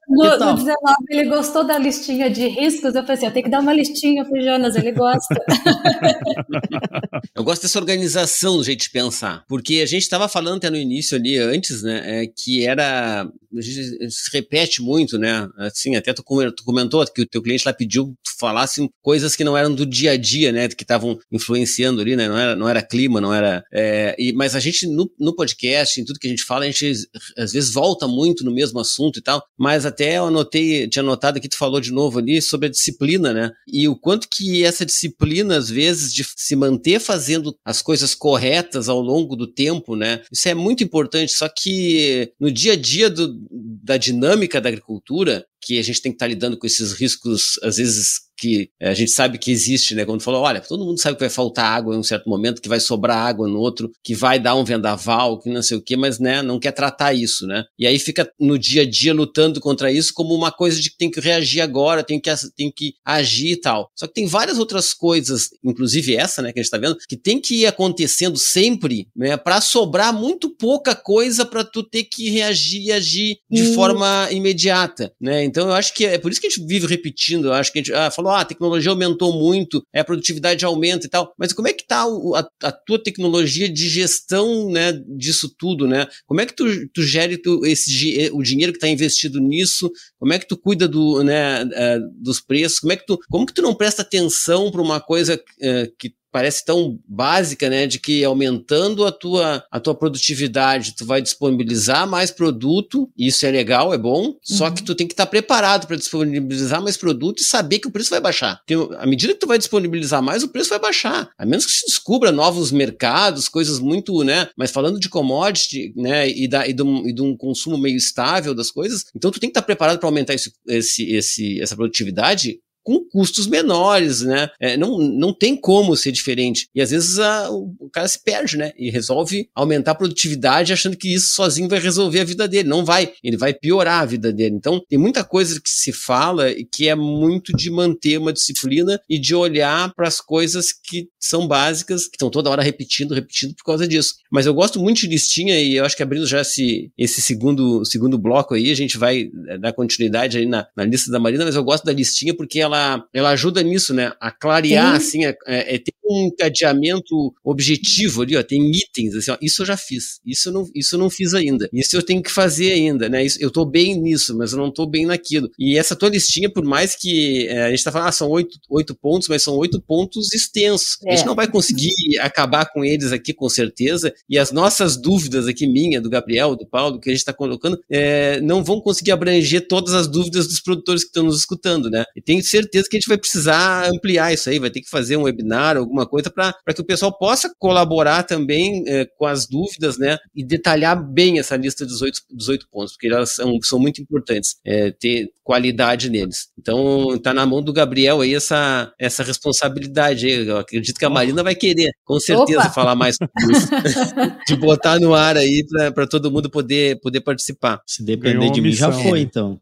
no, 0.09 0.25
no 0.25 0.55
19, 0.55 0.75
ele 1.11 1.29
gostou 1.29 1.65
da 1.65 1.79
listinha 1.79 2.31
de 2.31 2.49
riscos. 2.49 2.95
Eu 2.95 3.05
pensei, 3.05 3.29
eu 3.29 3.33
tenho 3.33 3.45
que 3.45 3.51
dar 3.51 3.61
uma 3.61 3.75
listinha 3.75 4.25
pro 4.25 4.43
Jonas, 4.43 4.75
ele 4.75 4.93
gosta. 4.93 5.37
eu 7.37 7.45
gosto 7.45 7.63
dessa 7.63 7.79
organização 7.79 8.57
do 8.57 8.65
jeito 8.65 8.85
de 8.85 8.91
pensar. 8.91 9.45
Porque 9.47 9.81
a 9.83 9.87
gente 9.87 10.03
estava 10.03 10.29
falando 10.29 10.57
até 10.57 10.71
no 10.71 10.77
início 10.77 11.17
ali, 11.17 11.37
antes, 11.37 11.83
né? 11.83 12.23
É, 12.23 12.27
que 12.27 12.67
era. 12.67 13.29
A 13.57 13.61
gente 13.61 14.11
se 14.11 14.31
repete 14.33 14.83
muito, 14.83 15.19
né? 15.19 15.49
Assim, 15.59 15.97
até 15.97 16.13
tu 16.13 16.23
comentou 16.23 17.05
que 17.07 17.23
o 17.23 17.27
teu 17.27 17.43
cliente 17.43 17.67
lá 17.67 17.73
pediu 17.73 18.07
que 18.07 18.13
tu 18.13 18.39
falasse 18.39 18.89
coisas 19.03 19.35
que 19.35 19.45
não 19.45 19.57
eram 19.57 19.75
do 19.75 19.85
dia 19.85 20.13
a 20.13 20.17
dia, 20.17 20.53
né? 20.53 20.69
Que 20.69 20.85
estavam 20.85 21.19
influenciando 21.31 22.01
ali, 22.01 22.17
né? 22.17 22.29
Não 22.29 22.39
era, 22.39 22.57
não 22.57 22.69
era 22.69 22.83
clima, 22.83 23.21
não 23.21 23.35
era. 23.35 23.63
É, 23.73 24.15
e, 24.19 24.33
mas 24.33 24.55
a 24.55 24.61
gente, 24.61 24.87
no, 24.87 25.11
no 25.19 25.35
podcast, 25.35 26.01
em 26.01 26.05
tudo 26.05 26.19
que 26.19 26.27
a 26.27 26.31
gente 26.31 26.45
fala, 26.45 26.65
a 26.65 26.71
gente 26.71 26.93
às 27.37 27.53
vezes 27.53 27.73
volta 27.73 28.07
muito 28.07 28.45
no 28.45 28.53
mesmo 28.53 28.79
assunto 28.81 29.19
e 29.19 29.23
tal, 29.23 29.43
mas 29.59 29.87
até 29.87 29.98
eu 30.05 30.27
anotei, 30.27 30.89
tinha 30.89 31.03
anotado 31.03 31.39
aqui, 31.39 31.49
tu 31.49 31.57
falou 31.57 31.81
de 31.81 31.93
novo 31.93 32.19
ali 32.19 32.41
sobre 32.41 32.67
a 32.69 32.71
disciplina, 32.71 33.33
né? 33.33 33.51
E 33.67 33.89
o 33.89 33.97
quanto 33.97 34.29
que 34.31 34.65
essa 34.65 34.85
disciplina, 34.85 35.57
às 35.57 35.69
vezes, 35.69 36.13
de 36.13 36.25
se 36.37 36.57
manter 36.57 37.01
fazendo 37.01 37.57
as 37.65 37.83
coisas 37.83 38.15
corretas 38.15 38.89
ao 38.89 39.01
longo 39.01 39.37
do 39.37 39.47
tempo, 39.47 39.97
né? 39.97 40.23
Isso 40.33 40.49
é 40.49 40.55
muito 40.55 40.83
importante, 40.85 41.33
só 41.33 41.49
que 41.49 42.33
no 42.41 42.51
dia 42.51 42.73
a 42.73 42.77
dia 42.77 43.11
do, 43.11 43.35
da 43.83 43.97
dinâmica 43.97 44.61
da 44.61 44.69
agricultura, 44.69 45.45
que 45.61 45.79
a 45.79 45.83
gente 45.83 46.01
tem 46.01 46.13
que 46.13 46.17
estar 46.17 46.27
lidando 46.27 46.59
com 46.59 46.67
esses 46.67 46.93
riscos, 46.93 47.59
às 47.63 47.77
vezes, 47.77 48.29
que 48.39 48.71
a 48.81 48.95
gente 48.95 49.11
sabe 49.11 49.37
que 49.37 49.51
existe, 49.51 49.95
né? 49.95 50.05
Quando 50.05 50.23
falou, 50.23 50.43
olha, 50.43 50.61
todo 50.61 50.85
mundo 50.85 51.01
sabe 51.01 51.17
que 51.17 51.23
vai 51.23 51.29
faltar 51.29 51.67
água 51.67 51.95
em 51.95 51.99
um 51.99 52.05
certo 52.05 52.31
momento, 52.31 52.63
que 52.63 52.69
vai 52.69 52.79
sobrar 52.79 53.27
água 53.27 53.49
no 53.49 53.59
outro, 53.59 53.91
que 54.03 54.15
vai 54.15 54.39
dar 54.39 54.55
um 54.55 54.65
vendaval, 54.65 55.41
que 55.41 55.51
não 55.51 55.63
sei 55.63 55.77
o 55.77 55.83
quê, 55.83 55.97
mas, 55.97 56.21
né, 56.21 56.41
não 56.41 56.61
quer 56.61 56.73
tratar 56.73 57.13
isso, 57.13 57.47
né? 57.47 57.65
E 57.79 57.87
aí 57.87 57.99
fica 57.99 58.31
no 58.39 58.57
dia 58.59 58.83
a 58.83 58.89
dia 58.89 59.13
lutando 59.13 59.61
contra 59.61 59.91
isso 59.91 60.13
como 60.15 60.35
uma 60.35 60.53
coisa 60.53 60.81
de 60.81 60.91
que 60.91 60.97
tem 60.97 61.11
que 61.11 61.21
reagir 61.21 61.61
agora, 61.61 62.05
tem 62.05 62.21
que, 62.21 62.31
tem 62.57 62.71
que 62.71 62.95
agir 63.05 63.53
e 63.53 63.61
tal. 63.61 63.91
Só 63.97 64.07
que 64.07 64.15
tem 64.15 64.27
várias 64.27 64.59
outras 64.59 64.95
coisas, 64.95 65.49
inclusive 65.65 66.15
essa, 66.15 66.41
né, 66.41 66.53
que 66.53 66.61
a 66.61 66.63
gente 66.63 66.71
tá 66.71 66.79
vendo, 66.79 66.97
que 67.09 67.17
tem 67.17 67.41
que 67.41 67.63
ir 67.63 67.67
acontecendo 67.67 68.39
sempre, 68.39 69.09
né, 69.17 69.37
para 69.37 69.61
sobrar 69.61 70.13
muito 70.13 70.49
pouca 70.51 70.95
coisa 70.95 71.45
para 71.45 71.65
tu 71.65 71.83
ter 71.83 72.05
que 72.05 72.31
reagir 72.31 72.83
e 72.83 72.93
agir 72.93 73.39
de 73.51 73.63
hum. 73.63 73.75
forma 73.75 74.29
imediata, 74.31 75.13
né? 75.21 75.45
Então 75.49 75.69
eu 75.69 75.75
acho 75.75 75.95
que 75.95 76.05
é 76.05 76.19
por 76.19 76.31
isso 76.31 76.41
que 76.41 76.47
a 76.47 76.51
gente 76.51 76.67
vive 76.67 76.87
repetindo, 76.87 77.49
eu 77.49 77.53
acho 77.55 77.73
que 77.73 77.79
a 77.79 77.83
gente 77.83 77.93
ah, 77.93 78.11
falou, 78.11 78.33
ah, 78.33 78.41
a 78.41 78.45
tecnologia 78.45 78.91
aumentou 78.91 79.33
muito, 79.33 79.83
é, 79.93 80.01
a 80.01 80.05
produtividade 80.05 80.65
aumenta 80.65 81.07
e 81.07 81.11
tal, 81.11 81.33
mas 81.39 81.53
como 81.53 81.69
é 81.69 81.73
que 81.73 81.87
tá 81.87 82.05
a, 82.05 82.69
a 82.69 82.73
tua 82.73 83.03
tecnologia 83.03 83.69
de 83.69 83.89
gestão, 83.89 84.71
né, 84.71 84.93
disso 85.17 85.53
tudo, 85.59 85.87
né? 85.87 86.07
Como 86.27 86.41
é 86.41 86.47
que 86.47 86.55
tu, 86.55 86.65
tu 86.91 87.03
gere 87.03 87.39
tu, 87.39 87.65
esse, 87.65 88.31
o 88.33 88.43
dinheiro 88.43 88.73
que 88.73 88.77
está 88.77 88.89
investido 88.89 89.41
nisso? 89.41 89.91
Como 90.19 90.33
é 90.33 90.39
que 90.39 90.47
tu 90.47 90.57
cuida 90.57 90.87
do, 90.87 91.23
né, 91.23 91.65
uh, 91.65 92.23
dos 92.23 92.41
preços? 92.41 92.81
Como 92.81 92.93
é 92.93 92.97
que 92.97 93.07
tu, 93.07 93.19
como 93.29 93.47
que 93.47 93.55
tu 93.55 93.63
não 93.63 93.75
presta 93.75 94.03
atenção 94.03 94.71
para 94.71 94.83
uma 94.83 95.01
coisa 95.01 95.35
uh, 95.37 95.97
que 95.99 96.13
parece 96.31 96.65
tão 96.65 96.99
básica, 97.07 97.69
né, 97.69 97.87
de 97.87 97.99
que 97.99 98.25
aumentando 98.25 99.05
a 99.05 99.13
tua, 99.13 99.65
a 99.71 99.81
tua 99.81 99.95
produtividade, 99.95 100.95
tu 100.95 101.05
vai 101.05 101.23
disponibilizar 101.23 102.09
mais 102.09 102.31
produto, 102.31 103.11
isso 103.17 103.47
é 103.47 103.51
legal, 103.51 103.93
é 103.93 103.99
bom, 103.99 104.27
uhum. 104.27 104.37
só 104.43 104.71
que 104.71 104.83
tu 104.83 104.95
tem 104.95 105.07
que 105.07 105.13
estar 105.13 105.27
tá 105.27 105.31
preparado 105.31 105.87
para 105.87 105.97
disponibilizar 105.97 106.83
mais 106.83 106.97
produto 106.97 107.41
e 107.41 107.45
saber 107.45 107.79
que 107.79 107.89
o 107.89 107.91
preço 107.91 108.11
vai 108.11 108.21
baixar. 108.21 108.61
Porque 108.67 108.95
à 108.97 109.07
medida 109.07 109.33
que 109.33 109.41
tu 109.41 109.47
vai 109.47 109.59
disponibilizar 109.59 110.23
mais, 110.23 110.43
o 110.43 110.49
preço 110.49 110.71
vai 110.71 110.79
baixar. 110.79 111.31
A 111.39 111.47
menos 111.47 111.67
que 111.67 111.73
se 111.73 111.87
descubra 111.87 112.31
novos 112.31 112.71
mercados, 112.71 113.49
coisas 113.49 113.79
muito, 113.79 114.23
né, 114.23 114.49
mas 114.57 114.71
falando 114.71 115.01
de 115.01 115.09
commodity, 115.09 115.93
né, 115.97 116.29
e, 116.29 116.49
da, 116.49 116.67
e, 116.67 116.73
de, 116.73 116.83
um, 116.83 117.07
e 117.07 117.13
de 117.13 117.23
um 117.23 117.37
consumo 117.37 117.79
meio 117.79 117.97
estável 117.97 118.55
das 118.55 118.71
coisas, 118.71 119.05
então 119.15 119.31
tu 119.31 119.41
tem 119.41 119.49
que 119.49 119.53
estar 119.53 119.63
tá 119.63 119.67
preparado 119.67 119.99
para 119.99 120.09
aumentar 120.09 120.35
esse, 120.35 120.53
esse, 120.67 121.13
esse, 121.13 121.61
essa 121.61 121.77
produtividade 121.77 122.61
com 122.89 123.05
custos 123.05 123.47
menores, 123.47 124.23
né? 124.23 124.49
É, 124.59 124.75
não, 124.75 124.97
não 124.97 125.35
tem 125.35 125.55
como 125.55 125.95
ser 125.95 126.11
diferente. 126.11 126.69
E 126.75 126.81
às 126.81 126.91
vezes 126.91 127.19
a, 127.19 127.51
o 127.51 127.91
cara 127.93 128.09
se 128.09 128.25
perde, 128.25 128.57
né? 128.57 128.73
E 128.79 128.89
resolve 128.89 129.47
aumentar 129.55 129.91
a 129.91 129.95
produtividade 129.95 130.73
achando 130.73 130.97
que 130.97 131.13
isso 131.13 131.35
sozinho 131.35 131.69
vai 131.69 131.79
resolver 131.79 132.21
a 132.21 132.25
vida 132.25 132.49
dele. 132.49 132.67
Não 132.67 132.87
vai. 132.87 133.13
Ele 133.23 133.37
vai 133.37 133.53
piorar 133.53 134.01
a 134.01 134.07
vida 134.07 134.33
dele. 134.33 134.55
Então, 134.55 134.81
tem 134.89 134.99
muita 134.99 135.23
coisa 135.23 135.61
que 135.61 135.69
se 135.69 135.93
fala 135.93 136.51
e 136.51 136.65
que 136.65 136.89
é 136.89 136.95
muito 136.95 137.55
de 137.55 137.71
manter 137.71 138.17
uma 138.17 138.33
disciplina 138.33 138.99
e 139.07 139.19
de 139.19 139.35
olhar 139.35 139.93
para 139.95 140.09
as 140.09 140.19
coisas 140.19 140.69
que 140.73 141.09
são 141.21 141.47
básicas, 141.47 142.05
que 142.05 142.17
estão 142.17 142.31
toda 142.31 142.49
hora 142.49 142.63
repetindo, 142.63 143.13
repetindo 143.13 143.55
por 143.55 143.65
causa 143.65 143.87
disso. 143.87 144.15
Mas 144.33 144.47
eu 144.47 144.55
gosto 144.55 144.81
muito 144.81 145.01
de 145.01 145.09
listinha 145.09 145.61
e 145.61 145.77
eu 145.77 145.85
acho 145.85 145.95
que 145.95 146.03
abrindo 146.03 146.27
já 146.27 146.41
esse, 146.41 146.91
esse 146.97 147.21
segundo, 147.21 147.85
segundo 147.85 148.17
bloco 148.17 148.55
aí, 148.55 148.71
a 148.71 148.77
gente 148.77 148.97
vai 148.97 149.31
eh, 149.49 149.59
dar 149.59 149.75
continuidade 149.75 150.39
aí 150.39 150.47
na, 150.47 150.67
na 150.75 150.85
lista 150.85 151.11
da 151.11 151.21
Marina, 151.21 151.45
mas 151.45 151.55
eu 151.55 151.63
gosto 151.63 151.85
da 151.85 151.93
listinha 151.93 152.35
porque 152.35 152.61
ela, 152.61 152.78
ela 153.13 153.31
ajuda 153.31 153.63
nisso, 153.63 153.95
né? 153.95 154.13
A 154.21 154.31
clarear, 154.31 154.93
Sim. 154.93 154.97
assim, 154.97 155.25
é, 155.27 155.37
é, 155.47 155.75
é, 155.75 155.79
ter 155.79 155.93
um 156.09 156.27
encadeamento 156.27 157.33
objetivo 157.45 158.23
ali, 158.23 158.37
ó, 158.37 158.43
tem 158.43 158.71
itens, 158.71 159.15
assim, 159.15 159.31
ó, 159.31 159.37
isso 159.41 159.63
eu 159.63 159.67
já 159.67 159.77
fiz, 159.77 160.21
isso 160.25 160.49
eu 160.49 160.53
não, 160.53 160.69
isso 160.75 160.95
eu 160.95 160.99
não 160.99 161.11
fiz 161.11 161.35
ainda, 161.35 161.69
isso 161.73 161.97
eu 161.97 162.03
tenho 162.03 162.23
que 162.23 162.31
fazer 162.31 162.73
ainda, 162.73 163.09
né? 163.09 163.25
Isso, 163.25 163.39
eu 163.41 163.51
tô 163.51 163.65
bem 163.65 164.01
nisso, 164.01 164.37
mas 164.37 164.53
eu 164.53 164.59
não 164.59 164.73
tô 164.73 164.87
bem 164.87 165.07
naquilo. 165.07 165.51
E 165.59 165.77
essa 165.77 165.95
tua 165.95 166.09
listinha, 166.09 166.51
por 166.51 166.65
mais 166.65 166.95
que 166.95 167.47
é, 167.49 167.65
a 167.65 167.71
gente 167.71 167.85
tá 167.85 167.93
falando, 167.93 168.09
ah, 168.09 168.13
são 168.13 168.29
oito, 168.31 168.59
oito 168.71 168.95
pontos, 168.95 169.29
mas 169.29 169.43
são 169.43 169.57
oito 169.57 169.81
pontos 169.81 170.33
extensos. 170.33 170.99
É. 171.05 171.13
A 171.13 171.17
gente 171.17 171.25
é. 171.25 171.27
não 171.27 171.35
vai 171.35 171.51
conseguir 171.51 171.93
acabar 172.21 172.67
com 172.73 172.85
eles 172.85 173.13
aqui 173.13 173.33
com 173.33 173.49
certeza, 173.49 174.13
e 174.29 174.39
as 174.39 174.53
nossas 174.53 174.97
dúvidas 174.97 175.47
aqui, 175.47 175.67
minha, 175.67 176.01
do 176.01 176.11
Gabriel, 176.11 176.57
do 176.57 176.67
Paulo, 176.67 177.01
que 177.01 177.11
a 177.11 177.13
gente 177.13 177.21
está 177.21 177.33
colocando, 177.33 177.79
é, 177.91 178.41
não 178.41 178.65
vão 178.65 178.81
conseguir 178.81 179.13
abranger 179.13 179.67
todas 179.67 179.95
as 179.95 180.07
dúvidas 180.07 180.49
dos 180.49 180.61
produtores 180.61 181.03
que 181.03 181.09
estão 181.09 181.25
nos 181.25 181.39
escutando, 181.39 181.91
né? 181.91 182.05
E 182.17 182.21
tenho 182.21 182.43
certeza 182.43 182.89
que 182.89 182.97
a 182.97 183.01
gente 183.01 183.09
vai 183.09 183.19
precisar 183.19 183.89
ampliar 183.89 184.33
isso 184.33 184.49
aí, 184.49 184.59
vai 184.59 184.71
ter 184.71 184.81
que 184.81 184.91
fazer 184.91 185.17
um 185.17 185.23
webinar, 185.23 185.77
alguma 185.77 185.98
coisa, 186.07 186.31
para 186.31 186.53
que 186.75 186.81
o 186.81 186.85
pessoal 186.85 187.17
possa 187.17 187.53
colaborar 187.59 188.23
também 188.23 188.85
é, 188.87 189.07
com 189.17 189.27
as 189.27 189.47
dúvidas, 189.47 189.99
né? 189.99 190.19
E 190.35 190.45
detalhar 190.45 191.03
bem 191.03 191.39
essa 191.39 191.57
lista 191.57 191.85
dos 191.85 192.03
oito, 192.03 192.21
dos 192.31 192.49
oito 192.49 192.69
pontos, 192.71 192.93
porque 192.93 193.09
elas 193.09 193.35
são, 193.35 193.59
são 193.63 193.79
muito 193.79 194.01
importantes, 194.01 194.57
é, 194.65 194.91
ter 194.91 195.31
qualidade 195.43 196.11
neles. 196.11 196.49
Então, 196.59 197.15
está 197.15 197.33
na 197.33 197.47
mão 197.47 197.63
do 197.63 197.73
Gabriel 197.73 198.21
aí 198.21 198.35
essa, 198.35 198.93
essa 198.99 199.23
responsabilidade. 199.23 200.29
Eu 200.29 200.59
acredito 200.59 200.99
que 200.99 201.05
a 201.05 201.11
Marina 201.11 201.43
vai 201.43 201.55
querer, 201.55 201.91
com 202.05 202.21
certeza, 202.21 202.61
Opa. 202.61 202.71
falar 202.71 202.95
mais 202.95 203.17
sobre 203.17 203.57
isso. 203.57 203.69
de 204.47 204.57
botar 204.57 205.01
no 205.01 205.15
ar 205.15 205.39
aí 205.39 205.65
para 205.95 206.07
todo 206.07 206.31
mundo 206.31 206.51
poder, 206.51 207.01
poder 207.01 207.23
participar. 207.23 207.81
Se 207.87 208.05
depender 208.05 208.51
de 208.51 208.61
mim, 208.61 208.73
já 208.73 208.93
foi, 208.93 209.21
então. 209.21 209.59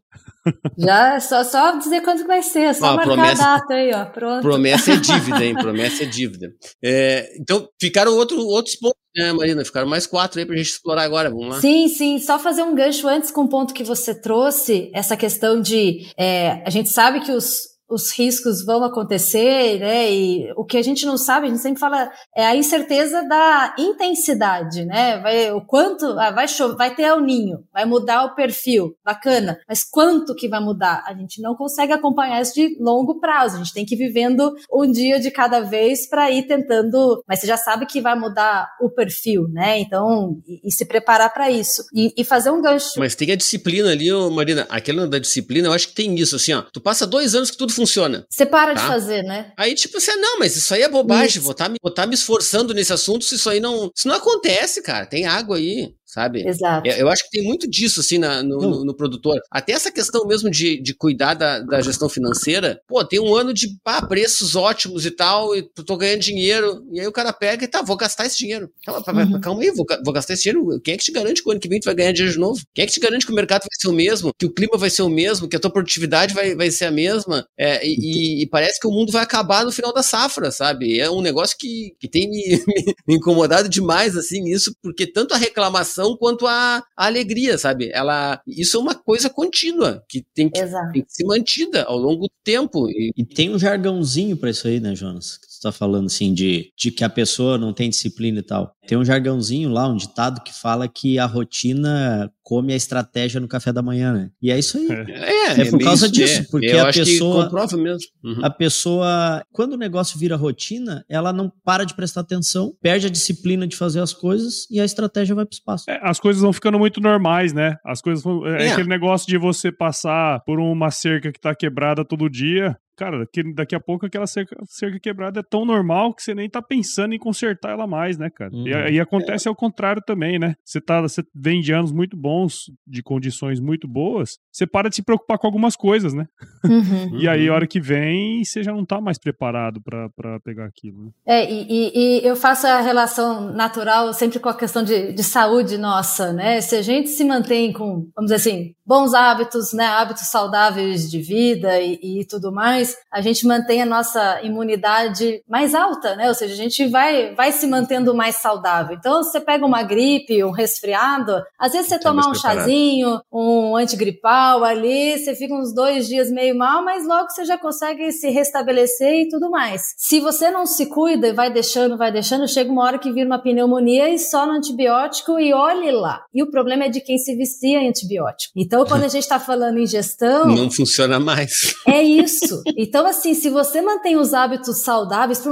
Já, 0.77 1.15
é 1.15 1.19
só, 1.19 1.43
só 1.43 1.77
dizer 1.77 2.01
quando 2.01 2.25
vai 2.25 2.41
ser, 2.41 2.61
é 2.61 2.73
só 2.73 2.93
ó, 2.93 2.95
marcar 2.95 3.13
promessa, 3.13 3.43
a 3.43 3.57
data 3.57 3.73
aí, 3.73 3.91
ó, 3.93 4.05
pronto. 4.05 4.41
Promessa 4.41 4.93
é 4.93 4.95
dívida, 4.97 5.43
hein, 5.45 5.55
promessa 5.55 6.03
é 6.03 6.05
dívida. 6.05 6.53
É, 6.83 7.35
então, 7.39 7.67
ficaram 7.79 8.13
outro, 8.15 8.39
outros 8.39 8.75
pontos, 8.75 8.97
né, 9.15 9.33
Marina? 9.33 9.65
Ficaram 9.65 9.87
mais 9.87 10.07
quatro 10.07 10.39
aí 10.39 10.45
pra 10.45 10.55
gente 10.55 10.69
explorar 10.69 11.03
agora, 11.03 11.29
vamos 11.29 11.47
lá. 11.49 11.61
Sim, 11.61 11.87
sim, 11.87 12.19
só 12.19 12.39
fazer 12.39 12.63
um 12.63 12.75
gancho 12.75 13.07
antes 13.07 13.31
com 13.31 13.41
o 13.41 13.49
ponto 13.49 13.73
que 13.73 13.83
você 13.83 14.13
trouxe, 14.13 14.89
essa 14.93 15.17
questão 15.17 15.61
de, 15.61 16.07
é, 16.17 16.63
a 16.65 16.69
gente 16.69 16.89
sabe 16.89 17.19
que 17.21 17.31
os 17.31 17.76
os 17.89 18.11
riscos 18.11 18.63
vão 18.63 18.83
acontecer, 18.83 19.79
né? 19.79 20.11
E 20.11 20.51
o 20.55 20.65
que 20.65 20.77
a 20.77 20.81
gente 20.81 21.05
não 21.05 21.17
sabe, 21.17 21.47
a 21.47 21.49
gente 21.49 21.61
sempre 21.61 21.79
fala, 21.79 22.11
é 22.35 22.45
a 22.45 22.55
incerteza 22.55 23.23
da 23.23 23.75
intensidade, 23.77 24.85
né? 24.85 25.19
Vai, 25.19 25.51
o 25.51 25.61
quanto, 25.61 26.05
ah, 26.19 26.31
vai 26.31 26.47
chover, 26.47 26.75
vai 26.75 26.93
ter 26.93 27.03
El 27.03 27.21
Ninho, 27.21 27.63
vai 27.73 27.85
mudar 27.85 28.25
o 28.25 28.35
perfil, 28.35 28.95
bacana. 29.03 29.59
Mas 29.67 29.83
quanto 29.83 30.35
que 30.35 30.47
vai 30.47 30.59
mudar? 30.59 31.03
A 31.07 31.13
gente 31.13 31.41
não 31.41 31.55
consegue 31.55 31.93
acompanhar 31.93 32.41
isso 32.41 32.53
de 32.53 32.77
longo 32.79 33.19
prazo. 33.19 33.55
A 33.55 33.59
gente 33.59 33.73
tem 33.73 33.85
que 33.85 33.95
ir 33.95 33.97
vivendo 33.97 34.53
um 34.71 34.89
dia 34.91 35.19
de 35.19 35.31
cada 35.31 35.61
vez 35.61 36.07
para 36.07 36.29
ir 36.31 36.43
tentando. 36.43 37.23
Mas 37.27 37.39
você 37.39 37.47
já 37.47 37.57
sabe 37.57 37.85
que 37.85 38.01
vai 38.01 38.17
mudar 38.17 38.69
o 38.81 38.89
perfil, 38.89 39.47
né? 39.49 39.79
Então, 39.79 40.41
e, 40.47 40.67
e 40.67 40.71
se 40.71 40.85
preparar 40.85 41.33
para 41.33 41.49
isso 41.49 41.83
e, 41.93 42.13
e, 42.17 42.23
fazer 42.23 42.51
um 42.51 42.61
gancho. 42.61 42.93
Mas 42.97 43.15
tem 43.15 43.31
a 43.31 43.35
disciplina 43.35 43.91
ali, 43.91 44.11
Marina. 44.31 44.65
Aquela 44.69 45.07
da 45.07 45.19
disciplina, 45.19 45.67
eu 45.67 45.73
acho 45.73 45.89
que 45.89 45.95
tem 45.95 46.15
isso, 46.15 46.35
assim, 46.35 46.53
ó. 46.53 46.61
Tu 46.61 46.81
passa 46.81 47.07
dois 47.07 47.35
anos 47.35 47.51
que 47.51 47.57
tudo 47.57 47.71
funciona. 47.77 48.25
Você 48.29 48.45
para 48.45 48.73
tá? 48.75 48.81
de 48.81 48.87
fazer, 48.87 49.23
né? 49.23 49.53
Aí, 49.57 49.73
tipo, 49.73 49.99
você, 49.99 50.15
não, 50.15 50.39
mas 50.39 50.55
isso 50.57 50.73
aí 50.73 50.81
é 50.81 50.89
bobagem, 50.89 51.41
vou 51.41 51.53
estar 51.53 51.69
tá, 51.69 51.75
vou 51.81 51.93
tá 51.93 52.05
me 52.05 52.15
esforçando 52.15 52.73
nesse 52.73 52.91
assunto 52.91 53.23
se 53.23 53.35
isso 53.35 53.49
aí 53.49 53.59
não. 53.59 53.89
Isso 53.95 54.07
não 54.07 54.15
acontece, 54.15 54.81
cara. 54.81 55.05
Tem 55.05 55.25
água 55.25 55.57
aí 55.57 55.93
sabe? 56.07 56.47
Exato. 56.47 56.87
Eu, 56.87 57.09
acho 57.09 57.23
que 57.25 57.31
tem 57.31 57.43
muito 57.43 57.69
disso, 57.69 57.99
assim, 57.99 58.17
na, 58.17 58.41
no, 58.41 58.57
no, 58.57 58.85
no, 58.85 58.95
produtor. 58.95 59.39
Até 59.51 59.73
essa 59.73 59.91
questão 59.91 60.25
mesmo 60.25 60.49
de, 60.49 60.81
de 60.81 60.93
cuidar 60.93 61.33
da, 61.33 61.59
da 61.59 61.81
gestão 61.81 62.07
financeira. 62.07 62.81
Pô, 62.87 63.03
tem 63.03 63.19
um 63.19 63.35
ano 63.35 63.53
de 63.53 63.77
pá, 63.83 64.01
preços 64.01 64.55
ótimos 64.55 65.05
e 65.05 65.11
tal, 65.11 65.53
e 65.53 65.61
tô 65.61 65.97
ganhando 65.97 66.21
dinheiro. 66.21 66.81
E 66.93 67.01
aí 67.01 67.07
o 67.07 67.11
cara 67.11 67.33
pega 67.33 67.65
e 67.65 67.67
tá, 67.67 67.81
vou 67.81 67.97
gastar 67.97 68.25
esse 68.25 68.37
dinheiro. 68.37 68.71
Calma, 68.85 69.23
uhum. 69.23 69.41
calma 69.41 69.61
aí, 69.61 69.71
vou, 69.71 69.85
vou, 70.03 70.13
gastar 70.13 70.33
esse 70.33 70.43
dinheiro. 70.43 70.79
Quem 70.79 70.93
é 70.93 70.97
que 70.97 71.03
te 71.03 71.11
garante 71.11 71.43
que 71.43 71.49
o 71.49 71.51
ano 71.51 71.59
que 71.59 71.67
vem 71.67 71.79
tu 71.79 71.85
vai 71.85 71.95
ganhar 71.95 72.13
dinheiro 72.13 72.33
de 72.33 72.39
novo? 72.39 72.61
Quem 72.73 72.83
é 72.83 72.85
que 72.87 72.93
te 72.93 72.99
garante 73.01 73.25
que 73.25 73.31
o 73.31 73.35
mercado 73.35 73.63
vai 73.63 73.77
ser 73.77 73.89
o 73.89 73.93
mesmo? 73.93 74.33
Que 74.37 74.45
o 74.45 74.53
clima 74.53 74.77
vai 74.77 74.89
ser 74.89 75.01
o 75.01 75.09
mesmo? 75.09 75.47
Que 75.47 75.57
a 75.57 75.59
tua 75.59 75.71
produtividade 75.71 76.33
vai, 76.33 76.55
vai 76.55 76.71
ser 76.71 76.85
a 76.85 76.91
mesma? 76.91 77.45
É, 77.57 77.85
e, 77.85 78.43
e, 78.43 78.47
parece 78.47 78.79
que 78.79 78.87
o 78.87 78.91
mundo 78.91 79.11
vai 79.11 79.23
acabar 79.23 79.65
no 79.65 79.71
final 79.73 79.93
da 79.93 80.01
safra, 80.01 80.51
sabe? 80.51 80.99
É 80.99 81.09
um 81.09 81.21
negócio 81.21 81.57
que, 81.59 81.93
que 81.99 82.07
tem 82.07 82.29
me, 82.29 82.63
me 83.05 83.15
incomodado 83.15 83.67
demais, 83.67 84.15
assim, 84.15 84.45
isso, 84.45 84.73
porque 84.81 85.05
tanto 85.05 85.33
a 85.33 85.37
reclamação 85.37 86.06
quanto 86.15 86.45
a 86.45 86.57
a, 86.57 86.83
alegria, 86.95 87.57
sabe? 87.57 87.89
Ela, 87.93 88.41
isso 88.47 88.77
é 88.77 88.79
uma 88.79 88.95
coisa 88.95 89.29
contínua 89.29 90.03
que 90.07 90.25
tem 90.33 90.49
que, 90.49 90.59
tem 90.91 91.03
que 91.03 91.13
ser 91.13 91.25
mantida 91.25 91.83
ao 91.83 91.97
longo 91.97 92.23
do 92.23 92.33
tempo. 92.43 92.89
E, 92.89 93.11
e 93.15 93.25
tem 93.25 93.53
um 93.53 93.59
jargãozinho 93.59 94.37
para 94.37 94.49
isso 94.49 94.67
aí, 94.67 94.79
né, 94.79 94.95
Jonas? 94.95 95.39
Que 95.57 95.61
tu 95.61 95.63
tá 95.63 95.71
falando 95.71 96.05
assim 96.05 96.33
de, 96.33 96.71
de 96.77 96.91
que 96.91 97.03
a 97.03 97.09
pessoa 97.09 97.57
não 97.57 97.73
tem 97.73 97.89
disciplina 97.89 98.39
e 98.39 98.43
tal. 98.43 98.75
Tem 98.87 98.97
um 98.97 99.03
jargãozinho 99.03 99.69
lá, 99.69 99.87
um 99.87 99.97
ditado 99.97 100.41
que 100.41 100.53
fala 100.53 100.87
que 100.87 101.19
a 101.19 101.25
rotina 101.25 102.31
come 102.41 102.71
a 102.71 102.75
estratégia 102.77 103.41
no 103.41 103.47
café 103.47 103.73
da 103.73 103.81
manhã, 103.81 104.13
né? 104.13 104.29
E 104.41 104.49
é 104.49 104.57
isso 104.57 104.77
aí. 104.77 104.87
É, 104.89 105.59
é, 105.59 105.61
é 105.61 105.69
por 105.69 105.83
causa 105.83 106.09
disso, 106.09 106.41
é. 106.41 106.45
porque 106.49 106.67
Eu 106.67 106.85
a 106.85 106.93
pessoa 106.93 107.43
comprova 107.43 107.75
mesmo. 107.75 108.07
Uhum. 108.23 108.45
A 108.45 108.49
pessoa, 108.49 109.43
quando 109.51 109.73
o 109.73 109.77
negócio 109.77 110.17
vira 110.17 110.37
rotina, 110.37 111.03
ela 111.09 111.33
não 111.33 111.51
para 111.65 111.83
de 111.83 111.93
prestar 111.93 112.21
atenção, 112.21 112.73
perde 112.81 113.07
a 113.07 113.09
disciplina 113.09 113.67
de 113.67 113.75
fazer 113.75 113.99
as 113.99 114.13
coisas 114.13 114.65
e 114.71 114.79
a 114.79 114.85
estratégia 114.85 115.35
vai 115.35 115.43
para 115.43 115.53
o 115.53 115.57
espaço. 115.57 115.89
É, 115.89 115.99
as 116.01 116.19
coisas 116.21 116.41
vão 116.41 116.53
ficando 116.53 116.79
muito 116.79 117.01
normais, 117.01 117.51
né? 117.51 117.75
As 117.85 118.01
coisas 118.01 118.23
vão, 118.23 118.47
é, 118.47 118.67
é, 118.67 118.71
aquele 118.71 118.87
negócio 118.87 119.27
de 119.27 119.37
você 119.37 119.69
passar 119.69 120.41
por 120.45 120.59
uma 120.59 120.89
cerca 120.91 121.33
que 121.33 121.41
tá 121.41 121.53
quebrada 121.53 122.05
todo 122.05 122.29
dia, 122.29 122.77
cara, 122.97 123.19
daqui, 123.19 123.53
daqui 123.53 123.75
a 123.75 123.79
pouco 123.79 124.07
aquela 124.07 124.25
cerca, 124.25 124.57
cerca, 124.65 124.99
quebrada 124.99 125.39
é 125.39 125.43
tão 125.43 125.63
normal 125.63 126.13
que 126.13 126.23
você 126.23 126.33
nem 126.33 126.49
tá 126.49 126.61
pensando 126.61 127.13
em 127.13 127.19
consertar 127.19 127.71
ela 127.71 127.85
mais, 127.85 128.17
né, 128.17 128.29
cara? 128.29 128.51
Uhum. 128.51 128.67
E, 128.67 128.93
e, 128.93 128.99
acontece 128.99 129.47
é. 129.47 129.49
ao 129.49 129.55
contrário 129.55 130.01
também, 130.05 130.39
né? 130.39 130.55
Você, 130.65 130.81
tá, 130.81 131.01
você 131.01 131.23
vem 131.33 131.61
de 131.61 131.71
anos 131.71 131.91
muito 131.91 132.17
bons, 132.17 132.71
de 132.85 133.03
condições 133.03 133.59
muito 133.59 133.87
boas, 133.87 134.39
você 134.51 134.65
para 134.65 134.89
de 134.89 134.95
se 134.95 135.03
preocupar 135.03 135.37
com 135.37 135.45
algumas 135.45 135.75
coisas, 135.75 136.13
né? 136.13 136.27
Uhum. 136.65 137.19
e 137.21 137.27
aí, 137.27 137.47
a 137.47 137.53
hora 137.53 137.67
que 137.67 137.79
vem, 137.79 138.43
você 138.43 138.63
já 138.63 138.73
não 138.73 138.83
tá 138.83 138.99
mais 138.99 139.19
preparado 139.19 139.79
para 139.81 140.39
pegar 140.43 140.65
aquilo. 140.65 141.05
Né? 141.05 141.11
É, 141.25 141.51
e, 141.51 141.67
e, 141.69 141.91
e, 141.95 142.27
eu 142.27 142.35
faço 142.35 142.65
a 142.65 142.81
relação 142.81 143.53
natural 143.53 144.11
sempre 144.13 144.39
com 144.39 144.49
a 144.49 144.57
questão 144.57 144.83
de, 144.83 145.13
de 145.13 145.23
saúde 145.23 145.77
nossa, 145.77 146.33
né? 146.33 146.59
Se 146.61 146.75
a 146.75 146.81
gente 146.81 147.09
se 147.09 147.23
mantém 147.23 147.71
com, 147.71 148.09
vamos 148.15 148.31
dizer 148.31 148.35
assim, 148.35 148.73
bons 148.85 149.13
hábitos, 149.13 149.73
né? 149.73 149.85
Hábitos 149.85 150.27
saudáveis 150.27 151.11
de 151.11 151.21
vida 151.21 151.79
e, 151.79 152.21
e 152.21 152.25
tudo 152.25 152.51
mais, 152.51 152.86
mais 152.87 152.95
a 153.11 153.21
gente 153.21 153.45
mantém 153.47 153.81
a 153.81 153.85
nossa 153.85 154.41
imunidade 154.43 155.41
mais 155.49 155.73
alta, 155.73 156.15
né? 156.15 156.27
Ou 156.27 156.33
seja, 156.33 156.53
a 156.53 156.57
gente 156.57 156.87
vai, 156.87 157.33
vai 157.33 157.51
se 157.51 157.65
mantendo 157.65 158.13
mais 158.13 158.35
saudável. 158.35 158.95
Então, 158.95 159.23
você 159.23 159.41
pega 159.41 159.65
uma 159.65 159.83
gripe, 159.83 160.43
um 160.43 160.51
resfriado, 160.51 161.41
às 161.59 161.71
vezes 161.71 161.87
você 161.87 161.99
toma 161.99 162.29
um 162.29 162.35
chazinho, 162.35 163.19
um 163.31 163.75
antigripal 163.75 164.63
ali, 164.63 165.17
você 165.17 165.35
fica 165.35 165.53
uns 165.53 165.73
dois 165.73 166.07
dias 166.07 166.29
meio 166.29 166.55
mal, 166.55 166.83
mas 166.83 167.07
logo 167.07 167.29
você 167.29 167.43
já 167.43 167.57
consegue 167.57 168.11
se 168.11 168.29
restabelecer 168.29 169.21
e 169.21 169.29
tudo 169.29 169.49
mais. 169.49 169.93
Se 169.97 170.19
você 170.19 170.51
não 170.51 170.65
se 170.65 170.85
cuida 170.87 171.27
e 171.27 171.33
vai 171.33 171.51
deixando, 171.51 171.97
vai 171.97 172.11
deixando, 172.11 172.47
chega 172.47 172.71
uma 172.71 172.83
hora 172.83 172.99
que 172.99 173.11
vira 173.11 173.25
uma 173.25 173.41
pneumonia 173.41 174.09
e 174.09 174.19
só 174.19 174.45
no 174.45 174.53
antibiótico 174.53 175.39
e 175.39 175.53
olhe 175.53 175.91
lá. 175.91 176.21
E 176.33 176.43
o 176.43 176.51
problema 176.51 176.85
é 176.85 176.89
de 176.89 177.01
quem 177.01 177.17
se 177.17 177.35
vicia 177.35 177.79
em 177.79 177.89
antibiótico. 177.89 178.53
Então, 178.55 178.85
quando 178.85 179.03
a 179.03 179.07
gente 179.07 179.23
está 179.23 179.39
falando 179.39 179.79
em 179.79 179.87
gestão. 179.87 180.47
Não 180.47 180.69
funciona 180.69 181.19
mais. 181.19 181.73
É 181.87 182.03
isso. 182.03 182.61
Então, 182.79 183.07
assim, 183.07 183.33
se 183.33 183.49
você 183.49 183.81
mantém 183.81 184.17
os 184.17 184.35
hábitos 184.35 184.83
saudáveis, 184.83 185.43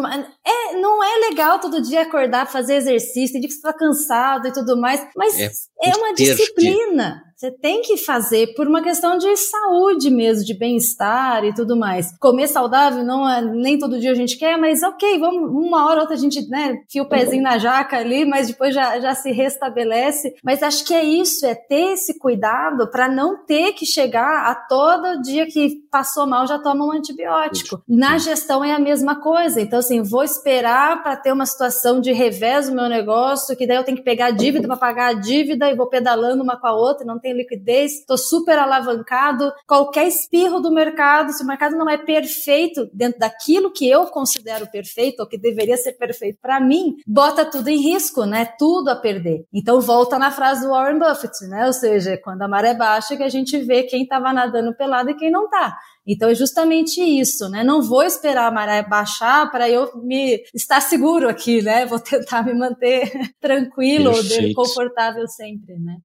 é, 0.46 0.76
não 0.76 1.04
é 1.04 1.30
legal 1.30 1.58
todo 1.60 1.82
dia 1.82 2.04
acordar, 2.04 2.46
fazer 2.46 2.76
exercício, 2.76 3.34
tem 3.34 3.42
dia 3.42 3.50
que 3.50 3.56
você 3.56 3.62
tá 3.62 3.74
cansado 3.74 4.48
e 4.48 4.54
tudo 4.54 4.80
mais, 4.80 5.04
mas 5.18 5.40
é, 5.40 5.52
é 5.82 5.96
uma 5.96 6.14
disciplina. 6.14 7.24
Você 7.46 7.52
tem 7.52 7.84
que 7.84 7.96
fazer 7.96 8.56
por 8.56 8.68
uma 8.68 8.82
questão 8.82 9.20
de 9.20 9.38
saúde 9.38 10.10
mesmo, 10.10 10.44
de 10.44 10.56
bem-estar 10.56 11.46
e 11.46 11.54
tudo 11.54 11.78
mais. 11.78 12.18
Comer 12.18 12.48
saudável 12.48 13.04
não 13.04 13.30
é 13.30 13.40
nem 13.40 13.78
todo 13.78 14.00
dia 14.00 14.14
a 14.14 14.16
gente 14.16 14.36
quer, 14.36 14.58
mas 14.58 14.82
ok, 14.82 15.20
vamos 15.20 15.52
uma 15.52 15.86
hora 15.86 15.98
ou 15.98 16.02
outra 16.02 16.16
a 16.16 16.18
gente, 16.18 16.50
né, 16.50 16.82
fia 16.90 17.04
o 17.04 17.08
pezinho 17.08 17.44
na 17.44 17.60
jaca 17.60 17.98
ali, 17.98 18.26
mas 18.26 18.48
depois 18.48 18.74
já, 18.74 19.00
já 19.00 19.14
se 19.14 19.32
restabelece. 19.32 20.34
Mas 20.44 20.64
acho 20.64 20.84
que 20.86 20.94
é 20.96 21.04
isso, 21.04 21.46
é 21.46 21.54
ter 21.54 21.94
esse 21.94 22.18
cuidado 22.18 22.90
para 22.90 23.08
não 23.08 23.46
ter 23.46 23.74
que 23.74 23.86
chegar 23.86 24.50
a 24.50 24.56
todo 24.56 25.22
dia 25.22 25.46
que 25.46 25.86
passou 25.92 26.26
mal 26.26 26.48
já 26.48 26.58
toma 26.58 26.84
um 26.84 26.92
antibiótico. 26.92 27.80
Na 27.88 28.18
gestão 28.18 28.64
é 28.64 28.74
a 28.74 28.80
mesma 28.80 29.22
coisa. 29.22 29.62
Então, 29.62 29.80
assim, 29.80 30.02
vou 30.02 30.24
esperar 30.24 31.04
para 31.04 31.16
ter 31.16 31.32
uma 31.32 31.46
situação 31.46 32.02
de 32.02 32.12
revés 32.12 32.70
no 32.70 32.76
meu 32.76 32.90
negócio, 32.90 33.56
que 33.56 33.68
daí 33.68 33.78
eu 33.78 33.84
tenho 33.84 33.98
que 33.98 34.04
pegar 34.04 34.28
a 34.28 34.32
dívida 34.32 34.68
para 34.68 34.78
pagar 34.78 35.12
a 35.12 35.14
dívida 35.14 35.70
e 35.70 35.76
vou 35.76 35.88
pedalando 35.88 36.42
uma 36.42 36.60
com 36.60 36.66
a 36.66 36.74
outra, 36.74 37.06
não 37.06 37.20
tenho 37.36 37.38
liquidez, 37.38 38.00
estou 38.00 38.18
super 38.18 38.58
alavancado. 38.58 39.52
Qualquer 39.68 40.08
espirro 40.08 40.60
do 40.60 40.72
mercado, 40.72 41.32
se 41.34 41.44
o 41.44 41.48
mercado 41.48 41.76
não 41.76 41.90
é 41.90 41.98
perfeito 41.98 42.90
dentro 42.94 43.20
daquilo 43.20 43.72
que 43.72 43.90
eu 43.90 44.06
considero 44.08 44.70
perfeito, 44.72 45.20
ou 45.20 45.28
que 45.28 45.38
deveria 45.38 45.78
ser 45.78 45.94
perfeito 45.94 46.40
para 46.42 46.60
mim, 46.60 46.96
bota 47.06 47.46
tudo 47.46 47.68
em 47.68 47.78
risco, 47.78 48.26
né? 48.26 48.46
Tudo 48.58 48.90
a 48.90 48.96
perder. 48.96 49.46
Então 49.54 49.82
volta 49.82 50.18
na 50.18 50.32
frase 50.32 50.62
do 50.62 50.70
Warren 50.70 51.00
Buffett, 51.00 51.46
né? 51.48 51.66
Ou 51.66 51.74
seja, 51.74 52.18
quando 52.24 52.42
a 52.42 52.48
maré 52.48 52.74
baixa 52.74 53.18
que 53.18 53.24
a 53.24 53.30
gente 53.30 53.58
vê 53.60 53.84
quem 53.84 54.04
estava 54.04 54.32
nadando 54.32 54.76
pelado 54.76 55.10
e 55.10 55.16
quem 55.16 55.32
não 55.32 55.50
tá. 55.50 55.78
Então 56.08 56.30
é 56.30 56.36
justamente 56.36 57.02
isso, 57.02 57.50
né? 57.50 57.64
Não 57.64 57.82
vou 57.82 58.04
esperar 58.04 58.48
a 58.48 58.52
maré 58.52 58.84
baixar 58.84 59.50
para 59.50 59.68
eu 59.68 59.90
me 60.04 60.44
estar 60.54 60.80
seguro 60.80 61.28
aqui, 61.28 61.64
né? 61.64 61.86
Vou 61.86 62.00
tentar 62.00 62.46
me 62.46 62.54
manter 62.54 63.12
tranquilo, 63.42 64.12
confortável 64.54 65.28
sempre, 65.28 65.80
né? 65.80 65.98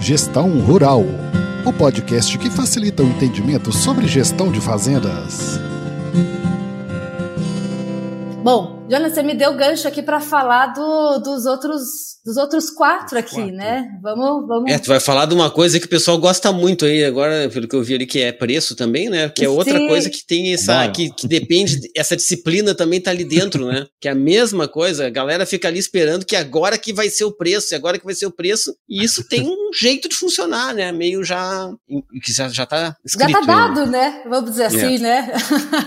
Gestão 0.00 0.60
Rural, 0.60 1.02
o 1.66 1.72
podcast 1.72 2.38
que 2.38 2.48
facilita 2.48 3.02
o 3.02 3.06
entendimento 3.06 3.72
sobre 3.72 4.06
gestão 4.06 4.50
de 4.50 4.60
fazendas. 4.60 5.60
Bom, 8.42 8.77
Jonas, 8.90 9.12
você 9.12 9.22
me 9.22 9.34
deu 9.34 9.54
gancho 9.54 9.86
aqui 9.86 10.02
para 10.02 10.20
falar 10.20 10.68
do, 10.68 11.18
dos 11.18 11.46
outros 11.46 12.08
dos 12.28 12.36
outros 12.36 12.70
quatro 12.70 13.18
aqui, 13.18 13.36
quatro. 13.36 13.52
né? 13.52 13.88
Vamos, 14.02 14.46
vamos. 14.46 14.70
É, 14.70 14.78
tu 14.78 14.88
vai 14.88 15.00
falar 15.00 15.24
de 15.24 15.34
uma 15.34 15.50
coisa 15.50 15.80
que 15.80 15.86
o 15.86 15.88
pessoal 15.88 16.18
gosta 16.18 16.52
muito 16.52 16.84
aí 16.84 17.02
agora, 17.02 17.48
pelo 17.48 17.66
que 17.66 17.74
eu 17.74 17.82
vi 17.82 17.94
ali, 17.94 18.06
que 18.06 18.20
é 18.20 18.30
preço 18.32 18.76
também, 18.76 19.08
né? 19.08 19.30
Que 19.30 19.46
é 19.46 19.48
outra 19.48 19.78
Sim. 19.78 19.88
coisa 19.88 20.10
que 20.10 20.26
tem 20.26 20.52
essa, 20.52 20.88
que, 20.88 21.10
que 21.10 21.26
depende, 21.26 21.80
essa 21.96 22.14
disciplina 22.14 22.74
também 22.74 23.00
tá 23.00 23.10
ali 23.10 23.24
dentro, 23.24 23.66
né? 23.66 23.86
Que 23.98 24.08
é 24.08 24.10
a 24.10 24.14
mesma 24.14 24.68
coisa, 24.68 25.06
a 25.06 25.10
galera 25.10 25.46
fica 25.46 25.68
ali 25.68 25.78
esperando 25.78 26.26
que 26.26 26.36
agora 26.36 26.76
que 26.76 26.92
vai 26.92 27.08
ser 27.08 27.24
o 27.24 27.32
preço, 27.32 27.74
agora 27.74 27.98
que 27.98 28.04
vai 28.04 28.14
ser 28.14 28.26
o 28.26 28.30
preço, 28.30 28.76
e 28.86 29.02
isso 29.02 29.26
tem 29.26 29.46
um 29.46 29.72
jeito 29.72 30.06
de 30.06 30.14
funcionar, 30.14 30.74
né? 30.74 30.92
Meio 30.92 31.24
já, 31.24 31.70
que 32.22 32.32
já, 32.32 32.48
já 32.50 32.66
tá 32.66 32.94
escrito. 33.02 33.30
Já 33.30 33.40
tá 33.40 33.46
dado, 33.46 33.86
né? 33.86 34.22
Vamos 34.28 34.50
dizer 34.50 34.64
assim, 34.64 34.96
é. 34.96 34.98
né? 34.98 35.32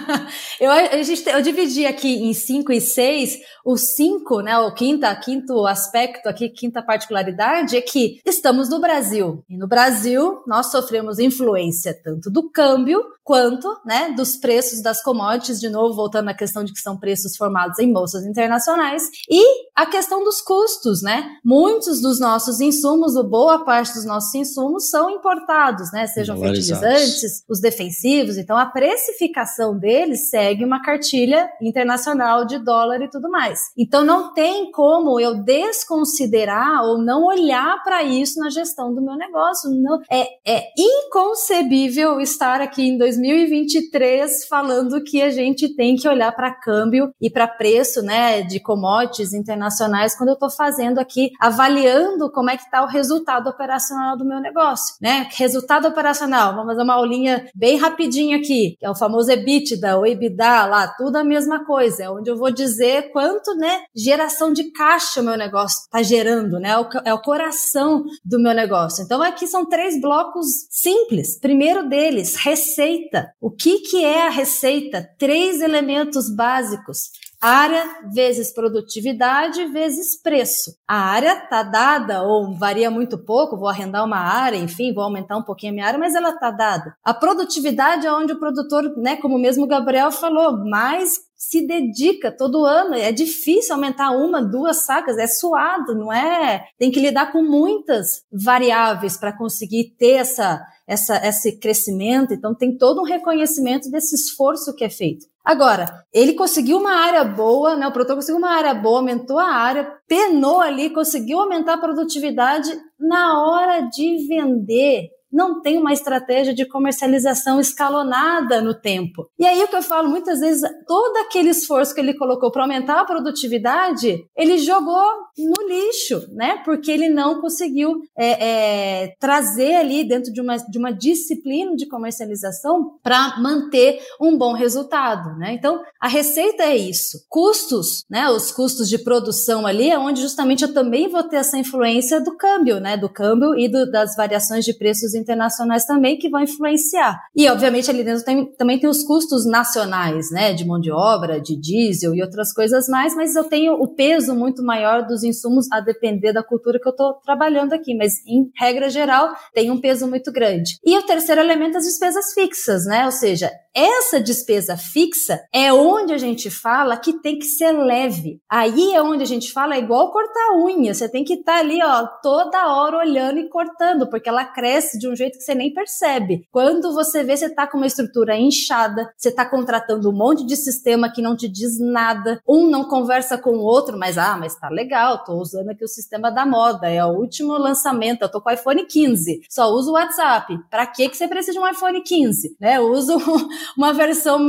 eu, 0.59 0.71
a 0.71 1.03
gente, 1.03 1.29
eu 1.29 1.41
dividi 1.43 1.85
aqui 1.85 2.15
em 2.15 2.33
cinco 2.33 2.71
e 2.71 2.81
seis, 2.93 3.39
o 3.65 3.77
cinco, 3.77 4.41
né? 4.41 4.57
O 4.57 4.73
quinta, 4.73 5.15
quinto 5.15 5.65
aspecto 5.65 6.27
aqui, 6.27 6.49
quinta 6.49 6.81
particularidade, 6.81 7.77
é 7.77 7.81
que 7.81 8.21
estamos 8.25 8.69
no 8.69 8.79
Brasil. 8.79 9.43
E 9.49 9.57
no 9.57 9.67
Brasil, 9.67 10.41
nós 10.47 10.71
sofremos 10.71 11.19
influência 11.19 11.93
tanto 12.03 12.29
do 12.29 12.49
câmbio 12.49 13.03
quanto 13.23 13.67
né, 13.85 14.13
dos 14.15 14.37
preços 14.37 14.81
das 14.81 15.01
commodities, 15.01 15.59
de 15.59 15.69
novo, 15.69 15.95
voltando 15.95 16.29
à 16.29 16.33
questão 16.33 16.63
de 16.63 16.73
que 16.73 16.79
são 16.79 16.97
preços 16.97 17.35
formados 17.35 17.79
em 17.79 17.91
bolsas 17.91 18.25
internacionais, 18.25 19.03
e 19.29 19.43
a 19.75 19.85
questão 19.85 20.23
dos 20.23 20.41
custos, 20.41 21.01
né? 21.01 21.37
Muitos 21.43 22.01
dos 22.01 22.19
nossos 22.19 22.59
insumos, 22.59 23.15
ou 23.15 23.23
boa 23.23 23.63
parte 23.63 23.93
dos 23.93 24.05
nossos 24.05 24.33
insumos, 24.35 24.89
são 24.89 25.09
importados, 25.09 25.91
né? 25.91 26.07
Sejam 26.07 26.37
fertilizantes, 26.37 27.43
os 27.49 27.59
defensivos, 27.59 28.37
então 28.37 28.57
a 28.57 28.65
precificação 28.65 29.77
deles 29.77 30.29
segue 30.29 30.65
uma 30.65 30.81
cartilha 30.81 31.49
internacional 31.61 32.45
de 32.45 32.57
dólar 32.59 33.01
e 33.01 33.09
tudo 33.09 33.29
mais. 33.29 33.59
Então 33.77 34.03
não 34.03 34.33
tem 34.33 34.71
como 34.71 35.19
eu 35.19 35.43
desconsiderar 35.43 36.83
ou 36.83 36.97
não 36.97 37.25
olhar 37.25 37.83
para 37.83 38.03
isso 38.03 38.39
na 38.39 38.49
gestão 38.49 38.93
do 38.93 39.01
meu 39.01 39.15
negócio. 39.15 39.69
Não, 39.69 39.99
é, 40.11 40.27
é 40.45 40.67
inconcebível 40.77 42.19
estar 42.19 42.61
aqui 42.61 42.83
em 42.83 42.97
2023 43.15 44.45
falando 44.47 45.03
que 45.03 45.21
a 45.21 45.29
gente 45.29 45.75
tem 45.75 45.95
que 45.95 46.07
olhar 46.07 46.31
para 46.35 46.53
câmbio 46.53 47.13
e 47.19 47.29
para 47.29 47.47
preço, 47.47 48.01
né, 48.01 48.41
de 48.41 48.59
commodities 48.59 49.33
internacionais 49.33 50.15
quando 50.15 50.29
eu 50.29 50.33
estou 50.33 50.49
fazendo 50.49 50.99
aqui 50.99 51.31
avaliando 51.39 52.31
como 52.31 52.49
é 52.49 52.57
que 52.57 52.63
está 52.63 52.83
o 52.83 52.87
resultado 52.87 53.49
operacional 53.49 54.17
do 54.17 54.25
meu 54.25 54.39
negócio, 54.39 54.95
né? 55.01 55.27
Resultado 55.31 55.87
operacional, 55.87 56.53
vamos 56.53 56.71
fazer 56.71 56.83
uma 56.83 56.95
aulinha 56.95 57.47
bem 57.55 57.77
rapidinho 57.77 58.37
aqui, 58.37 58.75
que 58.79 58.85
é 58.85 58.89
o 58.89 58.95
famoso 58.95 59.31
EBITDA, 59.31 59.97
o 59.97 60.05
EBITDA 60.05 60.65
lá, 60.65 60.87
tudo 60.87 61.17
a 61.17 61.23
mesma 61.23 61.65
coisa, 61.65 62.03
é 62.03 62.09
onde 62.09 62.29
eu 62.29 62.37
vou 62.37 62.51
dizer 62.51 63.11
quanto, 63.11 63.55
né, 63.55 63.83
geração 63.95 64.53
de 64.53 64.71
caixa 64.71 65.21
o 65.21 65.23
meu 65.23 65.37
negócio 65.37 65.81
está 65.81 66.01
gerando, 66.01 66.59
né? 66.59 66.71
É 67.05 67.13
o 67.13 67.21
coração 67.21 68.03
do 68.23 68.39
meu 68.39 68.53
negócio. 68.53 69.03
Então 69.03 69.21
aqui 69.21 69.47
são 69.47 69.65
três 69.65 69.99
blocos 69.99 70.47
simples. 70.69 71.39
Primeiro 71.39 71.87
deles, 71.87 72.35
receita 72.35 73.00
receita. 73.01 73.33
O 73.39 73.49
que, 73.49 73.79
que 73.79 74.03
é 74.03 74.27
a 74.27 74.29
receita? 74.29 75.09
Três 75.17 75.61
elementos 75.61 76.33
básicos. 76.33 77.09
Área 77.41 77.83
vezes 78.13 78.53
produtividade 78.53 79.65
vezes 79.65 80.21
preço. 80.21 80.75
A 80.87 80.95
área 80.95 81.43
está 81.43 81.63
dada 81.63 82.21
ou 82.21 82.53
varia 82.55 82.91
muito 82.91 83.17
pouco, 83.17 83.57
vou 83.57 83.67
arrendar 83.67 84.05
uma 84.05 84.19
área, 84.19 84.57
enfim, 84.57 84.93
vou 84.93 85.03
aumentar 85.03 85.37
um 85.37 85.43
pouquinho 85.43 85.71
a 85.71 85.73
minha 85.73 85.87
área, 85.87 85.99
mas 85.99 86.13
ela 86.13 86.29
está 86.29 86.51
dada. 86.51 86.95
A 87.03 87.15
produtividade 87.15 88.05
é 88.05 88.13
onde 88.13 88.33
o 88.33 88.39
produtor, 88.39 88.95
né, 88.95 89.15
como 89.15 89.39
mesmo 89.39 89.63
o 89.63 89.67
Gabriel 89.67 90.11
falou, 90.11 90.63
mais 90.69 91.15
se 91.35 91.65
dedica 91.65 92.31
todo 92.31 92.63
ano. 92.63 92.93
É 92.93 93.11
difícil 93.11 93.73
aumentar 93.73 94.11
uma, 94.11 94.43
duas 94.43 94.85
sacas, 94.85 95.17
é 95.17 95.25
suado, 95.25 95.95
não 95.95 96.13
é? 96.13 96.63
Tem 96.77 96.91
que 96.91 96.99
lidar 96.99 97.31
com 97.31 97.41
muitas 97.41 98.23
variáveis 98.31 99.17
para 99.17 99.35
conseguir 99.35 99.95
ter 99.97 100.17
essa 100.17 100.61
essa, 100.91 101.25
esse 101.25 101.57
crescimento, 101.57 102.33
então 102.33 102.53
tem 102.53 102.77
todo 102.77 102.99
um 102.99 103.05
reconhecimento 103.05 103.89
desse 103.89 104.13
esforço 104.13 104.75
que 104.75 104.83
é 104.83 104.89
feito. 104.89 105.25
Agora, 105.43 105.85
ele 106.13 106.33
conseguiu 106.33 106.77
uma 106.77 106.93
área 106.93 107.23
boa, 107.23 107.75
né? 107.75 107.87
O 107.87 107.91
produtor 107.91 108.17
conseguiu 108.17 108.37
uma 108.37 108.51
área 108.51 108.73
boa, 108.73 108.99
aumentou 108.99 109.39
a 109.39 109.47
área, 109.47 109.91
penou 110.07 110.61
ali, 110.61 110.89
conseguiu 110.91 111.39
aumentar 111.39 111.75
a 111.75 111.79
produtividade 111.79 112.69
na 112.99 113.41
hora 113.41 113.81
de 113.81 114.27
vender 114.27 115.09
não 115.31 115.61
tem 115.61 115.77
uma 115.77 115.93
estratégia 115.93 116.53
de 116.53 116.67
comercialização 116.67 117.59
escalonada 117.59 118.61
no 118.61 118.73
tempo. 118.73 119.27
E 119.39 119.45
aí 119.45 119.63
o 119.63 119.67
que 119.67 119.75
eu 119.75 119.83
falo 119.83 120.09
muitas 120.09 120.39
vezes, 120.39 120.61
todo 120.87 121.17
aquele 121.17 121.49
esforço 121.49 121.93
que 121.93 122.01
ele 122.01 122.13
colocou 122.13 122.51
para 122.51 122.63
aumentar 122.63 123.01
a 123.01 123.05
produtividade, 123.05 124.25
ele 124.35 124.57
jogou 124.57 125.03
no 125.37 125.67
lixo, 125.67 126.27
né? 126.33 126.61
Porque 126.63 126.91
ele 126.91 127.09
não 127.09 127.39
conseguiu 127.39 128.01
é, 128.17 129.03
é, 129.03 129.15
trazer 129.19 129.75
ali 129.75 130.03
dentro 130.07 130.31
de 130.31 130.41
uma, 130.41 130.57
de 130.57 130.77
uma 130.77 130.91
disciplina 130.91 131.75
de 131.75 131.87
comercialização 131.87 132.97
para 133.01 133.39
manter 133.39 133.99
um 134.19 134.37
bom 134.37 134.53
resultado, 134.53 135.37
né? 135.37 135.53
Então 135.53 135.81
a 135.99 136.07
receita 136.07 136.63
é 136.63 136.75
isso. 136.75 137.25
Custos, 137.29 138.03
né? 138.09 138.29
Os 138.29 138.51
custos 138.51 138.89
de 138.89 138.97
produção 138.97 139.65
ali 139.65 139.89
é 139.89 139.97
onde 139.97 140.21
justamente 140.21 140.63
eu 140.63 140.73
também 140.73 141.07
vou 141.07 141.23
ter 141.23 141.37
essa 141.37 141.57
influência 141.57 142.21
do 142.21 142.35
câmbio, 142.35 142.79
né? 142.79 142.97
Do 142.97 143.09
câmbio 143.09 143.57
e 143.57 143.67
do, 143.67 143.89
das 143.89 144.15
variações 144.15 144.65
de 144.65 144.73
preços 144.73 145.13
internacionais 145.21 145.85
também 145.85 146.17
que 146.17 146.29
vão 146.29 146.41
influenciar. 146.41 147.21
E, 147.35 147.47
obviamente, 147.47 147.89
ali 147.89 148.03
dentro 148.03 148.25
tem, 148.25 148.51
também 148.53 148.79
tem 148.79 148.89
os 148.89 149.03
custos 149.03 149.45
nacionais, 149.45 150.31
né, 150.31 150.53
de 150.53 150.65
mão 150.65 150.79
de 150.79 150.91
obra, 150.91 151.39
de 151.39 151.55
diesel 151.59 152.15
e 152.15 152.21
outras 152.21 152.53
coisas 152.53 152.87
mais, 152.87 153.15
mas 153.15 153.35
eu 153.35 153.43
tenho 153.43 153.73
o 153.73 153.87
peso 153.87 154.35
muito 154.35 154.63
maior 154.63 155.05
dos 155.05 155.23
insumos 155.23 155.71
a 155.71 155.79
depender 155.79 156.33
da 156.33 156.43
cultura 156.43 156.79
que 156.79 156.87
eu 156.87 156.91
estou 156.91 157.13
trabalhando 157.23 157.73
aqui, 157.73 157.95
mas 157.95 158.13
em 158.27 158.49
regra 158.57 158.89
geral 158.89 159.29
tem 159.53 159.71
um 159.71 159.79
peso 159.79 160.07
muito 160.07 160.31
grande. 160.31 160.77
E 160.83 160.97
o 160.97 161.05
terceiro 161.05 161.41
elemento, 161.41 161.77
as 161.77 161.85
despesas 161.85 162.33
fixas, 162.33 162.85
né, 162.85 163.05
ou 163.05 163.11
seja, 163.11 163.51
essa 163.73 164.19
despesa 164.19 164.75
fixa 164.75 165.41
é 165.53 165.71
onde 165.71 166.13
a 166.13 166.17
gente 166.17 166.49
fala 166.49 166.97
que 166.97 167.21
tem 167.21 167.39
que 167.39 167.45
ser 167.45 167.71
leve. 167.71 168.41
Aí 168.49 168.93
é 168.93 169.01
onde 169.01 169.23
a 169.23 169.27
gente 169.27 169.51
fala 169.51 169.75
é 169.75 169.79
igual 169.79 170.11
cortar 170.11 170.57
unha. 170.57 170.93
Você 170.93 171.07
tem 171.07 171.23
que 171.23 171.35
estar 171.35 171.53
tá 171.53 171.59
ali, 171.59 171.81
ó, 171.81 172.05
toda 172.21 172.73
hora 172.73 172.97
olhando 172.97 173.39
e 173.39 173.49
cortando, 173.49 174.09
porque 174.09 174.27
ela 174.27 174.43
cresce 174.45 174.99
de 174.99 175.07
um 175.11 175.15
jeito 175.15 175.37
que 175.37 175.43
você 175.43 175.53
nem 175.53 175.73
percebe. 175.73 176.47
Quando 176.51 176.93
você 176.93 177.23
vê, 177.23 177.35
você 177.35 177.49
tá 177.49 177.67
com 177.67 177.77
uma 177.77 177.87
estrutura 177.87 178.35
inchada, 178.37 179.11
você 179.17 179.31
tá 179.31 179.45
contratando 179.45 180.09
um 180.09 180.13
monte 180.13 180.45
de 180.45 180.55
sistema 180.55 181.11
que 181.11 181.21
não 181.21 181.35
te 181.35 181.47
diz 181.47 181.79
nada, 181.79 182.41
um 182.47 182.69
não 182.69 182.85
conversa 182.85 183.37
com 183.37 183.51
o 183.51 183.63
outro, 183.63 183.97
mas 183.97 184.17
ah, 184.17 184.37
mas 184.37 184.55
tá 184.55 184.69
legal, 184.69 185.23
tô 185.23 185.33
usando 185.33 185.69
aqui 185.69 185.83
o 185.83 185.87
sistema 185.87 186.31
da 186.31 186.45
moda, 186.45 186.89
é 186.89 187.03
o 187.05 187.09
último 187.09 187.53
lançamento, 187.53 188.21
eu 188.21 188.31
tô 188.31 188.41
com 188.41 188.49
o 188.49 188.53
iPhone 188.53 188.85
15, 188.85 189.41
só 189.49 189.69
uso 189.71 189.91
o 189.91 189.93
WhatsApp. 189.93 190.57
Para 190.69 190.85
que 190.87 191.09
que 191.09 191.17
você 191.17 191.27
precisa 191.27 191.53
de 191.53 191.59
um 191.59 191.67
iPhone 191.67 192.01
15? 192.01 192.57
Né? 192.59 192.79
Uso 192.79 193.17
uma 193.77 193.93
versão 193.93 194.39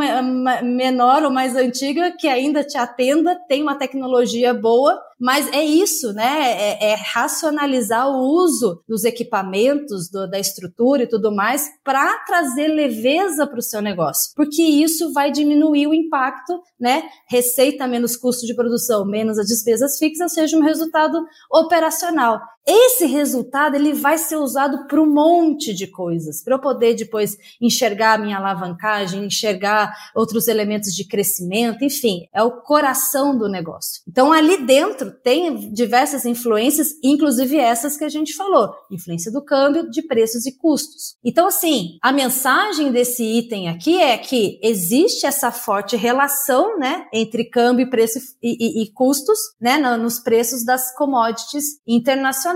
menor 0.62 1.22
ou 1.24 1.30
mais 1.30 1.56
antiga 1.56 2.12
que 2.12 2.28
ainda 2.28 2.62
te 2.62 2.78
atenda, 2.78 3.38
tem 3.48 3.62
uma 3.62 3.74
tecnologia 3.74 4.54
boa, 4.54 5.00
Mas 5.22 5.46
é 5.52 5.62
isso, 5.64 6.12
né? 6.12 6.50
É, 6.50 6.90
é 6.90 6.94
racionalizar 6.96 8.08
o 8.08 8.18
uso 8.42 8.82
dos 8.88 9.04
equipamentos, 9.04 10.10
do, 10.10 10.28
da 10.28 10.36
estrutura 10.40 11.04
e 11.04 11.08
tudo 11.08 11.32
mais 11.32 11.70
para 11.84 12.18
trazer 12.26 12.66
leveza 12.66 13.46
para 13.46 13.60
o 13.60 13.62
seu 13.62 13.80
negócio, 13.80 14.32
porque 14.34 14.62
isso 14.62 15.12
vai 15.12 15.30
diminuir 15.30 15.86
o 15.86 15.94
impacto, 15.94 16.60
né? 16.80 17.04
Receita 17.30 17.86
menos 17.86 18.16
custo 18.16 18.44
de 18.44 18.56
produção, 18.56 19.06
menos 19.06 19.38
as 19.38 19.46
despesas 19.46 19.96
fixas, 19.96 20.34
seja, 20.34 20.58
um 20.58 20.62
resultado 20.62 21.24
operacional. 21.52 22.40
Esse 22.66 23.06
resultado 23.06 23.74
ele 23.74 23.92
vai 23.92 24.16
ser 24.16 24.36
usado 24.36 24.86
para 24.86 25.00
um 25.00 25.12
monte 25.12 25.74
de 25.74 25.88
coisas, 25.88 26.42
para 26.42 26.54
eu 26.54 26.60
poder 26.60 26.94
depois 26.94 27.36
enxergar 27.60 28.14
a 28.14 28.18
minha 28.18 28.36
alavancagem, 28.36 29.24
enxergar 29.24 29.92
outros 30.14 30.46
elementos 30.46 30.94
de 30.94 31.06
crescimento, 31.06 31.84
enfim, 31.84 32.28
é 32.32 32.42
o 32.42 32.62
coração 32.62 33.36
do 33.36 33.48
negócio. 33.48 34.02
Então 34.06 34.32
ali 34.32 34.64
dentro 34.64 35.10
tem 35.10 35.72
diversas 35.72 36.24
influências, 36.24 36.90
inclusive 37.02 37.56
essas 37.56 37.96
que 37.96 38.04
a 38.04 38.08
gente 38.08 38.34
falou, 38.34 38.72
influência 38.90 39.32
do 39.32 39.44
câmbio, 39.44 39.90
de 39.90 40.02
preços 40.02 40.46
e 40.46 40.56
custos. 40.56 41.16
Então 41.24 41.48
assim, 41.48 41.98
a 42.00 42.12
mensagem 42.12 42.92
desse 42.92 43.24
item 43.24 43.68
aqui 43.68 44.00
é 44.00 44.16
que 44.16 44.60
existe 44.62 45.26
essa 45.26 45.50
forte 45.50 45.96
relação, 45.96 46.78
né, 46.78 47.06
entre 47.12 47.44
câmbio, 47.44 47.90
preço 47.90 48.20
e, 48.40 48.82
e, 48.82 48.82
e 48.84 48.92
custos, 48.92 49.38
né, 49.60 49.78
nos 49.96 50.20
preços 50.20 50.64
das 50.64 50.94
commodities 50.94 51.64
internacionais 51.86 52.51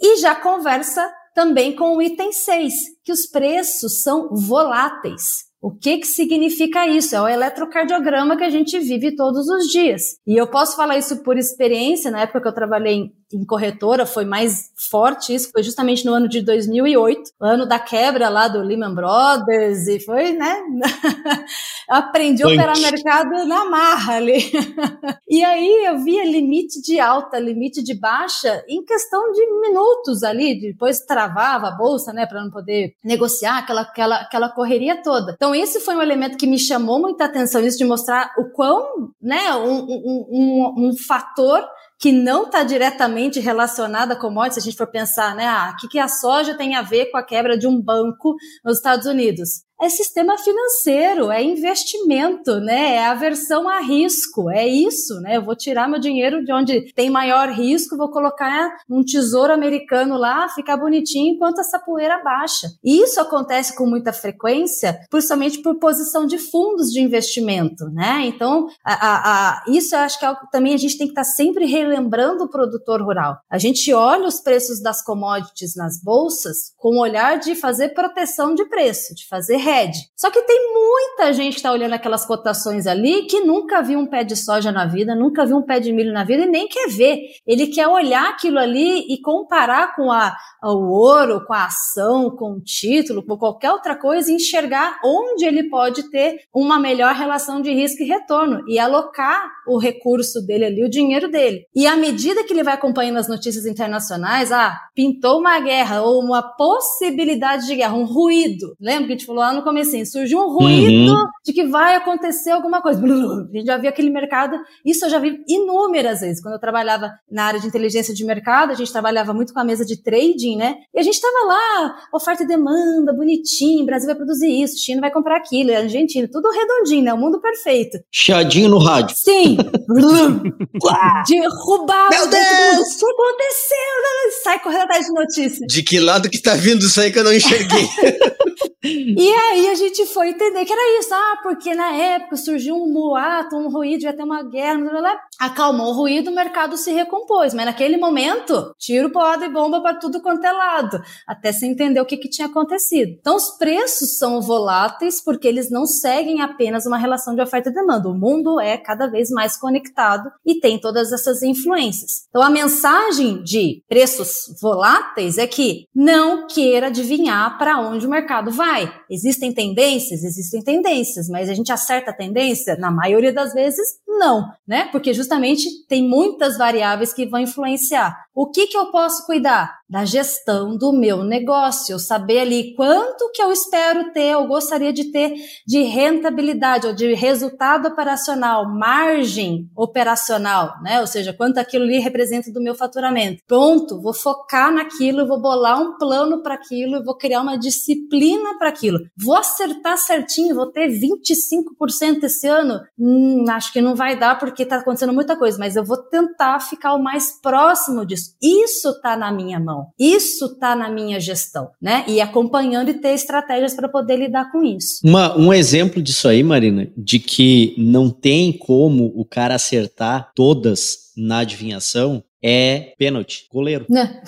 e 0.00 0.16
já 0.16 0.34
conversa 0.34 1.10
também 1.34 1.76
com 1.76 1.96
o 1.96 2.02
item 2.02 2.32
6, 2.32 2.72
que 3.04 3.12
os 3.12 3.26
preços 3.26 4.02
são 4.02 4.30
voláteis. 4.30 5.46
O 5.60 5.70
que, 5.70 5.98
que 5.98 6.06
significa 6.06 6.86
isso? 6.86 7.16
É 7.16 7.20
o 7.20 7.28
eletrocardiograma 7.28 8.36
que 8.36 8.44
a 8.44 8.50
gente 8.50 8.78
vive 8.78 9.16
todos 9.16 9.48
os 9.48 9.66
dias. 9.66 10.02
E 10.26 10.36
eu 10.36 10.46
posso 10.46 10.76
falar 10.76 10.96
isso 10.96 11.22
por 11.22 11.36
experiência, 11.36 12.10
na 12.10 12.20
época 12.20 12.40
que 12.40 12.48
eu 12.48 12.54
trabalhei 12.54 13.10
em 13.32 13.44
corretora 13.44 14.06
foi 14.06 14.24
mais 14.24 14.70
forte 14.90 15.34
isso, 15.34 15.50
foi 15.50 15.62
justamente 15.62 16.04
no 16.04 16.14
ano 16.14 16.28
de 16.28 16.42
2008, 16.42 17.32
ano 17.40 17.66
da 17.66 17.78
quebra 17.78 18.28
lá 18.28 18.46
do 18.46 18.62
Lehman 18.62 18.94
Brothers, 18.94 19.88
e 19.88 19.98
foi, 20.00 20.32
né? 20.32 20.62
Aprendi 21.88 22.42
a 22.42 22.46
operar 22.46 22.78
mercado 22.78 23.46
na 23.46 23.64
marra 23.64 24.16
ali. 24.16 24.38
e 25.28 25.42
aí 25.44 25.86
eu 25.86 25.98
via 25.98 26.24
limite 26.24 26.80
de 26.80 27.00
alta, 27.00 27.38
limite 27.38 27.82
de 27.82 27.98
baixa 27.98 28.64
em 28.68 28.84
questão 28.84 29.32
de 29.32 29.44
minutos 29.60 30.22
ali, 30.22 30.60
depois 30.60 31.00
travava 31.00 31.68
a 31.68 31.76
bolsa, 31.76 32.12
né, 32.12 32.26
para 32.26 32.42
não 32.42 32.50
poder 32.50 32.94
negociar 33.04 33.58
aquela, 33.58 33.82
aquela, 33.82 34.16
aquela 34.16 34.48
correria 34.48 35.02
toda. 35.02 35.32
Então 35.34 35.54
esse 35.54 35.80
foi 35.80 35.96
um 35.96 36.02
elemento 36.02 36.36
que 36.36 36.46
me 36.46 36.58
chamou 36.58 37.00
muita 37.00 37.24
atenção, 37.24 37.60
isso 37.60 37.78
de 37.78 37.84
mostrar 37.84 38.32
o 38.38 38.50
quão, 38.52 39.10
né, 39.20 39.54
um, 39.56 39.78
um, 39.80 40.26
um, 40.30 40.88
um 40.88 40.96
fator 40.96 41.64
que 41.98 42.12
não 42.12 42.44
está 42.44 42.62
diretamente 42.62 43.40
relacionada 43.40 44.14
a 44.14 44.16
commodities, 44.16 44.54
se 44.54 44.60
a 44.60 44.70
gente 44.70 44.78
for 44.78 44.86
pensar, 44.86 45.34
né, 45.34 45.46
ah, 45.46 45.72
o 45.72 45.76
que, 45.80 45.88
que 45.88 45.98
a 45.98 46.08
soja 46.08 46.56
tem 46.56 46.74
a 46.74 46.82
ver 46.82 47.06
com 47.10 47.16
a 47.16 47.22
quebra 47.22 47.56
de 47.58 47.66
um 47.66 47.80
banco 47.80 48.34
nos 48.64 48.76
Estados 48.78 49.06
Unidos? 49.06 49.65
É 49.80 49.88
sistema 49.88 50.38
financeiro, 50.38 51.30
é 51.30 51.42
investimento, 51.42 52.58
né? 52.60 52.94
É 52.94 53.06
aversão 53.06 53.68
a 53.68 53.80
risco, 53.80 54.50
é 54.50 54.66
isso, 54.66 55.20
né? 55.20 55.36
Eu 55.36 55.42
vou 55.42 55.54
tirar 55.54 55.88
meu 55.88 56.00
dinheiro 56.00 56.44
de 56.44 56.52
onde 56.52 56.92
tem 56.94 57.10
maior 57.10 57.50
risco, 57.50 57.96
vou 57.96 58.10
colocar 58.10 58.70
num 58.88 59.04
tesouro 59.04 59.52
americano 59.52 60.16
lá, 60.16 60.48
ficar 60.48 60.76
bonitinho 60.76 61.34
enquanto 61.34 61.60
essa 61.60 61.78
poeira 61.78 62.22
baixa. 62.22 62.68
E 62.82 63.02
isso 63.02 63.20
acontece 63.20 63.76
com 63.76 63.86
muita 63.86 64.12
frequência, 64.12 64.98
principalmente 65.10 65.60
por 65.60 65.78
posição 65.78 66.26
de 66.26 66.38
fundos 66.38 66.90
de 66.90 67.00
investimento, 67.00 67.84
né? 67.90 68.22
Então, 68.26 68.68
a, 68.82 68.94
a, 68.94 69.50
a, 69.58 69.64
isso 69.68 69.94
eu 69.94 70.00
acho 70.00 70.18
que 70.18 70.24
é 70.24 70.28
algo 70.28 70.40
também 70.50 70.74
a 70.74 70.78
gente 70.78 70.96
tem 70.96 71.06
que 71.06 71.12
estar 71.12 71.22
tá 71.22 71.28
sempre 71.28 71.66
relembrando 71.66 72.44
o 72.44 72.50
produtor 72.50 73.02
rural. 73.02 73.38
A 73.50 73.58
gente 73.58 73.92
olha 73.92 74.26
os 74.26 74.40
preços 74.40 74.80
das 74.80 75.02
commodities 75.02 75.76
nas 75.76 76.02
bolsas 76.02 76.72
com 76.78 76.96
o 76.96 77.00
olhar 77.00 77.38
de 77.38 77.54
fazer 77.54 77.90
proteção 77.90 78.54
de 78.54 78.64
preço, 78.64 79.14
de 79.14 79.26
fazer 79.28 79.65
hedge. 79.68 79.98
Só 80.16 80.30
que 80.30 80.40
tem 80.42 80.72
muita 80.72 81.32
gente 81.32 81.52
que 81.52 81.58
está 81.58 81.72
olhando 81.72 81.94
aquelas 81.94 82.24
cotações 82.24 82.86
ali 82.86 83.26
que 83.26 83.40
nunca 83.40 83.82
viu 83.82 83.98
um 83.98 84.06
pé 84.06 84.24
de 84.24 84.36
soja 84.36 84.72
na 84.72 84.86
vida, 84.86 85.14
nunca 85.14 85.44
viu 85.44 85.56
um 85.56 85.62
pé 85.62 85.80
de 85.80 85.92
milho 85.92 86.12
na 86.12 86.24
vida 86.24 86.44
e 86.44 86.46
nem 86.46 86.68
quer 86.68 86.88
ver. 86.88 87.20
Ele 87.46 87.66
quer 87.66 87.88
olhar 87.88 88.30
aquilo 88.30 88.58
ali 88.58 89.12
e 89.12 89.20
comparar 89.20 89.94
com 89.94 90.10
a, 90.10 90.34
o 90.62 90.90
ouro, 90.90 91.44
com 91.46 91.52
a 91.52 91.66
ação, 91.66 92.30
com 92.30 92.52
o 92.52 92.60
título, 92.60 93.24
com 93.24 93.36
qualquer 93.36 93.72
outra 93.72 93.94
coisa 93.94 94.30
e 94.30 94.34
enxergar 94.34 94.98
onde 95.04 95.44
ele 95.44 95.68
pode 95.68 96.10
ter 96.10 96.40
uma 96.54 96.78
melhor 96.78 97.14
relação 97.14 97.60
de 97.60 97.72
risco 97.72 98.02
e 98.02 98.06
retorno 98.06 98.62
e 98.68 98.78
alocar 98.78 99.50
o 99.66 99.78
recurso 99.78 100.40
dele 100.46 100.66
ali, 100.66 100.84
o 100.84 100.90
dinheiro 100.90 101.28
dele. 101.28 101.66
E 101.74 101.86
à 101.86 101.96
medida 101.96 102.44
que 102.44 102.52
ele 102.52 102.62
vai 102.62 102.74
acompanhando 102.74 103.18
as 103.18 103.28
notícias 103.28 103.66
internacionais, 103.66 104.52
ah, 104.52 104.78
pintou 104.94 105.40
uma 105.40 105.58
guerra 105.60 106.02
ou 106.02 106.20
uma 106.20 106.42
possibilidade 106.42 107.66
de 107.66 107.76
guerra, 107.76 107.94
um 107.94 108.04
ruído. 108.04 108.76
Lembra 108.80 109.06
que 109.06 109.12
a 109.12 109.16
gente 109.16 109.26
falou 109.26 109.42
lá 109.42 109.52
no 109.56 109.64
começo, 109.64 109.90
surgiu 110.06 110.38
um 110.38 110.48
ruído 110.48 111.12
uhum. 111.12 111.26
de 111.44 111.52
que 111.52 111.64
vai 111.64 111.96
acontecer 111.96 112.50
alguma 112.50 112.80
coisa. 112.82 113.02
A 113.02 113.56
gente 113.56 113.66
já 113.66 113.76
viu 113.76 113.88
aquele 113.88 114.10
mercado, 114.10 114.56
isso 114.84 115.04
eu 115.06 115.10
já 115.10 115.18
vi 115.18 115.42
inúmeras 115.48 116.20
vezes. 116.20 116.42
Quando 116.42 116.54
eu 116.54 116.60
trabalhava 116.60 117.10
na 117.30 117.44
área 117.44 117.60
de 117.60 117.66
inteligência 117.66 118.14
de 118.14 118.24
mercado, 118.24 118.70
a 118.70 118.74
gente 118.74 118.92
trabalhava 118.92 119.32
muito 119.32 119.52
com 119.52 119.60
a 119.60 119.64
mesa 119.64 119.84
de 119.84 120.02
trading, 120.02 120.56
né? 120.56 120.76
E 120.94 121.00
a 121.00 121.02
gente 121.02 121.20
tava 121.20 121.46
lá, 121.46 121.96
oferta 122.12 122.42
e 122.42 122.46
demanda, 122.46 123.12
bonitinho, 123.12 123.84
Brasil 123.86 124.06
vai 124.06 124.16
produzir 124.16 124.50
isso, 124.62 124.78
China 124.78 125.00
vai 125.00 125.10
comprar 125.10 125.36
aquilo, 125.36 125.74
Argentina, 125.74 126.28
tudo 126.30 126.50
redondinho, 126.50 127.04
né? 127.04 127.14
O 127.14 127.18
mundo 127.18 127.40
perfeito. 127.40 127.98
Chiadinho 128.10 128.68
no 128.68 128.78
rádio. 128.78 129.16
Sim. 129.16 129.56
Derrubar. 131.28 132.10
Meu 132.10 132.26
Deus! 132.28 132.96
O 132.96 132.98
que 132.98 133.06
aconteceu? 133.06 134.42
Sai 134.42 134.58
correndo 134.60 134.82
atrás 134.82 135.06
de 135.06 135.12
notícia. 135.12 135.66
De 135.66 135.82
que 135.82 135.98
lado 135.98 136.28
que 136.28 136.40
tá 136.40 136.54
vindo 136.54 136.84
isso 136.84 137.00
aí 137.00 137.10
que 137.10 137.18
eu 137.18 137.24
não 137.24 137.32
enxerguei? 137.32 137.88
e 138.84 139.28
aí 139.52 139.68
a 139.68 139.74
gente 139.74 140.04
foi 140.06 140.30
entender 140.30 140.64
que 140.64 140.72
era 140.72 140.98
isso. 140.98 141.14
Ah, 141.14 141.40
porque 141.42 141.74
na 141.74 141.92
época 141.92 142.36
surgiu 142.36 142.76
um 142.76 142.92
boato, 142.92 143.56
um 143.56 143.68
ruído, 143.68 144.02
ia 144.02 144.12
ter 144.12 144.22
uma 144.22 144.42
guerra, 144.42 144.78
blá, 144.78 144.90
blá, 144.90 145.00
blá. 145.00 145.20
Acalmou 145.38 145.88
o 145.88 145.92
ruído, 145.92 146.30
o 146.30 146.34
mercado 146.34 146.76
se 146.76 146.92
recompôs. 146.92 147.54
Mas 147.54 147.66
naquele 147.66 147.96
momento, 147.96 148.74
tiro, 148.78 149.10
porrada 149.10 149.46
e 149.46 149.48
bomba 149.48 149.80
para 149.80 149.98
tudo 149.98 150.20
quanto 150.20 150.44
é 150.44 150.52
lado, 150.52 151.00
até 151.26 151.52
se 151.52 151.66
entender 151.66 152.00
o 152.00 152.06
que, 152.06 152.16
que 152.16 152.28
tinha 152.28 152.48
acontecido. 152.48 153.16
Então 153.20 153.36
os 153.36 153.50
preços 153.58 154.18
são 154.18 154.40
voláteis 154.40 155.22
porque 155.22 155.48
eles 155.48 155.70
não 155.70 155.86
seguem 155.86 156.40
apenas 156.40 156.86
uma 156.86 156.98
relação 156.98 157.34
de 157.34 157.42
oferta 157.42 157.70
e 157.70 157.74
demanda. 157.74 158.08
O 158.08 158.14
mundo 158.14 158.60
é 158.60 158.76
cada 158.76 159.06
vez 159.06 159.30
mais 159.30 159.56
conectado 159.56 160.30
e 160.44 160.60
tem 160.60 160.78
todas 160.78 161.12
essas 161.12 161.42
influências. 161.42 162.26
Então 162.28 162.42
a 162.42 162.50
mensagem 162.50 163.42
de 163.42 163.82
preços 163.88 164.54
voláteis 164.60 165.38
é 165.38 165.46
que 165.46 165.86
não 165.94 166.46
queira 166.46 166.86
adivinhar 166.88 167.58
para 167.58 167.80
onde 167.80 168.06
o 168.06 168.10
mercado 168.10 168.50
vai. 168.50 168.92
Existem 169.10 169.52
tendências? 169.52 170.22
Existem 170.22 170.62
tendências, 170.62 171.28
mas 171.28 171.48
a 171.48 171.54
gente 171.54 171.72
acerta 171.72 172.10
a 172.10 172.14
tendência? 172.14 172.76
Na 172.76 172.90
maioria 172.90 173.32
das 173.32 173.52
vezes, 173.52 173.86
não, 174.18 174.52
né? 174.66 174.88
Porque 174.90 175.14
justamente 175.14 175.84
tem 175.88 176.02
muitas 176.02 176.58
variáveis 176.58 177.12
que 177.12 177.26
vão 177.26 177.40
influenciar. 177.40 178.25
O 178.38 178.50
que, 178.50 178.66
que 178.66 178.76
eu 178.76 178.90
posso 178.90 179.24
cuidar? 179.24 179.78
Da 179.88 180.04
gestão 180.04 180.76
do 180.76 180.92
meu 180.92 181.24
negócio, 181.24 181.98
saber 181.98 182.40
ali 182.40 182.74
quanto 182.74 183.30
que 183.32 183.40
eu 183.40 183.50
espero 183.50 184.12
ter, 184.12 184.32
eu 184.32 184.46
gostaria 184.46 184.92
de 184.92 185.10
ter 185.10 185.32
de 185.66 185.82
rentabilidade 185.84 186.86
ou 186.86 186.92
de 186.92 187.14
resultado 187.14 187.88
operacional, 187.88 188.68
margem 188.68 189.70
operacional, 189.74 190.74
né? 190.82 191.00
Ou 191.00 191.06
seja, 191.06 191.32
quanto 191.32 191.56
aquilo 191.56 191.84
ali 191.84 191.98
representa 191.98 192.52
do 192.52 192.60
meu 192.60 192.74
faturamento. 192.74 193.42
Pronto, 193.46 194.02
vou 194.02 194.12
focar 194.12 194.70
naquilo, 194.70 195.26
vou 195.26 195.40
bolar 195.40 195.80
um 195.80 195.96
plano 195.96 196.42
para 196.42 196.54
aquilo, 196.54 197.02
vou 197.02 197.16
criar 197.16 197.40
uma 197.40 197.56
disciplina 197.56 198.58
para 198.58 198.68
aquilo. 198.68 198.98
Vou 199.16 199.36
acertar 199.36 199.96
certinho, 199.96 200.54
vou 200.54 200.66
ter 200.66 200.88
25% 200.88 202.24
esse 202.24 202.46
ano? 202.46 202.80
Hum, 202.98 203.46
acho 203.48 203.72
que 203.72 203.80
não 203.80 203.94
vai 203.94 204.18
dar 204.18 204.38
porque 204.38 204.64
está 204.64 204.76
acontecendo 204.76 205.14
muita 205.14 205.36
coisa, 205.36 205.56
mas 205.58 205.74
eu 205.74 205.84
vou 205.84 205.96
tentar 205.96 206.60
ficar 206.60 206.92
o 206.92 207.02
mais 207.02 207.32
próximo 207.40 208.04
disso. 208.04 208.25
Isso 208.42 208.90
está 208.90 209.16
na 209.16 209.32
minha 209.32 209.58
mão, 209.60 209.88
isso 209.98 210.46
está 210.46 210.74
na 210.74 210.90
minha 210.90 211.20
gestão, 211.20 211.70
né? 211.80 212.04
E 212.08 212.20
acompanhando 212.20 212.90
e 212.90 212.94
ter 212.94 213.14
estratégias 213.14 213.74
para 213.74 213.88
poder 213.88 214.16
lidar 214.16 214.50
com 214.50 214.64
isso. 214.64 215.00
Uma, 215.04 215.36
um 215.36 215.52
exemplo 215.52 216.02
disso 216.02 216.28
aí, 216.28 216.42
Marina, 216.42 216.88
de 216.96 217.18
que 217.18 217.74
não 217.78 218.10
tem 218.10 218.52
como 218.52 219.12
o 219.14 219.24
cara 219.24 219.54
acertar 219.54 220.32
todas 220.34 221.06
na 221.16 221.38
adivinhação 221.38 222.22
é 222.42 222.94
pênalti, 222.98 223.46
goleiro. 223.52 223.86
Né? 223.88 224.22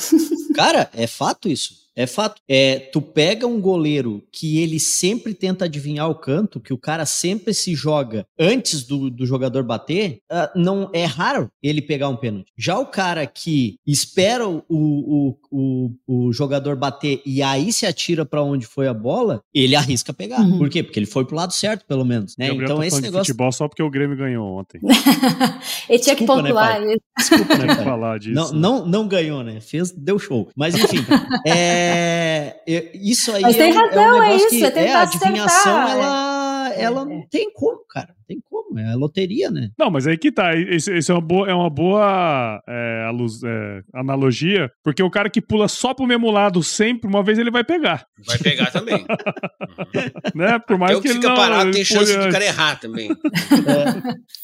cara, 0.54 0.90
é 0.96 1.06
fato 1.06 1.48
isso. 1.48 1.87
É 1.98 2.06
fato. 2.06 2.40
É, 2.48 2.78
tu 2.78 3.02
pega 3.02 3.44
um 3.44 3.60
goleiro 3.60 4.22
que 4.30 4.58
ele 4.58 4.78
sempre 4.78 5.34
tenta 5.34 5.64
adivinhar 5.64 6.08
o 6.08 6.14
canto, 6.14 6.60
que 6.60 6.72
o 6.72 6.78
cara 6.78 7.04
sempre 7.04 7.52
se 7.52 7.74
joga 7.74 8.24
antes 8.38 8.84
do, 8.84 9.10
do 9.10 9.26
jogador 9.26 9.64
bater, 9.64 10.20
uh, 10.30 10.48
não 10.56 10.88
é 10.92 11.04
raro 11.04 11.50
ele 11.60 11.82
pegar 11.82 12.08
um 12.08 12.14
pênalti. 12.14 12.52
Já 12.56 12.78
o 12.78 12.86
cara 12.86 13.26
que 13.26 13.80
espera 13.84 14.48
o, 14.48 14.62
o, 14.68 15.36
o, 15.50 15.90
o 16.06 16.32
jogador 16.32 16.76
bater 16.76 17.20
e 17.26 17.42
aí 17.42 17.72
se 17.72 17.84
atira 17.84 18.24
para 18.24 18.44
onde 18.44 18.64
foi 18.64 18.86
a 18.86 18.94
bola, 18.94 19.42
ele 19.52 19.74
arrisca 19.74 20.12
pegar. 20.12 20.40
Uhum. 20.40 20.58
Por 20.58 20.68
quê? 20.68 20.84
Porque 20.84 21.00
ele 21.00 21.06
foi 21.06 21.24
pro 21.24 21.34
lado 21.34 21.52
certo, 21.52 21.84
pelo 21.84 22.04
menos. 22.04 22.36
Né? 22.38 22.46
Então 22.48 22.78
tá 22.78 22.86
esse 22.86 23.00
negócio. 23.00 23.24
De 23.24 23.28
futebol 23.32 23.50
só 23.50 23.66
porque 23.66 23.82
o 23.82 23.90
Grêmio 23.90 24.16
ganhou 24.16 24.46
ontem. 24.56 24.80
ele 25.90 25.98
tinha 25.98 26.14
Desculpa, 26.14 26.36
que 26.36 26.42
né, 26.42 26.48
pontuar. 26.48 26.80
Né, 26.80 26.96
Desculpa, 27.18 27.56
né, 27.56 27.74
falar 27.74 28.18
disso. 28.20 28.34
Não, 28.34 28.52
não, 28.52 28.86
não 28.86 29.08
ganhou, 29.08 29.42
né? 29.42 29.60
Fez, 29.60 29.90
deu 29.90 30.16
show. 30.16 30.48
Mas 30.54 30.76
enfim, 30.76 31.04
é, 31.44 31.87
isso 32.94 33.34
aí 33.34 33.42
Mas 33.42 33.56
é, 33.56 33.58
tem 33.58 33.72
razão, 33.72 34.02
é 34.02 34.12
um 34.12 34.22
é 34.22 34.36
isso, 34.36 34.48
que 34.48 34.64
é, 34.64 34.84
é, 34.84 34.94
a 34.94 35.00
adivinhação, 35.02 35.80
acertar, 35.80 35.96
ela, 35.96 36.74
é. 36.74 36.82
ela 36.82 37.04
não 37.04 37.26
tem 37.28 37.50
como, 37.52 37.84
cara 37.88 38.17
tem 38.28 38.38
como, 38.48 38.78
é 38.78 38.94
loteria, 38.94 39.50
né? 39.50 39.70
Não, 39.78 39.90
mas 39.90 40.06
aí 40.06 40.18
que 40.18 40.30
tá. 40.30 40.54
Isso, 40.54 40.92
isso 40.92 41.10
é 41.10 41.14
uma 41.14 41.20
boa, 41.20 41.48
é 41.48 41.54
uma 41.54 41.70
boa 41.70 42.62
é, 42.68 43.10
luz, 43.10 43.42
é, 43.42 43.80
analogia, 43.94 44.70
porque 44.84 45.02
o 45.02 45.10
cara 45.10 45.30
que 45.30 45.40
pula 45.40 45.66
só 45.66 45.94
pro 45.94 46.06
mesmo 46.06 46.30
lado 46.30 46.62
sempre, 46.62 47.08
uma 47.08 47.22
vez 47.22 47.38
ele 47.38 47.50
vai 47.50 47.64
pegar. 47.64 48.06
Vai 48.26 48.36
pegar 48.38 48.70
também. 48.70 49.06
né? 50.36 50.58
Por 50.58 50.76
mais 50.76 50.98
Até 50.98 51.00
que, 51.00 51.08
que 51.08 51.08
ele 51.08 51.14
fica 51.22 51.28
não, 51.28 51.36
parado 51.36 51.70
tem 51.70 51.84
chance 51.84 52.18
de 52.18 52.30
cara 52.30 52.44
errar 52.44 52.78
também. 52.78 53.10
É. 53.10 53.92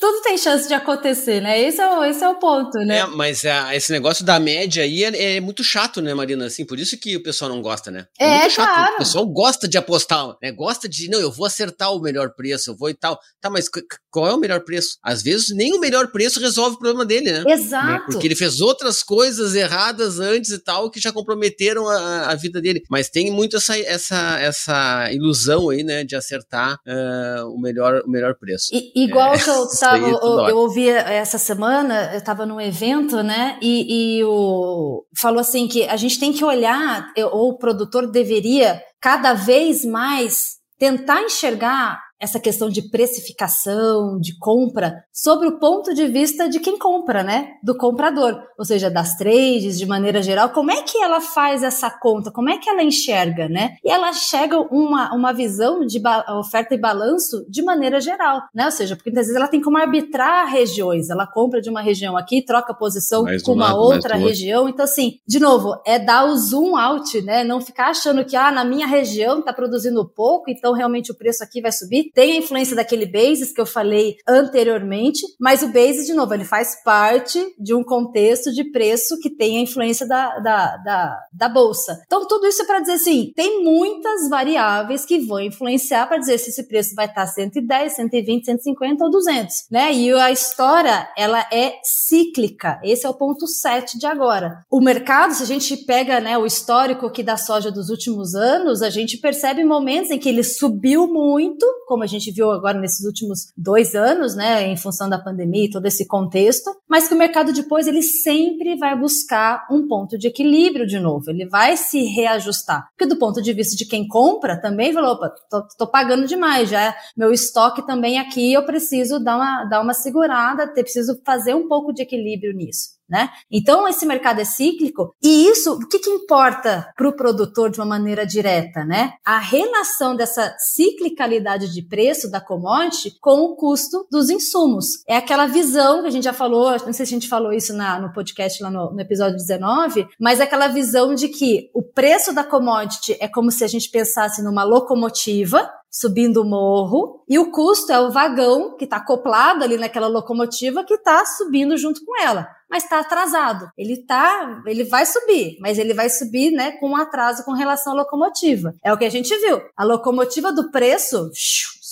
Tudo 0.01 0.23
tem 0.23 0.39
chance 0.39 0.67
de 0.67 0.73
acontecer, 0.73 1.43
né? 1.43 1.61
Esse 1.61 1.83
é 1.83 1.87
o, 1.87 2.03
esse 2.05 2.25
é 2.25 2.29
o 2.29 2.37
ponto, 2.37 2.79
né? 2.79 3.01
É, 3.01 3.07
mas 3.07 3.45
é, 3.45 3.77
esse 3.77 3.93
negócio 3.93 4.25
da 4.25 4.41
média 4.41 4.83
aí 4.83 5.05
é, 5.05 5.37
é, 5.37 5.41
muito 5.41 5.63
chato, 5.63 6.01
né, 6.01 6.15
Marina? 6.15 6.47
Assim, 6.47 6.65
por 6.65 6.79
isso 6.79 6.99
que 6.99 7.17
o 7.17 7.23
pessoal 7.23 7.51
não 7.51 7.61
gosta, 7.61 7.91
né? 7.91 8.07
É, 8.19 8.25
é 8.25 8.39
muito 8.41 8.53
chato. 8.53 8.75
Claro. 8.75 8.95
O 8.95 8.99
pessoal 8.99 9.27
gosta 9.27 9.69
de 9.69 9.77
apostar, 9.77 10.35
né? 10.43 10.51
Gosta 10.53 10.89
de, 10.89 11.11
não, 11.11 11.21
eu 11.21 11.31
vou 11.31 11.45
acertar 11.45 11.93
o 11.93 12.01
melhor 12.01 12.31
preço, 12.35 12.71
eu 12.71 12.77
vou 12.77 12.89
e 12.89 12.95
tal. 12.95 13.19
Tá, 13.43 13.51
mas 13.51 13.69
qual 14.11 14.29
é 14.29 14.35
o 14.35 14.39
melhor 14.39 14.61
preço? 14.61 14.97
Às 15.03 15.23
vezes 15.23 15.55
nem 15.55 15.75
o 15.75 15.81
melhor 15.81 16.11
preço 16.13 16.41
resolve 16.41 16.77
o 16.77 16.79
problema 16.79 17.05
dele, 17.05 17.33
né? 17.33 17.45
Exato. 17.47 17.87
Né? 17.87 18.03
Porque 18.07 18.27
ele 18.27 18.37
fez 18.37 18.61
outras 18.61 19.03
coisas 19.03 19.55
erradas 19.55 20.21
antes 20.21 20.51
e 20.51 20.59
tal 20.59 20.91
que 20.91 21.01
já 21.01 21.13
comprometeram 21.13 21.89
a, 21.89 22.31
a 22.31 22.35
vida 22.35 22.61
dele. 22.61 22.83
Mas 22.91 23.09
tem 23.09 23.31
muito 23.31 23.57
essa, 23.57 23.77
essa, 23.79 24.39
essa 24.41 25.13
ilusão 25.13 25.71
aí, 25.71 25.83
né, 25.83 26.05
de 26.05 26.15
acertar 26.15 26.75
uh, 26.87 27.47
o, 27.49 27.61
melhor, 27.61 28.03
o 28.07 28.11
melhor 28.11 28.35
preço. 28.39 28.69
Igual 28.95 29.35
é, 29.35 29.39
que 29.39 29.51
eu 29.51 29.67
tava, 29.79 30.07
é 30.07 30.11
eu, 30.11 30.49
eu 30.49 30.57
ouvi 30.59 30.89
essa 30.89 31.39
semana, 31.39 32.15
eu 32.15 32.23
tava 32.23 32.47
num 32.47 32.61
evento, 32.61 33.23
né, 33.23 33.59
e, 33.61 34.19
e 34.19 34.25
o, 34.25 35.05
falou 35.17 35.41
assim 35.41 35.67
que 35.67 35.85
a 35.85 35.97
gente 35.97 36.19
tem 36.19 36.33
que 36.33 36.45
olhar, 36.45 37.07
ou 37.33 37.51
o 37.51 37.59
produtor 37.59 38.11
deveria 38.11 38.81
cada 39.01 39.35
vez 39.35 39.85
mais 39.85 40.55
tentar 40.79 41.23
enxergar 41.23 42.04
essa 42.21 42.41
questão 42.41 42.69
de 42.69 42.83
precificação, 42.91 44.19
de 44.19 44.39
compra, 44.39 45.05
sobre 45.13 45.47
o 45.49 45.59
ponto 45.59 45.93
de 45.93 46.07
vista 46.07 46.49
de 46.49 46.61
quem 46.61 46.79
compra, 46.79 47.23
né? 47.23 47.55
Do 47.63 47.77
comprador, 47.77 48.41
ou 48.59 48.65
seja, 48.65 48.91
das 48.91 49.17
trades, 49.17 49.79
de 49.79 49.87
maneira 49.87 50.23
geral. 50.23 50.51
Como 50.51 50.71
é 50.71 50.83
que 50.83 50.99
ela 50.99 51.21
faz 51.21 51.63
essa 51.63 51.91
conta? 51.91 52.31
Como 52.31 52.49
é 52.49 52.59
que 52.59 52.69
ela 52.69 52.83
enxerga, 52.83 53.49
né? 53.49 53.77
E 53.85 53.91
ela 53.91 54.13
chega 54.13 54.59
uma, 54.59 55.15
uma 55.15 55.33
visão 55.33 55.85
de 55.85 56.01
oferta 56.39 56.75
e 56.75 56.79
balanço 56.79 57.45
de 57.49 57.63
maneira 57.63 58.01
geral, 58.01 58.43
né? 58.55 58.65
Ou 58.67 58.73
seja, 58.73 58.97
porque 58.97 59.11
muitas 59.11 59.27
vezes 59.27 59.37
ela 59.37 59.49
tem 59.49 59.61
como 59.61 59.77
arbitrar 59.77 60.47
regiões. 60.47 61.11
Ela 61.11 61.27
compra 61.27 61.61
de 61.61 61.69
uma 61.69 61.83
região 61.83 62.17
aqui, 62.17 62.43
troca 62.43 62.73
posição 62.73 63.25
mais 63.25 63.43
com 63.43 63.53
uma 63.53 63.67
lado, 63.67 63.79
outra 63.79 64.17
região. 64.17 64.69
Então, 64.69 64.85
assim, 64.85 65.19
de 65.27 65.39
novo, 65.39 65.75
é 65.85 65.99
dar 65.99 66.27
o 66.27 66.37
zoom 66.37 66.77
out, 66.77 67.21
né? 67.23 67.45
Não 67.45 67.61
ficar 67.61 67.89
achando 67.89 68.25
que, 68.25 68.37
ah, 68.37 68.51
na 68.51 68.65
minha 68.65 68.87
região 68.87 69.43
tá 69.43 69.53
produzindo 69.53 70.05
pouco, 70.09 70.51
então 70.51 70.73
realmente 70.73 71.11
o 71.11 71.15
preço 71.15 71.43
aqui 71.43 71.61
vai 71.61 71.73
subir 71.73 72.04
tem 72.13 72.33
a 72.33 72.37
influência 72.37 72.77
daquele 72.77 73.07
basis 73.07 73.53
que 73.53 73.61
eu 73.61 73.67
falei 73.67 74.17
anteriormente, 74.29 75.21
mas 75.41 75.63
o 75.63 75.69
basis, 75.69 76.07
de 76.07 76.15
novo, 76.15 76.35
ele 76.35 76.45
faz 76.45 76.83
parte 76.83 77.41
de 77.59 77.75
um 77.75 77.85
contexto 77.85 78.53
de 78.53 78.65
preço 78.71 79.19
que 79.21 79.31
tem 79.31 79.59
a 79.59 79.63
influência 79.63 80.07
da, 80.07 80.39
da, 80.39 80.77
da, 80.79 81.19
da 81.33 81.49
bolsa. 81.49 82.01
Então, 82.07 82.27
tudo 82.27 82.47
isso 82.47 82.63
é 82.63 82.65
para 82.65 82.81
dizer 82.81 82.95
assim, 82.95 83.33
tem 83.35 83.63
muitas 83.63 84.29
variáveis 84.29 85.05
que 85.05 85.21
vão 85.21 85.41
influenciar 85.41 86.07
para 86.07 86.19
dizer 86.19 86.39
se 86.39 86.51
esse 86.51 86.67
preço 86.67 86.95
vai 86.95 87.07
estar 87.07 87.27
110, 87.27 87.93
120, 87.97 88.45
150 88.45 89.05
ou 89.05 89.11
200, 89.11 89.67
né? 89.71 89.93
E 89.93 90.13
a 90.13 90.31
história, 90.31 91.09
ela 91.17 91.41
é 91.53 91.75
cíclica. 91.83 92.81
Esse 92.83 93.07
é 93.07 93.09
o 93.09 93.15
ponto 93.15 93.47
7 93.47 93.99
de 93.99 94.07
agora. 94.07 94.65
O 94.71 94.81
mercado, 94.81 95.35
se 95.35 95.43
a 95.43 95.47
gente 95.47 95.77
pega 95.79 96.21
né, 96.21 96.37
o 96.39 96.47
histórico 96.47 97.07
aqui 97.07 97.23
da 97.23 97.37
soja 97.37 97.71
dos 97.71 97.89
últimos 97.89 98.35
anos, 98.35 98.83
a 98.83 98.91
gente 98.91 99.19
percebe 99.19 99.65
momentos 99.65 100.11
em 100.11 100.19
que 100.19 100.29
ele 100.29 100.43
subiu 100.43 101.07
muito, 101.07 101.67
como 101.95 102.03
a 102.03 102.09
gente 102.09 102.33
viu 102.33 102.51
agora 102.51 102.77
nesses 102.77 103.07
últimos 103.07 103.53
dois 103.57 103.95
anos, 103.95 104.35
né, 104.35 104.67
em 104.67 104.77
função 104.77 105.09
da 105.09 105.17
pandemia 105.17 105.67
e 105.67 105.71
todo 105.71 105.87
esse 105.87 106.05
contexto, 106.09 106.75
mas 106.89 107.07
que 107.07 107.15
o 107.15 107.17
mercado 107.17 107.53
depois 107.53 107.87
ele 107.87 108.03
sempre 108.03 108.77
vai 108.77 108.99
buscar 108.99 109.65
um 109.71 109.87
ponto 109.87 110.19
de 110.19 110.27
equilíbrio 110.27 110.89
de 110.89 110.99
novo, 110.99 111.31
ele 111.31 111.47
vai 111.47 111.77
se 111.77 112.03
reajustar. 112.07 112.89
Porque 112.91 113.07
do 113.07 113.17
ponto 113.17 113.41
de 113.41 113.53
vista 113.53 113.77
de 113.77 113.87
quem 113.87 114.09
compra, 114.09 114.61
também 114.61 114.93
falou, 114.93 115.13
opa, 115.13 115.33
tô, 115.49 115.63
tô 115.79 115.87
pagando 115.87 116.27
demais, 116.27 116.69
já 116.69 116.81
é 116.81 116.95
meu 117.17 117.31
estoque 117.31 117.87
também 117.87 118.19
aqui, 118.19 118.53
eu 118.53 118.67
preciso 118.67 119.23
dar 119.23 119.37
uma, 119.37 119.65
dar 119.67 119.81
uma 119.81 119.95
segurada, 119.95 120.67
preciso 120.67 121.21
fazer 121.25 121.55
um 121.55 121.69
pouco 121.69 121.93
de 121.93 122.03
equilíbrio 122.03 122.53
nisso 122.53 122.94
né? 123.09 123.31
Então 123.51 123.87
esse 123.89 124.07
mercado 124.07 124.41
é 124.41 124.45
cíclico 124.45 125.15
e 125.23 125.49
isso, 125.49 125.75
o 125.75 125.89
que, 125.89 125.99
que 125.99 126.11
importa 126.11 126.93
para 126.97 127.09
o 127.09 127.17
produtor 127.17 127.71
de 127.71 127.79
uma 127.79 127.87
maneira 127.87 128.27
direta, 128.27 128.85
né? 128.85 129.13
A 129.25 129.39
relação 129.39 130.17
dessa 130.17 130.55
ciclicalidade 130.59 131.73
de 131.73 131.83
preço 131.83 132.31
da 132.31 132.41
commodity 132.41 133.17
com 133.21 133.41
o 133.41 133.57
custo 133.57 134.07
dos 134.11 134.31
insumos. 134.31 135.03
É 135.09 135.17
aquela 135.17 135.47
visão 135.47 136.03
que 136.03 136.09
a 136.09 136.11
gente 136.11 136.25
já 136.25 136.33
falou, 136.33 136.71
não 136.71 136.93
sei 136.93 137.07
se 137.07 137.15
a 137.15 137.19
gente 137.19 137.29
falou 137.29 137.53
isso 137.53 137.75
na, 137.75 137.99
no 137.99 138.13
podcast 138.13 138.63
lá 138.63 138.71
no, 138.71 138.93
no 138.93 139.01
episódio 139.01 139.37
19, 139.37 140.07
mas 140.19 140.41
é 140.41 140.45
aquela 140.45 140.69
visão 140.69 141.15
de 141.15 141.29
que 141.29 141.71
o 141.75 141.83
preço 141.83 142.33
da 142.35 142.45
commodity 142.45 143.17
é 143.21 143.29
como 143.29 143.51
se 143.51 143.65
a 143.65 143.69
gente 143.69 143.91
pensasse 143.91 144.43
numa 144.43 144.65
locomotiva 144.65 145.71
subindo 145.95 146.43
o 146.43 146.45
morro, 146.45 147.25
e 147.29 147.39
o 147.39 147.53
custo 147.53 147.93
é 147.93 148.01
o 148.01 148.11
vagão 148.11 148.77
que 148.77 148.83
está 148.83 148.97
acoplado 148.97 149.63
ali 149.63 149.77
naquela 149.77 150.09
locomotiva 150.09 150.83
que 150.83 150.95
está 150.95 151.25
subindo 151.25 151.77
junto 151.77 152.05
com 152.05 152.21
ela 152.21 152.49
mas 152.75 152.83
está 152.83 152.99
atrasado. 152.99 153.71
Ele 153.79 154.05
tá, 154.05 154.61
ele 154.67 154.83
vai 154.83 155.07
subir, 155.07 155.57
mas 155.61 155.79
ele 155.79 155.95
vai 155.95 156.11
subir, 156.11 156.51
né, 156.51 156.73
com 156.73 156.91
um 156.91 156.97
atraso 156.97 157.45
com 157.45 157.53
relação 157.53 157.93
à 157.93 157.97
locomotiva. 157.97 158.75
É 158.83 158.93
o 158.93 158.99
que 158.99 159.05
a 159.05 159.11
gente 159.11 159.33
viu. 159.39 159.61
A 159.77 159.85
locomotiva 159.85 160.53
do 160.53 160.73
preço 160.73 161.31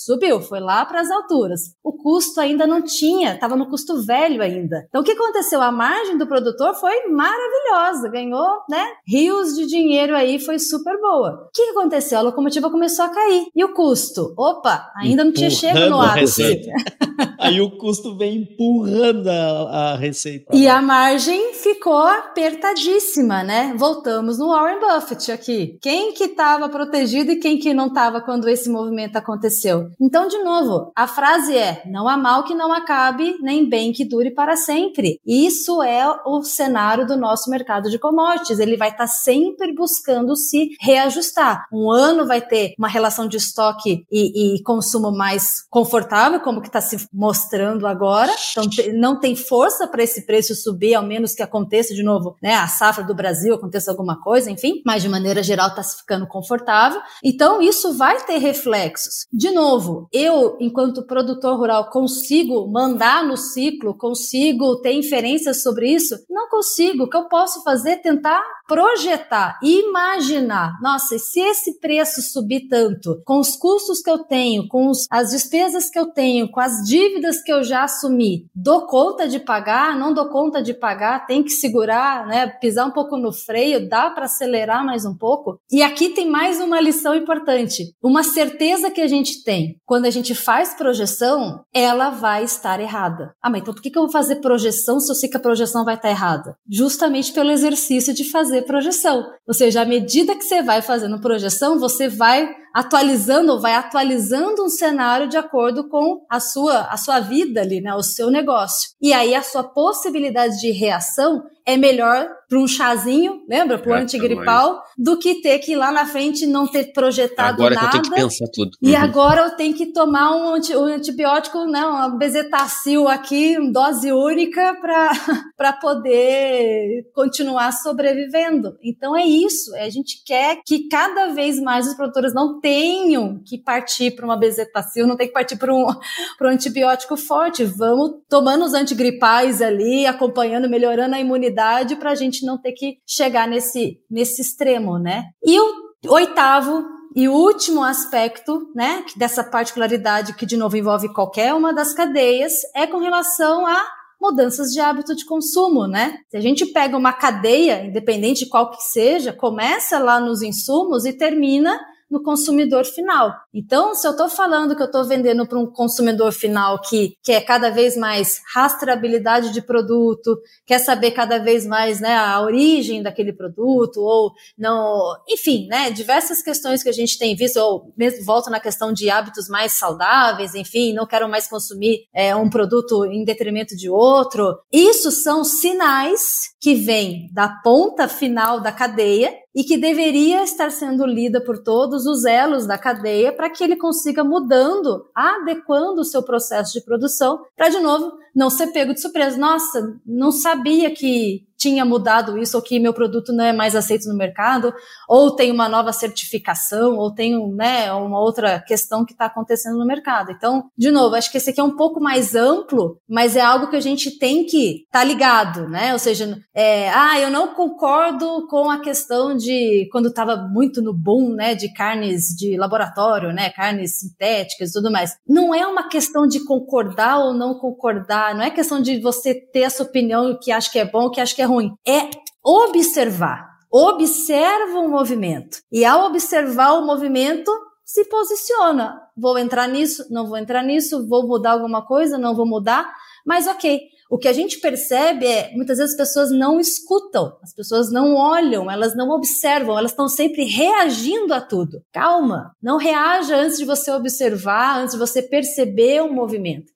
subiu, 0.04 0.40
foi 0.40 0.60
lá 0.60 0.84
para 0.84 1.00
as 1.00 1.10
alturas. 1.10 1.74
O 1.82 1.92
custo 1.92 2.40
ainda 2.40 2.66
não 2.66 2.82
tinha, 2.82 3.34
estava 3.34 3.56
no 3.56 3.68
custo 3.68 4.02
velho 4.04 4.42
ainda. 4.42 4.86
Então 4.88 5.00
o 5.00 5.04
que 5.04 5.12
aconteceu? 5.12 5.60
A 5.60 5.70
margem 5.72 6.18
do 6.18 6.26
produtor 6.26 6.74
foi 6.74 7.08
maravilhosa, 7.08 8.08
ganhou, 8.08 8.62
né, 8.68 8.84
rios 9.06 9.54
de 9.54 9.66
dinheiro 9.66 10.14
aí, 10.14 10.38
foi 10.38 10.58
super 10.58 11.00
boa. 11.00 11.48
O 11.48 11.50
que 11.52 11.62
aconteceu? 11.70 12.18
A 12.18 12.22
locomotiva 12.22 12.70
começou 12.70 13.04
a 13.04 13.08
cair. 13.08 13.46
E 13.54 13.64
o 13.64 13.72
custo? 13.72 14.34
Opa, 14.36 14.90
ainda 14.96 15.24
não 15.24 15.32
tinha 15.32 15.50
chegado 15.50 15.90
no 15.90 16.00
ápice. 16.00 16.62
aí 17.38 17.60
o 17.60 17.76
custo 17.76 18.16
vem 18.16 18.38
empurrando 18.38 19.28
a, 19.28 19.92
a 19.92 19.96
receita. 19.96 20.54
E 20.54 20.68
a 20.68 20.80
margem 20.80 21.54
ficou 21.54 21.98
apertadíssima, 21.98 23.42
né? 23.42 23.74
Voltamos 23.76 24.38
no 24.38 24.48
Warren 24.48 24.80
Buffett 24.80 25.30
aqui. 25.32 25.78
Quem 25.80 26.12
que 26.12 26.24
estava 26.24 26.68
protegido 26.68 27.32
e 27.32 27.36
quem 27.36 27.58
que 27.58 27.74
não 27.74 27.86
estava 27.86 28.20
quando 28.20 28.48
esse 28.48 28.68
movimento 28.68 29.16
aconteceu? 29.16 29.90
Então, 30.00 30.28
de 30.28 30.38
novo, 30.38 30.92
a 30.96 31.06
frase 31.06 31.56
é: 31.56 31.82
não 31.86 32.08
há 32.08 32.16
mal 32.16 32.44
que 32.44 32.54
não 32.54 32.72
acabe, 32.72 33.36
nem 33.40 33.68
bem 33.68 33.92
que 33.92 34.04
dure 34.04 34.30
para 34.30 34.56
sempre. 34.56 35.20
Isso 35.26 35.82
é 35.82 36.06
o 36.26 36.42
cenário 36.42 37.06
do 37.06 37.16
nosso 37.16 37.50
mercado 37.50 37.90
de 37.90 37.98
commodities. 37.98 38.58
Ele 38.58 38.76
vai 38.76 38.88
estar 38.88 39.04
tá 39.04 39.06
sempre 39.06 39.74
buscando 39.74 40.36
se 40.36 40.70
reajustar. 40.80 41.66
Um 41.72 41.90
ano 41.90 42.26
vai 42.26 42.40
ter 42.40 42.74
uma 42.78 42.88
relação 42.88 43.26
de 43.26 43.36
estoque 43.36 44.04
e, 44.10 44.56
e 44.56 44.62
consumo 44.62 45.10
mais 45.12 45.62
confortável, 45.70 46.40
como 46.40 46.60
que 46.60 46.68
está 46.68 46.80
se 46.80 47.08
mostrando 47.12 47.86
agora. 47.86 48.32
Então, 48.50 48.64
não 48.94 49.18
tem 49.18 49.34
força 49.36 49.86
para 49.86 50.02
esse 50.02 50.26
preço 50.26 50.54
subir, 50.54 50.94
ao 50.94 51.04
menos 51.04 51.34
que 51.34 51.42
aconteça 51.42 51.94
de 51.94 52.02
novo, 52.02 52.36
né? 52.42 52.54
A 52.54 52.68
safra 52.68 53.04
do 53.04 53.14
Brasil 53.14 53.54
aconteça 53.54 53.90
alguma 53.90 54.20
coisa, 54.20 54.50
enfim. 54.50 54.82
Mas 54.84 55.02
de 55.02 55.08
maneira 55.08 55.42
geral 55.42 55.68
está 55.68 55.82
se 55.82 55.98
ficando 55.98 56.26
confortável. 56.26 57.00
Então, 57.22 57.60
isso 57.60 57.96
vai 57.96 58.24
ter 58.24 58.38
reflexos. 58.38 59.26
De 59.32 59.50
novo 59.50 59.81
novo, 59.82 60.08
eu, 60.12 60.56
enquanto 60.60 61.06
produtor 61.06 61.58
rural, 61.58 61.90
consigo 61.90 62.66
mandar 62.70 63.24
no 63.24 63.36
ciclo, 63.36 63.96
consigo 63.96 64.80
ter 64.80 64.92
inferências 64.92 65.62
sobre 65.62 65.90
isso? 65.92 66.16
Não 66.30 66.48
consigo. 66.48 67.04
O 67.04 67.10
que 67.10 67.16
eu 67.16 67.28
posso 67.28 67.62
fazer 67.64 67.90
é 67.92 67.96
tentar 67.96 68.42
projetar, 68.66 69.58
imaginar, 69.62 70.78
nossa, 70.80 71.18
se 71.18 71.40
esse 71.40 71.78
preço 71.78 72.22
subir 72.22 72.68
tanto, 72.68 73.20
com 73.24 73.38
os 73.38 73.56
custos 73.56 74.00
que 74.00 74.10
eu 74.10 74.20
tenho, 74.20 74.66
com 74.68 74.88
os, 74.88 75.06
as 75.10 75.30
despesas 75.30 75.90
que 75.90 75.98
eu 75.98 76.06
tenho, 76.06 76.50
com 76.50 76.60
as 76.60 76.82
dívidas 76.86 77.42
que 77.42 77.52
eu 77.52 77.62
já 77.62 77.84
assumi, 77.84 78.46
dou 78.54 78.86
conta 78.86 79.28
de 79.28 79.38
pagar, 79.38 79.98
não 79.98 80.14
dou 80.14 80.28
conta 80.30 80.62
de 80.62 80.72
pagar, 80.72 81.26
tem 81.26 81.42
que 81.42 81.50
segurar, 81.50 82.26
né, 82.26 82.46
pisar 82.46 82.86
um 82.86 82.92
pouco 82.92 83.16
no 83.18 83.32
freio, 83.32 83.88
dá 83.88 84.08
para 84.10 84.24
acelerar 84.24 84.84
mais 84.84 85.04
um 85.04 85.14
pouco. 85.14 85.58
E 85.70 85.82
aqui 85.82 86.10
tem 86.10 86.30
mais 86.30 86.60
uma 86.60 86.80
lição 86.80 87.14
importante, 87.14 87.94
uma 88.02 88.22
certeza 88.22 88.90
que 88.90 89.00
a 89.00 89.08
gente 89.08 89.42
tem, 89.44 89.71
quando 89.84 90.06
a 90.06 90.10
gente 90.10 90.34
faz 90.34 90.74
projeção, 90.74 91.64
ela 91.72 92.10
vai 92.10 92.44
estar 92.44 92.80
errada. 92.80 93.34
Ah, 93.42 93.50
mas 93.50 93.62
então 93.62 93.74
por 93.74 93.82
que, 93.82 93.90
que 93.90 93.98
eu 93.98 94.02
vou 94.02 94.12
fazer 94.12 94.36
projeção 94.36 95.00
se 95.00 95.10
eu 95.10 95.14
sei 95.14 95.28
que 95.28 95.36
a 95.36 95.40
projeção 95.40 95.84
vai 95.84 95.94
estar 95.94 96.10
errada? 96.10 96.56
Justamente 96.70 97.32
pelo 97.32 97.50
exercício 97.50 98.14
de 98.14 98.30
fazer 98.30 98.62
projeção. 98.62 99.24
Ou 99.46 99.54
seja, 99.54 99.82
à 99.82 99.84
medida 99.84 100.34
que 100.34 100.44
você 100.44 100.62
vai 100.62 100.82
fazendo 100.82 101.20
projeção, 101.20 101.78
você 101.78 102.08
vai 102.08 102.48
atualizando, 102.74 103.60
vai 103.60 103.74
atualizando 103.74 104.64
um 104.64 104.68
cenário 104.68 105.28
de 105.28 105.36
acordo 105.36 105.88
com 105.88 106.24
a 106.30 106.40
sua, 106.40 106.86
a 106.86 106.96
sua 106.96 107.20
vida 107.20 107.60
ali, 107.60 107.80
né, 107.80 107.94
o 107.94 108.02
seu 108.02 108.30
negócio. 108.30 108.90
E 109.00 109.12
aí 109.12 109.34
a 109.34 109.42
sua 109.42 109.62
possibilidade 109.62 110.58
de 110.58 110.70
reação 110.70 111.42
é 111.66 111.76
melhor 111.76 112.28
para 112.52 112.60
um 112.60 112.68
chazinho, 112.68 113.42
lembra? 113.48 113.78
Para 113.78 113.92
o 113.92 113.94
antigripal, 113.94 114.82
do 114.98 115.18
que 115.18 115.36
ter 115.36 115.58
que 115.60 115.72
ir 115.72 115.76
lá 115.76 115.90
na 115.90 116.04
frente 116.04 116.46
não 116.46 116.66
ter 116.66 116.92
projetado 116.92 117.62
agora 117.62 117.74
nada. 117.74 117.86
Agora 117.86 117.96
eu 117.96 118.02
tenho 118.02 118.14
que 118.14 118.22
pensar 118.22 118.46
tudo. 118.52 118.70
E 118.82 118.90
uhum. 118.90 118.96
agora 118.98 119.40
eu 119.40 119.56
tenho 119.56 119.74
que 119.74 119.86
tomar 119.86 120.36
um, 120.36 120.54
anti, 120.56 120.76
um 120.76 120.84
antibiótico, 120.84 121.64
né, 121.64 121.82
uma 121.82 122.10
bezetacil 122.10 123.08
aqui, 123.08 123.56
dose 123.72 124.12
única, 124.12 124.76
para 124.82 125.72
poder 125.80 127.10
continuar 127.14 127.72
sobrevivendo. 127.72 128.76
Então 128.82 129.16
é 129.16 129.24
isso, 129.24 129.74
a 129.76 129.88
gente 129.88 130.22
quer 130.22 130.58
que 130.66 130.88
cada 130.88 131.28
vez 131.28 131.58
mais 131.58 131.86
os 131.86 131.94
produtores 131.94 132.34
não 132.34 132.60
tenham 132.60 133.40
que 133.46 133.56
partir 133.56 134.10
para 134.10 134.26
uma 134.26 134.36
bezetacil, 134.36 135.06
não 135.06 135.16
tem 135.16 135.28
que 135.28 135.32
partir 135.32 135.56
para 135.56 135.74
um, 135.74 135.86
um 135.88 136.46
antibiótico 136.46 137.16
forte. 137.16 137.64
Vamos 137.64 138.16
tomando 138.28 138.66
os 138.66 138.74
antigripais 138.74 139.62
ali, 139.62 140.04
acompanhando, 140.04 140.68
melhorando 140.68 141.14
a 141.14 141.20
imunidade 141.20 141.96
para 141.96 142.10
a 142.10 142.14
gente 142.14 142.41
não 142.44 142.60
ter 142.60 142.72
que 142.72 142.98
chegar 143.06 143.48
nesse, 143.48 143.98
nesse 144.10 144.42
extremo, 144.42 144.98
né? 144.98 145.30
E 145.44 145.58
o 145.58 145.92
oitavo 146.08 146.84
e 147.14 147.28
último 147.28 147.82
aspecto, 147.82 148.70
né, 148.74 149.04
dessa 149.16 149.44
particularidade 149.44 150.34
que 150.34 150.46
de 150.46 150.56
novo 150.56 150.76
envolve 150.76 151.12
qualquer 151.12 151.52
uma 151.54 151.72
das 151.72 151.92
cadeias, 151.92 152.52
é 152.74 152.86
com 152.86 152.98
relação 152.98 153.66
a 153.66 153.84
mudanças 154.20 154.70
de 154.70 154.80
hábito 154.80 155.16
de 155.16 155.26
consumo, 155.26 155.88
né? 155.88 156.16
Se 156.30 156.36
a 156.36 156.40
gente 156.40 156.64
pega 156.66 156.96
uma 156.96 157.12
cadeia, 157.12 157.84
independente 157.84 158.44
de 158.44 158.50
qual 158.50 158.70
que 158.70 158.80
seja, 158.80 159.32
começa 159.32 159.98
lá 159.98 160.20
nos 160.20 160.42
insumos 160.42 161.04
e 161.04 161.12
termina 161.12 161.78
no 162.12 162.22
consumidor 162.22 162.84
final. 162.84 163.32
Então, 163.54 163.94
se 163.94 164.06
eu 164.06 164.10
estou 164.10 164.28
falando 164.28 164.76
que 164.76 164.82
eu 164.82 164.86
estou 164.86 165.02
vendendo 165.02 165.46
para 165.46 165.58
um 165.58 165.66
consumidor 165.66 166.30
final 166.30 166.78
que 166.82 167.16
quer 167.24 167.40
cada 167.40 167.70
vez 167.70 167.96
mais 167.96 168.42
rastreabilidade 168.54 169.50
de 169.50 169.62
produto, 169.62 170.38
quer 170.66 170.78
saber 170.78 171.12
cada 171.12 171.38
vez 171.38 171.66
mais 171.66 172.00
né, 172.00 172.14
a 172.14 172.42
origem 172.42 173.02
daquele 173.02 173.32
produto, 173.32 173.96
ou 174.00 174.32
não, 174.58 175.00
enfim, 175.26 175.66
né, 175.68 175.90
diversas 175.90 176.42
questões 176.42 176.82
que 176.82 176.90
a 176.90 176.92
gente 176.92 177.18
tem 177.18 177.34
visto, 177.34 177.56
ou 177.56 177.90
mesmo 177.96 178.22
volto 178.26 178.50
na 178.50 178.60
questão 178.60 178.92
de 178.92 179.08
hábitos 179.08 179.48
mais 179.48 179.72
saudáveis, 179.72 180.54
enfim, 180.54 180.92
não 180.92 181.06
quero 181.06 181.26
mais 181.30 181.48
consumir 181.48 182.06
é, 182.14 182.36
um 182.36 182.50
produto 182.50 183.06
em 183.06 183.24
detrimento 183.24 183.74
de 183.74 183.88
outro. 183.88 184.58
Isso 184.70 185.10
são 185.10 185.42
sinais 185.44 186.52
que 186.60 186.74
vêm 186.74 187.30
da 187.32 187.48
ponta 187.48 188.06
final 188.06 188.60
da 188.60 188.70
cadeia 188.70 189.32
e 189.54 189.64
que 189.64 189.76
deveria 189.76 190.42
estar 190.42 190.70
sendo 190.70 191.04
lida 191.06 191.42
por 191.42 191.58
todos 191.58 192.06
os 192.06 192.24
elos 192.24 192.66
da 192.66 192.78
cadeia 192.78 193.32
para 193.32 193.50
que 193.50 193.62
ele 193.62 193.76
consiga 193.76 194.24
mudando, 194.24 195.06
adequando 195.14 196.00
o 196.00 196.04
seu 196.04 196.22
processo 196.22 196.72
de 196.72 196.84
produção, 196.84 197.44
para 197.56 197.68
de 197.68 197.78
novo 197.80 198.12
não 198.34 198.48
ser 198.48 198.68
pego 198.68 198.94
de 198.94 199.00
surpresa. 199.00 199.36
Nossa, 199.36 200.00
não 200.06 200.32
sabia 200.32 200.90
que 200.90 201.46
tinha 201.62 201.84
mudado 201.84 202.36
isso, 202.36 202.56
ou 202.56 202.62
que 202.62 202.80
meu 202.80 202.92
produto 202.92 203.32
não 203.32 203.44
é 203.44 203.52
mais 203.52 203.76
aceito 203.76 204.08
no 204.08 204.16
mercado, 204.16 204.74
ou 205.08 205.36
tem 205.36 205.52
uma 205.52 205.68
nova 205.68 205.92
certificação, 205.92 206.96
ou 206.96 207.14
tem 207.14 207.38
né, 207.54 207.92
uma 207.92 208.20
outra 208.20 208.60
questão 208.60 209.04
que 209.04 209.12
está 209.12 209.26
acontecendo 209.26 209.78
no 209.78 209.86
mercado. 209.86 210.32
Então, 210.32 210.64
de 210.76 210.90
novo, 210.90 211.14
acho 211.14 211.30
que 211.30 211.38
esse 211.38 211.50
aqui 211.50 211.60
é 211.60 211.64
um 211.64 211.76
pouco 211.76 212.00
mais 212.00 212.34
amplo, 212.34 212.98
mas 213.08 213.36
é 213.36 213.40
algo 213.40 213.70
que 213.70 213.76
a 213.76 213.80
gente 213.80 214.18
tem 214.18 214.44
que 214.44 214.82
estar 214.82 215.00
tá 215.00 215.04
ligado, 215.04 215.68
né? 215.68 215.92
Ou 215.92 215.98
seja, 216.00 216.36
é, 216.52 216.90
ah, 216.90 217.20
eu 217.20 217.30
não 217.30 217.54
concordo 217.54 218.48
com 218.48 218.68
a 218.68 218.80
questão 218.80 219.36
de 219.36 219.88
quando 219.92 220.08
estava 220.08 220.36
muito 220.36 220.82
no 220.82 220.92
boom, 220.92 221.34
né, 221.34 221.54
de 221.54 221.72
carnes 221.72 222.34
de 222.36 222.56
laboratório, 222.56 223.32
né, 223.32 223.50
carnes 223.50 224.00
sintéticas 224.00 224.70
e 224.70 224.72
tudo 224.72 224.90
mais. 224.90 225.16
Não 225.28 225.54
é 225.54 225.64
uma 225.64 225.88
questão 225.88 226.26
de 226.26 226.44
concordar 226.44 227.20
ou 227.20 227.32
não 227.32 227.54
concordar, 227.54 228.34
não 228.34 228.42
é 228.42 228.50
questão 228.50 228.82
de 228.82 229.00
você 229.00 229.34
ter 229.34 229.60
essa 229.60 229.82
opinião 229.82 230.36
que 230.40 230.50
acha 230.50 230.70
que 230.70 230.78
é 230.78 230.84
bom, 230.84 231.10
que 231.10 231.20
acha 231.20 231.34
que 231.34 231.42
é 231.42 231.51
ruim. 231.52 231.72
É 231.86 232.10
observar. 232.44 233.52
Observa 233.70 234.80
o 234.80 234.88
movimento. 234.88 235.58
E 235.70 235.84
ao 235.84 236.06
observar 236.06 236.72
o 236.74 236.86
movimento, 236.86 237.50
se 237.84 238.04
posiciona. 238.06 239.00
Vou 239.16 239.38
entrar 239.38 239.68
nisso, 239.68 240.06
não 240.10 240.26
vou 240.26 240.36
entrar 240.38 240.62
nisso, 240.62 241.06
vou 241.06 241.26
mudar 241.26 241.52
alguma 241.52 241.84
coisa, 241.84 242.16
não 242.16 242.34
vou 242.34 242.46
mudar, 242.46 242.90
mas 243.26 243.46
ok. 243.46 243.80
O 244.10 244.18
que 244.18 244.28
a 244.28 244.32
gente 244.32 244.60
percebe 244.60 245.24
é, 245.26 245.50
muitas 245.54 245.78
vezes 245.78 245.92
as 245.92 245.96
pessoas 245.96 246.30
não 246.30 246.60
escutam, 246.60 247.34
as 247.42 247.54
pessoas 247.54 247.90
não 247.90 248.14
olham, 248.14 248.70
elas 248.70 248.94
não 248.94 249.08
observam, 249.08 249.78
elas 249.78 249.92
estão 249.92 250.06
sempre 250.06 250.44
reagindo 250.44 251.32
a 251.32 251.40
tudo. 251.40 251.82
Calma, 251.90 252.54
não 252.62 252.76
reaja 252.76 253.36
antes 253.36 253.56
de 253.56 253.64
você 253.64 253.90
observar, 253.90 254.80
antes 254.80 254.92
de 254.92 254.98
você 254.98 255.22
perceber 255.22 256.02
o 256.02 256.12
movimento. 256.12 256.70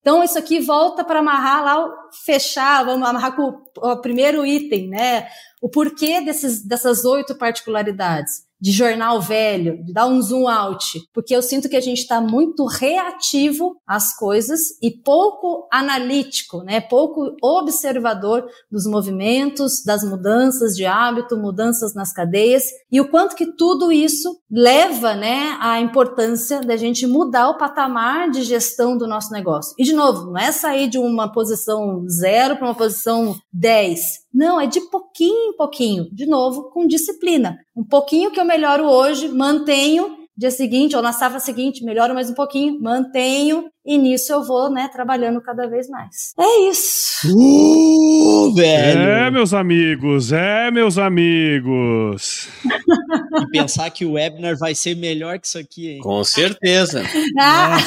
Então, 0.00 0.24
isso 0.24 0.38
aqui 0.38 0.60
volta 0.60 1.04
para 1.04 1.20
amarrar 1.20 1.64
lá, 1.64 1.94
fechar, 2.24 2.84
vamos 2.84 3.06
amarrar 3.06 3.36
com 3.36 3.42
o, 3.42 3.90
o 3.90 4.00
primeiro 4.00 4.46
item, 4.46 4.88
né? 4.88 5.28
O 5.60 5.68
porquê 5.68 6.20
desses, 6.22 6.66
dessas 6.66 7.04
oito 7.04 7.36
particularidades 7.36 8.49
de 8.60 8.72
jornal 8.72 9.20
velho, 9.20 9.82
de 9.84 9.92
dar 9.92 10.06
um 10.06 10.20
zoom 10.20 10.48
out, 10.48 11.00
porque 11.12 11.34
eu 11.34 11.42
sinto 11.42 11.68
que 11.68 11.76
a 11.76 11.80
gente 11.80 11.98
está 11.98 12.20
muito 12.20 12.66
reativo 12.66 13.76
às 13.86 14.16
coisas 14.16 14.60
e 14.82 14.90
pouco 14.90 15.66
analítico, 15.72 16.62
né? 16.62 16.80
Pouco 16.80 17.34
observador 17.42 18.46
dos 18.70 18.86
movimentos, 18.86 19.82
das 19.84 20.04
mudanças 20.04 20.76
de 20.76 20.84
hábito, 20.84 21.36
mudanças 21.36 21.94
nas 21.94 22.12
cadeias 22.12 22.64
e 22.90 23.00
o 23.00 23.08
quanto 23.08 23.34
que 23.34 23.46
tudo 23.56 23.90
isso 23.90 24.38
leva, 24.50 25.14
né, 25.14 25.56
à 25.60 25.80
importância 25.80 26.60
da 26.60 26.76
gente 26.76 27.06
mudar 27.06 27.50
o 27.50 27.56
patamar 27.56 28.30
de 28.30 28.42
gestão 28.42 28.96
do 28.96 29.06
nosso 29.06 29.32
negócio. 29.32 29.74
E 29.78 29.84
de 29.84 29.92
novo, 29.92 30.26
não 30.26 30.38
é 30.38 30.52
sair 30.52 30.88
de 30.88 30.98
uma 30.98 31.30
posição 31.30 32.04
zero 32.08 32.56
para 32.56 32.66
uma 32.66 32.74
posição 32.74 33.36
10 33.52 34.00
não, 34.32 34.60
é 34.60 34.66
de 34.66 34.80
pouquinho 34.90 35.50
em 35.50 35.56
pouquinho. 35.56 36.08
De 36.12 36.26
novo, 36.26 36.70
com 36.70 36.86
disciplina. 36.86 37.58
Um 37.76 37.84
pouquinho 37.84 38.30
que 38.30 38.38
eu 38.38 38.44
melhoro 38.44 38.84
hoje, 38.84 39.28
mantenho. 39.28 40.18
Dia 40.36 40.50
seguinte, 40.50 40.96
ou 40.96 41.02
na 41.02 41.12
safra 41.12 41.38
seguinte, 41.38 41.84
melhoro 41.84 42.14
mais 42.14 42.30
um 42.30 42.34
pouquinho, 42.34 42.80
mantenho. 42.80 43.66
E 43.84 43.98
nisso 43.98 44.32
eu 44.32 44.42
vou, 44.42 44.70
né, 44.70 44.88
trabalhando 44.88 45.40
cada 45.42 45.66
vez 45.66 45.88
mais. 45.88 46.32
É 46.38 46.68
isso. 46.70 47.28
Uh, 47.28 48.54
velho. 48.54 49.00
É, 49.00 49.30
meus 49.30 49.52
amigos, 49.52 50.32
é, 50.32 50.70
meus 50.70 50.96
amigos. 50.96 52.48
e 52.64 53.50
pensar 53.50 53.90
que 53.90 54.06
o 54.06 54.12
webinar 54.12 54.56
vai 54.56 54.74
ser 54.74 54.96
melhor 54.96 55.38
que 55.38 55.46
isso 55.46 55.58
aqui, 55.58 55.88
hein? 55.90 56.00
Com 56.00 56.22
certeza. 56.24 57.02
Ah, 57.42 57.78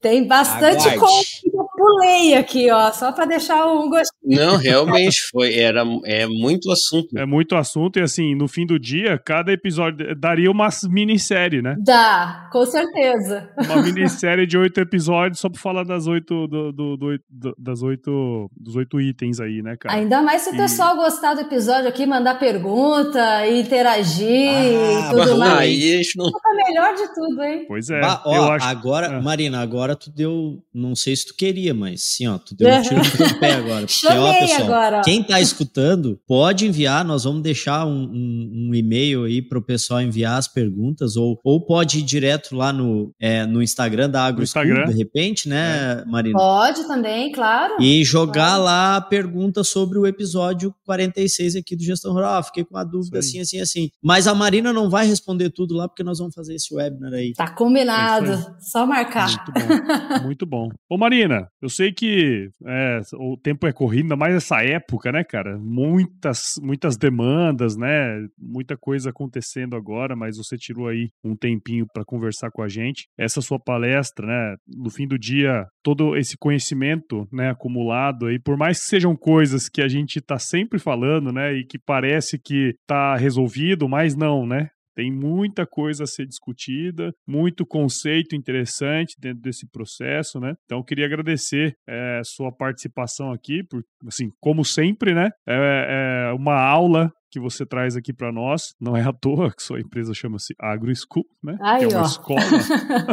tem 0.00 0.26
bastante 0.26 0.84
coisa 0.96 1.47
pulei 1.78 2.34
aqui, 2.34 2.70
ó, 2.70 2.90
só 2.92 3.12
para 3.12 3.24
deixar 3.24 3.64
um 3.66 3.88
gostinho. 3.88 4.10
Não, 4.24 4.56
realmente 4.56 5.20
foi, 5.30 5.54
era 5.54 5.84
é 6.04 6.26
muito 6.26 6.70
assunto. 6.72 7.16
É 7.16 7.24
muito 7.24 7.54
assunto 7.54 7.98
e 7.98 8.02
assim, 8.02 8.34
no 8.34 8.48
fim 8.48 8.66
do 8.66 8.78
dia, 8.78 9.18
cada 9.24 9.52
episódio 9.52 10.14
daria 10.16 10.50
uma 10.50 10.68
minissérie, 10.90 11.62
né? 11.62 11.76
Dá, 11.78 12.48
com 12.52 12.66
certeza. 12.66 13.48
Uma 13.56 13.82
minissérie 13.82 14.46
de 14.46 14.58
oito 14.58 14.80
episódios 14.80 15.38
só 15.40 15.48
para 15.48 15.60
falar 15.60 15.84
das 15.84 16.06
oito 16.06 16.48
do, 16.48 16.72
do, 16.72 16.96
do, 16.96 17.18
das 17.56 17.82
oito 17.82 18.50
dos 18.56 18.74
oito 18.76 19.00
itens 19.00 19.38
aí, 19.40 19.62
né, 19.62 19.76
cara? 19.78 19.94
Ainda 19.94 20.20
mais 20.20 20.42
se 20.42 20.50
o 20.50 20.56
pessoal 20.56 20.96
gostar 20.96 21.34
do 21.34 21.42
episódio 21.42 21.88
aqui, 21.88 22.04
mandar 22.04 22.38
pergunta, 22.38 23.46
interagir 23.48 24.50
ah, 24.50 25.12
e 25.12 25.16
tudo 25.16 25.38
mais. 25.38 25.58
Aí 25.58 25.94
a 25.94 25.96
gente 25.98 26.16
não... 26.16 26.26
É 26.26 26.68
melhor 26.68 26.94
de 26.94 27.14
tudo, 27.14 27.42
hein? 27.42 27.64
Pois 27.68 27.90
é. 27.90 28.00
Bah, 28.00 28.22
ó, 28.24 28.52
acho... 28.52 28.66
Agora, 28.66 29.06
é. 29.06 29.20
Marina, 29.20 29.60
agora 29.60 29.94
tu 29.94 30.10
deu, 30.10 30.62
não 30.74 30.94
sei 30.96 31.14
se 31.14 31.26
tu 31.26 31.34
queria, 31.36 31.67
mas 31.72 32.02
sim, 32.02 32.26
ó, 32.26 32.38
tu 32.38 32.54
deu 32.54 32.68
um 32.68 32.82
tiro 32.82 32.96
no 32.96 33.10
teu 33.10 33.38
pé 33.38 33.54
agora. 33.54 33.86
Porque, 33.88 34.06
ó, 34.06 34.40
pessoal, 34.40 34.62
agora. 34.62 35.00
quem 35.02 35.22
tá 35.22 35.40
escutando, 35.40 36.18
pode 36.26 36.66
enviar, 36.66 37.04
nós 37.04 37.24
vamos 37.24 37.42
deixar 37.42 37.86
um, 37.86 38.04
um, 38.04 38.68
um 38.68 38.74
e-mail 38.74 39.24
aí 39.24 39.42
pro 39.42 39.62
pessoal 39.62 40.00
enviar 40.00 40.38
as 40.38 40.48
perguntas, 40.48 41.16
ou, 41.16 41.38
ou 41.44 41.64
pode 41.64 41.98
ir 41.98 42.02
direto 42.02 42.54
lá 42.54 42.72
no, 42.72 43.12
é, 43.20 43.46
no 43.46 43.62
Instagram 43.62 44.10
da 44.10 44.24
AgroSchool, 44.24 44.86
de 44.86 44.94
repente, 44.94 45.48
né, 45.48 46.02
é. 46.02 46.04
Marina? 46.10 46.38
Pode 46.38 46.86
também, 46.86 47.32
claro. 47.32 47.76
E 47.80 48.04
jogar 48.04 48.52
pode. 48.52 48.64
lá 48.64 48.96
a 48.96 49.00
pergunta 49.00 49.64
sobre 49.64 49.98
o 49.98 50.06
episódio 50.06 50.74
46 50.84 51.56
aqui 51.56 51.76
do 51.76 51.82
Gestão 51.82 52.12
Rural. 52.12 52.38
Ah, 52.38 52.42
fiquei 52.42 52.64
com 52.64 52.74
uma 52.74 52.84
dúvida 52.84 53.22
Sim. 53.22 53.40
assim, 53.40 53.58
assim, 53.58 53.60
assim. 53.60 53.90
Mas 54.02 54.26
a 54.26 54.34
Marina 54.34 54.72
não 54.72 54.90
vai 54.90 55.06
responder 55.06 55.50
tudo 55.50 55.74
lá, 55.74 55.88
porque 55.88 56.02
nós 56.02 56.18
vamos 56.18 56.34
fazer 56.34 56.54
esse 56.54 56.74
webinar 56.74 57.12
aí. 57.12 57.32
Tá 57.32 57.50
combinado, 57.50 58.32
é 58.32 58.54
só 58.60 58.86
marcar. 58.86 59.28
Muito 59.28 59.52
bom, 59.52 60.22
muito 60.24 60.46
bom. 60.46 60.68
Ô 60.88 60.96
Marina, 60.96 61.48
eu 61.60 61.68
sei 61.68 61.92
que 61.92 62.50
é, 62.66 63.00
o 63.14 63.36
tempo 63.36 63.66
é 63.66 63.72
corrido, 63.72 64.02
ainda 64.04 64.16
mais 64.16 64.34
essa 64.34 64.62
época, 64.62 65.10
né, 65.12 65.24
cara? 65.24 65.58
Muitas, 65.58 66.54
muitas 66.62 66.96
demandas, 66.96 67.76
né? 67.76 68.26
Muita 68.38 68.76
coisa 68.76 69.10
acontecendo 69.10 69.76
agora, 69.76 70.14
mas 70.14 70.36
você 70.36 70.56
tirou 70.56 70.88
aí 70.88 71.08
um 71.24 71.36
tempinho 71.36 71.86
para 71.92 72.04
conversar 72.04 72.50
com 72.50 72.62
a 72.62 72.68
gente. 72.68 73.08
Essa 73.18 73.40
sua 73.40 73.58
palestra, 73.58 74.26
né? 74.26 74.56
No 74.66 74.90
fim 74.90 75.06
do 75.06 75.18
dia, 75.18 75.66
todo 75.82 76.16
esse 76.16 76.36
conhecimento, 76.36 77.26
né, 77.32 77.50
acumulado 77.50 78.26
aí, 78.26 78.38
por 78.38 78.56
mais 78.56 78.80
que 78.80 78.86
sejam 78.86 79.16
coisas 79.16 79.68
que 79.68 79.82
a 79.82 79.88
gente 79.88 80.20
tá 80.20 80.38
sempre 80.38 80.78
falando, 80.78 81.32
né, 81.32 81.54
e 81.54 81.64
que 81.64 81.78
parece 81.78 82.38
que 82.38 82.74
tá 82.86 83.16
resolvido, 83.16 83.88
mas 83.88 84.14
não, 84.14 84.46
né? 84.46 84.68
Tem 84.98 85.12
muita 85.12 85.64
coisa 85.64 86.02
a 86.02 86.06
ser 86.08 86.26
discutida, 86.26 87.12
muito 87.24 87.64
conceito 87.64 88.34
interessante 88.34 89.14
dentro 89.16 89.40
desse 89.40 89.64
processo, 89.70 90.40
né? 90.40 90.54
Então, 90.64 90.82
queria 90.82 91.06
agradecer 91.06 91.72
é, 91.88 92.20
sua 92.24 92.50
participação 92.50 93.30
aqui, 93.30 93.62
por, 93.62 93.80
assim, 94.08 94.28
como 94.40 94.64
sempre, 94.64 95.14
né? 95.14 95.30
É, 95.48 96.30
é 96.30 96.32
uma 96.32 96.60
aula 96.60 97.12
que 97.30 97.40
você 97.40 97.64
traz 97.66 97.96
aqui 97.96 98.12
para 98.12 98.32
nós. 98.32 98.74
Não 98.80 98.96
é 98.96 99.02
à 99.02 99.12
toa 99.12 99.52
que 99.52 99.62
sua 99.62 99.80
empresa 99.80 100.14
chama-se 100.14 100.54
AgroSchool, 100.58 101.24
né? 101.42 101.56
Aí, 101.60 101.86
que 101.86 101.94
é 101.94 101.96
uma 101.96 102.02
ó. 102.02 102.06
escola. 102.06 102.40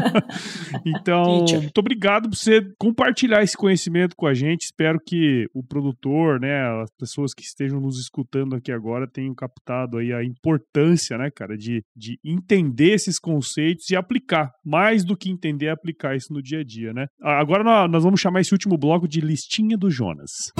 então, 0.85 1.45
muito 1.61 1.77
obrigado 1.77 2.29
por 2.29 2.35
você 2.35 2.61
compartilhar 2.77 3.43
esse 3.43 3.57
conhecimento 3.57 4.15
com 4.15 4.27
a 4.27 4.33
gente. 4.33 4.63
Espero 4.63 4.99
que 4.99 5.45
o 5.53 5.63
produtor, 5.63 6.39
né, 6.39 6.81
as 6.81 6.91
pessoas 6.97 7.33
que 7.33 7.43
estejam 7.43 7.79
nos 7.79 7.99
escutando 7.99 8.55
aqui 8.55 8.71
agora 8.71 9.07
tenham 9.07 9.33
captado 9.33 9.97
aí 9.97 10.13
a 10.13 10.23
importância, 10.23 11.17
né, 11.17 11.29
cara, 11.29 11.57
de, 11.57 11.83
de 11.95 12.19
entender 12.23 12.93
esses 12.93 13.19
conceitos 13.19 13.89
e 13.89 13.95
aplicar. 13.95 14.51
Mais 14.63 15.03
do 15.03 15.17
que 15.17 15.29
entender, 15.29 15.69
aplicar 15.69 16.15
isso 16.15 16.33
no 16.33 16.41
dia 16.41 16.59
a 16.59 16.63
dia, 16.63 16.93
né? 16.93 17.07
Agora 17.21 17.87
nós 17.87 18.03
vamos 18.03 18.19
chamar 18.19 18.41
esse 18.41 18.53
último 18.53 18.77
bloco 18.77 19.07
de 19.07 19.21
listinha 19.21 19.77
do 19.77 19.89
Jonas. 19.89 20.51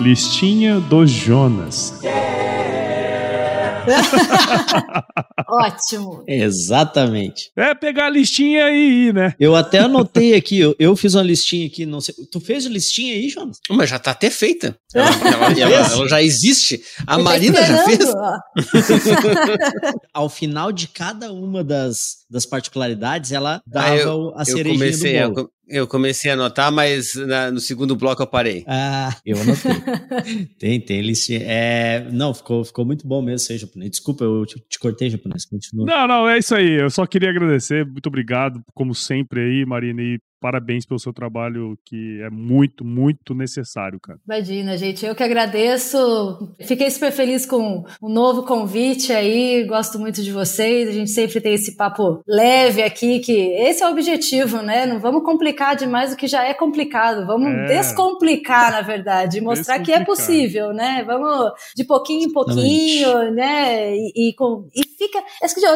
Listinha 0.00 0.80
do 0.80 1.06
Jonas. 1.06 2.00
Ótimo. 5.46 6.24
Exatamente. 6.26 7.50
É 7.54 7.74
pegar 7.74 8.06
a 8.06 8.10
listinha 8.10 8.70
e 8.70 9.08
ir, 9.08 9.14
né? 9.14 9.34
Eu 9.38 9.54
até 9.54 9.80
anotei 9.80 10.34
aqui, 10.34 10.58
eu, 10.58 10.74
eu 10.78 10.96
fiz 10.96 11.14
uma 11.14 11.22
listinha 11.22 11.66
aqui, 11.66 11.84
não 11.84 12.00
sei. 12.00 12.14
Tu 12.30 12.40
fez 12.40 12.66
a 12.66 12.70
listinha 12.70 13.14
aí, 13.14 13.28
Jonas? 13.28 13.58
Mas 13.68 13.90
já 13.90 13.98
tá 13.98 14.12
até 14.12 14.30
feita. 14.30 14.76
Ela, 14.94 15.08
ela, 15.08 15.60
ela, 15.60 15.92
ela 15.92 16.08
já 16.08 16.22
existe. 16.22 16.82
A 17.06 17.18
Eu 17.18 17.24
Marina 17.24 17.62
já 17.62 17.84
fez. 17.84 18.00
Ao 20.14 20.28
final 20.28 20.72
de 20.72 20.88
cada 20.88 21.32
uma 21.32 21.62
das, 21.62 22.18
das 22.30 22.46
particularidades, 22.46 23.32
ela 23.32 23.60
dava 23.66 23.88
ah, 23.88 23.96
eu, 23.96 24.32
a 24.36 24.44
cerejinha 24.44 24.78
comecei, 24.78 25.22
do 25.22 25.34
bolo. 25.34 25.50
Eu 25.70 25.86
comecei 25.86 26.30
a 26.30 26.34
anotar, 26.34 26.72
mas 26.72 27.14
na, 27.14 27.50
no 27.50 27.60
segundo 27.60 27.94
bloco 27.94 28.20
eu 28.20 28.26
parei. 28.26 28.64
Ah, 28.66 29.16
eu 29.24 29.36
anotei. 29.40 30.46
tem, 30.58 30.80
tem 30.80 31.00
listinha. 31.00 31.40
É, 31.44 32.10
não, 32.10 32.34
ficou, 32.34 32.64
ficou 32.64 32.84
muito 32.84 33.06
bom 33.06 33.22
mesmo 33.22 33.38
ser 33.38 33.56
japonês. 33.56 33.92
Desculpa, 33.92 34.24
eu 34.24 34.44
te, 34.44 34.60
te 34.68 34.78
cortei, 34.80 35.08
japonês. 35.08 35.46
Continua. 35.46 35.86
Não, 35.86 36.08
não, 36.08 36.28
é 36.28 36.38
isso 36.38 36.54
aí. 36.54 36.80
Eu 36.80 36.90
só 36.90 37.06
queria 37.06 37.30
agradecer. 37.30 37.86
Muito 37.86 38.08
obrigado, 38.08 38.60
como 38.74 38.94
sempre 38.94 39.40
aí, 39.40 39.64
Marina. 39.64 40.02
E 40.02 40.18
parabéns 40.40 40.86
pelo 40.86 40.98
seu 40.98 41.12
trabalho, 41.12 41.78
que 41.84 42.20
é 42.22 42.30
muito, 42.30 42.84
muito 42.84 43.34
necessário, 43.34 44.00
cara. 44.00 44.18
Imagina, 44.24 44.76
gente, 44.76 45.04
eu 45.04 45.14
que 45.14 45.22
agradeço. 45.22 46.54
Fiquei 46.60 46.90
super 46.90 47.12
feliz 47.12 47.44
com 47.44 47.84
o 48.00 48.08
novo 48.08 48.42
convite 48.44 49.12
aí, 49.12 49.64
gosto 49.64 49.98
muito 49.98 50.22
de 50.22 50.32
vocês. 50.32 50.88
A 50.88 50.92
gente 50.92 51.10
sempre 51.10 51.40
tem 51.40 51.54
esse 51.54 51.76
papo 51.76 52.22
leve 52.26 52.82
aqui, 52.82 53.20
que 53.20 53.32
esse 53.32 53.82
é 53.82 53.86
o 53.86 53.90
objetivo, 53.90 54.62
né? 54.62 54.86
Não 54.86 54.98
vamos 54.98 55.22
complicar 55.22 55.76
demais 55.76 56.12
o 56.12 56.16
que 56.16 56.26
já 56.26 56.44
é 56.44 56.54
complicado, 56.54 57.26
vamos 57.26 57.50
é. 57.50 57.66
descomplicar, 57.66 58.72
na 58.72 58.80
verdade, 58.80 59.40
mostrar 59.40 59.78
que 59.80 59.92
é 59.92 60.02
possível, 60.02 60.72
né? 60.72 61.04
Vamos 61.06 61.52
de 61.76 61.84
pouquinho 61.84 62.28
em 62.28 62.32
pouquinho, 62.32 63.08
Exatamente. 63.08 63.34
né? 63.34 63.94
E, 63.94 64.30
e, 64.30 64.34
com, 64.34 64.68
e 64.74 64.82
fica. 64.96 65.20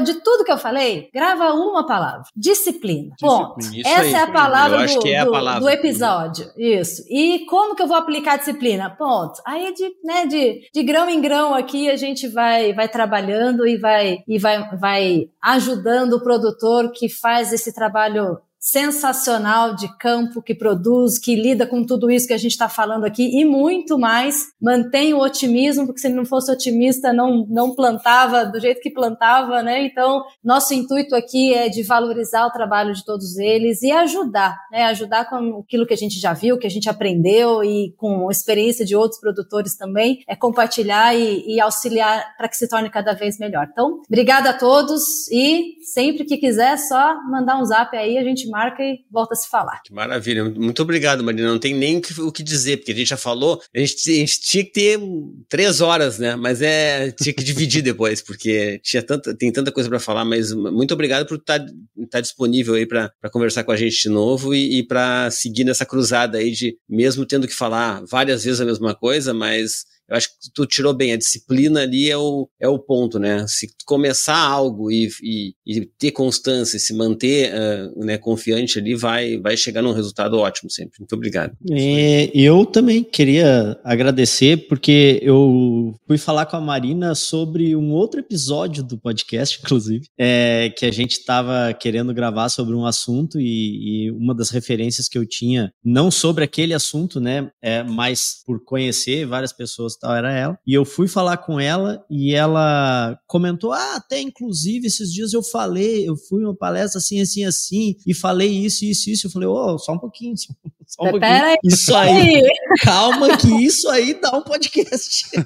De 0.04 0.14
tudo 0.22 0.44
que 0.44 0.52
eu 0.52 0.58
falei, 0.58 1.10
grava 1.12 1.52
uma 1.52 1.86
palavra: 1.86 2.22
disciplina. 2.34 3.14
Ponto. 3.20 3.58
Essa 3.84 4.00
aí, 4.00 4.14
é 4.14 4.22
a 4.22 4.26
palavra 4.30 4.53
palavra, 4.55 4.86
do, 4.86 5.09
é 5.09 5.18
a 5.18 5.26
palavra 5.26 5.61
do, 5.61 5.66
do, 5.66 5.70
episódio. 5.70 6.50
Isso. 6.57 7.02
E 7.09 7.44
como 7.46 7.74
que 7.74 7.82
eu 7.82 7.86
vou 7.86 7.96
aplicar 7.96 8.34
a 8.34 8.36
disciplina? 8.36 8.90
Ponto. 8.90 9.40
Aí 9.46 9.72
de, 9.74 9.90
né, 10.05 10.26
de, 10.26 10.68
de 10.72 10.82
grão 10.82 11.09
em 11.09 11.20
grão 11.20 11.55
aqui 11.55 11.90
a 11.90 11.96
gente 11.96 12.28
vai, 12.28 12.72
vai 12.72 12.88
trabalhando 12.88 13.66
e 13.66 13.76
vai, 13.76 14.18
e 14.26 14.38
vai, 14.38 14.76
vai 14.76 15.28
ajudando 15.42 16.14
o 16.14 16.22
produtor 16.22 16.90
que 16.92 17.09
faz 17.09 17.52
esse 17.52 17.74
trabalho 17.74 18.38
sensacional 18.64 19.76
de 19.76 19.94
campo 19.98 20.40
que 20.40 20.54
produz, 20.54 21.18
que 21.18 21.36
lida 21.36 21.66
com 21.66 21.84
tudo 21.84 22.10
isso 22.10 22.26
que 22.26 22.32
a 22.32 22.38
gente 22.38 22.52
está 22.52 22.66
falando 22.66 23.04
aqui 23.04 23.38
e 23.38 23.44
muito 23.44 23.98
mais. 23.98 24.46
Mantém 24.58 25.12
o 25.12 25.18
otimismo, 25.18 25.84
porque 25.84 26.00
se 26.00 26.06
ele 26.06 26.14
não 26.14 26.24
fosse 26.24 26.50
otimista, 26.50 27.12
não, 27.12 27.44
não 27.50 27.74
plantava 27.74 28.46
do 28.46 28.58
jeito 28.58 28.80
que 28.80 28.90
plantava, 28.90 29.62
né? 29.62 29.84
Então, 29.84 30.24
nosso 30.42 30.72
intuito 30.72 31.14
aqui 31.14 31.52
é 31.52 31.68
de 31.68 31.82
valorizar 31.82 32.46
o 32.46 32.50
trabalho 32.50 32.94
de 32.94 33.04
todos 33.04 33.36
eles 33.36 33.82
e 33.82 33.92
ajudar, 33.92 34.56
né? 34.72 34.84
Ajudar 34.84 35.28
com 35.28 35.58
aquilo 35.58 35.86
que 35.86 35.92
a 35.92 35.98
gente 35.98 36.18
já 36.18 36.32
viu, 36.32 36.56
que 36.56 36.66
a 36.66 36.70
gente 36.70 36.88
aprendeu 36.88 37.62
e 37.62 37.92
com 37.98 38.26
a 38.30 38.32
experiência 38.32 38.86
de 38.86 38.96
outros 38.96 39.20
produtores 39.20 39.76
também, 39.76 40.24
é 40.26 40.34
compartilhar 40.34 41.14
e, 41.14 41.44
e 41.46 41.60
auxiliar 41.60 42.34
para 42.38 42.48
que 42.48 42.56
se 42.56 42.66
torne 42.66 42.88
cada 42.88 43.12
vez 43.12 43.38
melhor. 43.38 43.68
Então, 43.70 44.00
obrigada 44.08 44.50
a 44.50 44.54
todos 44.54 45.28
e 45.30 45.74
sempre 45.92 46.24
que 46.24 46.38
quiser, 46.38 46.78
só 46.78 47.22
mandar 47.24 47.60
um 47.60 47.64
zap 47.66 47.94
aí, 47.94 48.16
a 48.16 48.24
gente 48.24 48.53
marca 48.55 48.84
e 48.84 49.00
volta 49.11 49.34
a 49.34 49.36
se 49.36 49.50
falar. 49.50 49.82
Que 49.84 49.92
maravilha. 49.92 50.44
Muito 50.44 50.80
obrigado, 50.80 51.24
Marina. 51.24 51.48
Não 51.48 51.59
tem 51.59 51.74
nem 51.74 52.00
o 52.18 52.30
que 52.30 52.42
dizer, 52.44 52.76
porque 52.76 52.92
a 52.92 52.94
gente 52.94 53.09
já 53.09 53.16
falou, 53.16 53.61
a 53.74 53.78
gente, 53.80 54.09
a 54.09 54.14
gente 54.14 54.40
tinha 54.40 54.64
que 54.64 54.70
ter 54.70 55.00
três 55.48 55.80
horas, 55.80 56.20
né? 56.20 56.36
Mas 56.36 56.62
é, 56.62 57.11
tinha 57.11 57.32
que 57.32 57.42
dividir 57.42 57.82
depois, 57.82 58.22
porque 58.22 58.78
tinha 58.84 59.02
tanta, 59.02 59.36
tem 59.36 59.50
tanta 59.50 59.72
coisa 59.72 59.88
para 59.88 59.98
falar, 59.98 60.24
mas 60.24 60.52
muito 60.52 60.94
obrigado 60.94 61.26
por 61.26 61.38
estar 61.38 61.59
tá, 61.59 61.66
tá 62.09 62.20
disponível 62.20 62.74
aí 62.74 62.86
para 62.86 63.11
conversar 63.32 63.64
com 63.64 63.72
a 63.72 63.76
gente 63.76 64.00
de 64.00 64.09
novo 64.09 64.55
e, 64.55 64.78
e 64.78 64.86
para 64.86 65.32
seguir 65.32 65.64
nessa 65.64 65.84
cruzada 65.84 66.38
aí 66.38 66.52
de, 66.52 66.76
mesmo 66.88 67.26
tendo 67.26 67.48
que 67.48 67.55
falar 67.55 68.05
várias 68.09 68.44
vezes 68.44 68.61
a 68.61 68.64
mesma 68.64 68.94
coisa, 68.94 69.34
mas 69.34 69.84
eu 70.09 70.16
acho 70.16 70.28
que 70.28 70.52
tu 70.55 70.66
tirou 70.66 70.94
bem, 70.94 71.12
a 71.12 71.16
disciplina 71.16 71.82
ali 71.82 72.11
é 72.11 72.16
o, 72.16 72.48
é 72.61 72.68
o 72.68 72.78
ponto, 72.78 73.18
né? 73.18 73.46
Se 73.48 73.68
começar 73.86 74.36
algo 74.36 74.90
e, 74.90 75.09
e, 75.22 75.55
e 75.66 75.86
ter 75.98 76.11
constância, 76.12 76.78
se 76.78 76.94
manter 76.94 77.52
uh, 77.52 78.05
né, 78.05 78.18
confiante 78.18 78.78
ali, 78.78 78.94
vai, 78.94 79.38
vai 79.38 79.57
chegar 79.57 79.82
num 79.82 79.92
resultado 79.92 80.38
ótimo 80.38 80.70
sempre. 80.70 80.98
Muito 80.98 81.14
obrigado. 81.14 81.57
É, 81.70 82.30
eu 82.34 82.64
também 82.66 83.02
queria 83.02 83.78
agradecer, 83.82 84.68
porque 84.68 85.20
eu 85.22 85.94
fui 86.07 86.18
falar 86.18 86.46
com 86.46 86.57
a 86.57 86.61
Marina 86.61 87.14
sobre 87.14 87.74
um 87.74 87.92
outro 87.92 88.20
episódio 88.20 88.82
do 88.82 88.98
podcast, 88.98 89.59
inclusive, 89.62 90.07
é, 90.18 90.72
que 90.76 90.84
a 90.84 90.92
gente 90.92 91.12
estava 91.12 91.72
querendo 91.72 92.12
gravar 92.12 92.48
sobre 92.48 92.74
um 92.74 92.86
assunto 92.86 93.40
e, 93.40 94.07
e, 94.07 94.11
uma 94.11 94.34
das 94.34 94.50
referências 94.50 95.09
que 95.09 95.18
eu 95.18 95.26
tinha, 95.26 95.72
não 95.84 96.11
sobre 96.11 96.44
aquele 96.44 96.74
assunto, 96.74 97.20
né, 97.20 97.50
é, 97.62 97.82
mas 97.82 98.42
por 98.44 98.62
conhecer 98.62 99.26
várias 99.26 99.52
pessoas 99.52 99.93
tal, 99.99 100.14
era 100.14 100.32
ela. 100.32 100.59
E 100.66 100.74
eu 100.74 100.84
fui 100.84 101.09
falar 101.09 101.36
com 101.38 101.59
ela 101.61 102.05
e 102.11 102.34
ela 102.34 103.18
comentou: 103.26 103.72
Ah, 103.72 103.97
até 103.97 104.20
inclusive 104.20 104.86
esses 104.86 105.12
dias 105.12 105.32
eu 105.32 105.42
falei, 105.42 106.09
eu 106.09 106.16
fui 106.16 106.45
uma 106.45 106.55
palestra 106.55 106.99
assim, 106.99 107.20
assim, 107.20 107.45
assim, 107.45 107.97
e 108.07 108.14
falei 108.14 108.49
isso, 108.49 108.84
isso, 108.84 109.11
isso. 109.11 109.26
Eu 109.26 109.30
falei, 109.30 109.49
ô, 109.49 109.74
oh, 109.74 109.78
só 109.78 109.92
um 109.92 109.99
pouquinho, 109.99 110.34
só 110.86 111.05
um 111.05 111.11
pouquinho. 111.11 111.32
Aí. 111.32 111.57
Isso 111.64 111.95
aí, 111.97 112.42
calma 112.80 113.36
que 113.36 113.64
isso 113.64 113.88
aí 113.88 114.18
dá 114.20 114.36
um 114.36 114.42
podcast. 114.42 115.26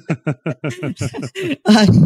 aí, 1.65 1.97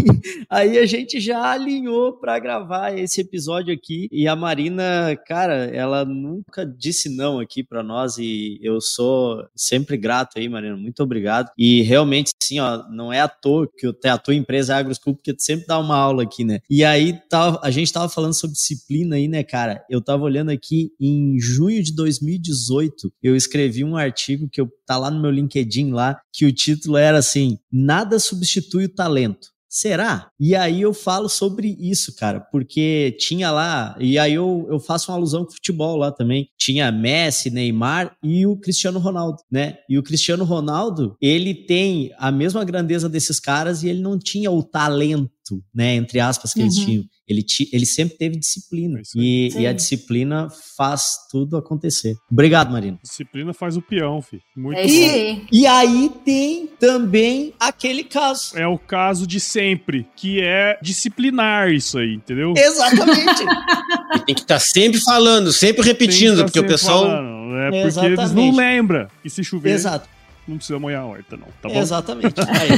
aí 0.49 0.77
a 0.77 0.85
gente 0.85 1.19
já 1.19 1.51
alinhou 1.51 2.13
para 2.19 2.39
gravar 2.39 2.97
esse 2.97 3.21
episódio 3.21 3.73
aqui 3.73 4.07
e 4.11 4.27
a 4.27 4.35
Marina, 4.35 5.15
cara, 5.27 5.65
ela 5.65 6.05
nunca 6.05 6.65
disse 6.65 7.09
não 7.09 7.39
aqui 7.39 7.63
para 7.63 7.83
nós 7.83 8.17
e 8.17 8.59
eu 8.61 8.79
sou 8.81 9.43
sempre 9.55 9.97
grato 9.97 10.37
aí, 10.37 10.47
Marina, 10.49 10.75
muito 10.75 11.01
obrigado. 11.03 11.51
E 11.57 11.81
realmente 11.81 12.32
assim, 12.41 12.59
ó, 12.59 12.87
não 12.89 13.11
é 13.11 13.21
à 13.21 13.27
toa 13.27 13.69
que 13.77 13.87
a 14.07 14.17
tua 14.17 14.35
empresa 14.35 14.73
é 14.73 14.77
AgroSchool, 14.77 15.15
porque 15.15 15.33
tu 15.33 15.41
sempre 15.41 15.65
dá 15.65 15.79
uma 15.79 15.95
aula 15.95 16.23
aqui, 16.23 16.43
né? 16.43 16.59
E 16.69 16.83
aí 16.83 17.19
tava, 17.29 17.59
a 17.63 17.71
gente 17.71 17.91
tava 17.91 18.09
falando 18.09 18.33
sobre 18.33 18.55
disciplina 18.55 19.15
aí, 19.15 19.27
né, 19.27 19.43
cara? 19.43 19.83
Eu 19.89 20.01
tava 20.01 20.23
olhando 20.23 20.49
aqui 20.49 20.91
em 20.99 21.39
junho 21.39 21.81
de 21.81 21.93
2018, 21.95 23.11
eu 23.21 23.35
escrevi 23.35 23.83
um 23.83 23.97
artigo 23.97 24.49
que 24.49 24.59
eu, 24.59 24.69
tá 24.85 24.97
lá 24.97 25.09
no 25.09 25.21
meu 25.21 25.31
LinkedIn 25.31 25.91
lá, 25.91 26.19
que 26.31 26.45
o 26.45 26.51
título 26.53 26.97
era 26.97 27.17
assim: 27.17 27.57
Nada 27.71 28.19
substitui 28.19 28.85
o 28.85 28.93
talento. 28.93 29.52
Será? 29.73 30.29
E 30.39 30.55
aí 30.55 30.83
eu 30.83 30.93
falo 30.93 31.27
sobre 31.27 31.75
isso, 31.79 32.15
cara, 32.15 32.39
porque 32.39 33.17
tinha 33.19 33.49
lá, 33.49 33.97
e 33.99 34.19
aí 34.19 34.35
eu, 34.35 34.67
eu 34.69 34.79
faço 34.79 35.11
uma 35.11 35.17
alusão 35.17 35.43
com 35.43 35.49
o 35.49 35.53
futebol 35.55 35.97
lá 35.97 36.11
também. 36.11 36.47
Tinha 36.55 36.91
Messi, 36.91 37.49
Neymar 37.49 38.15
e 38.21 38.45
o 38.45 38.55
Cristiano 38.55 38.99
Ronaldo, 38.99 39.37
né? 39.51 39.77
E 39.89 39.97
o 39.97 40.03
Cristiano 40.03 40.43
Ronaldo, 40.43 41.17
ele 41.19 41.55
tem 41.55 42.11
a 42.19 42.31
mesma 42.31 42.63
grandeza 42.63 43.09
desses 43.09 43.39
caras 43.39 43.81
e 43.81 43.89
ele 43.89 43.99
não 43.99 44.19
tinha 44.19 44.51
o 44.51 44.61
talento, 44.61 45.63
né? 45.73 45.95
Entre 45.95 46.19
aspas, 46.19 46.53
que 46.53 46.59
uhum. 46.59 46.65
eles 46.67 46.75
tinham. 46.75 47.03
Ele, 47.27 47.41
ti, 47.41 47.69
ele 47.71 47.85
sempre 47.85 48.17
teve 48.17 48.37
disciplina. 48.37 48.99
É 48.99 49.01
e, 49.15 49.61
e, 49.61 49.67
a 49.67 49.71
disciplina 49.71 50.49
faz 50.75 51.15
tudo 51.31 51.55
acontecer. 51.55 52.15
Obrigado, 52.29 52.71
Marina. 52.71 52.99
Disciplina 53.01 53.53
faz 53.53 53.77
o 53.77 53.81
peão, 53.81 54.21
filho. 54.21 54.41
Muito 54.55 54.77
é 54.77 54.85
e, 54.85 55.47
e 55.51 55.65
aí 55.65 56.11
tem 56.25 56.67
também 56.79 57.53
aquele 57.59 58.03
caso. 58.03 58.57
É 58.57 58.67
o 58.67 58.77
caso 58.77 59.25
de 59.25 59.39
sempre, 59.39 60.05
que 60.15 60.41
é 60.41 60.77
disciplinar 60.81 61.71
isso 61.71 61.97
aí, 61.97 62.13
entendeu? 62.15 62.53
Exatamente. 62.57 63.43
e 64.15 64.19
tem 64.25 64.35
que 64.35 64.41
estar 64.41 64.55
tá 64.55 64.59
sempre 64.59 64.99
falando, 64.99 65.53
sempre 65.53 65.85
repetindo, 65.85 66.37
tá 66.37 66.43
porque 66.43 66.59
sempre 66.59 66.73
o 66.73 66.73
pessoal. 66.73 67.05
Falando, 67.05 67.57
é 67.57 67.65
porque 67.69 67.87
Exatamente. 67.87 68.19
eles 68.19 68.31
não 68.33 68.55
lembram. 68.55 69.07
E 69.23 69.29
se 69.29 69.43
chover. 69.43 69.71
Exato 69.71 70.13
não 70.47 70.57
precisa 70.57 70.79
molhar 70.79 71.03
a 71.03 71.05
horta, 71.05 71.37
não, 71.37 71.47
tá 71.61 71.69
bom? 71.69 71.79
Exatamente. 71.79 72.35
Aí, 72.41 72.77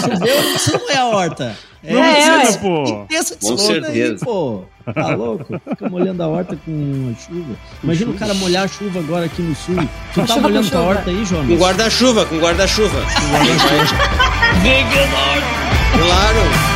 choveu, 0.00 0.42
não 0.42 0.50
precisa 0.52 0.78
molhar 0.78 0.98
a 0.98 1.06
horta. 1.06 1.56
É, 1.84 1.92
não 1.92 2.02
precisa, 2.02 2.58
é, 2.58 2.60
pô. 2.60 3.06
Com 3.40 3.58
certeza. 3.58 4.12
Aí, 4.12 4.18
pô. 4.18 4.64
Tá 4.92 5.14
louco? 5.14 5.60
Fica 5.68 5.88
molhando 5.88 6.22
a 6.22 6.28
horta 6.28 6.56
com 6.64 7.14
chuva. 7.18 7.56
Imagina 7.82 8.12
chuva. 8.12 8.16
o 8.16 8.18
cara 8.18 8.34
molhar 8.34 8.64
a 8.64 8.68
chuva 8.68 9.00
agora 9.00 9.26
aqui 9.26 9.42
no 9.42 9.54
sul. 9.54 9.76
Tu 10.14 10.26
tá 10.26 10.36
molhando 10.40 10.70
tua 10.70 10.80
horta 10.80 11.10
aí, 11.10 11.24
Jonas? 11.24 11.48
Com 11.48 11.56
guarda-chuva, 11.56 12.26
com 12.26 12.38
guarda-chuva. 12.38 13.00
Com 13.00 13.30
guarda-chuva. 13.32 14.26
Claro. 15.96 16.75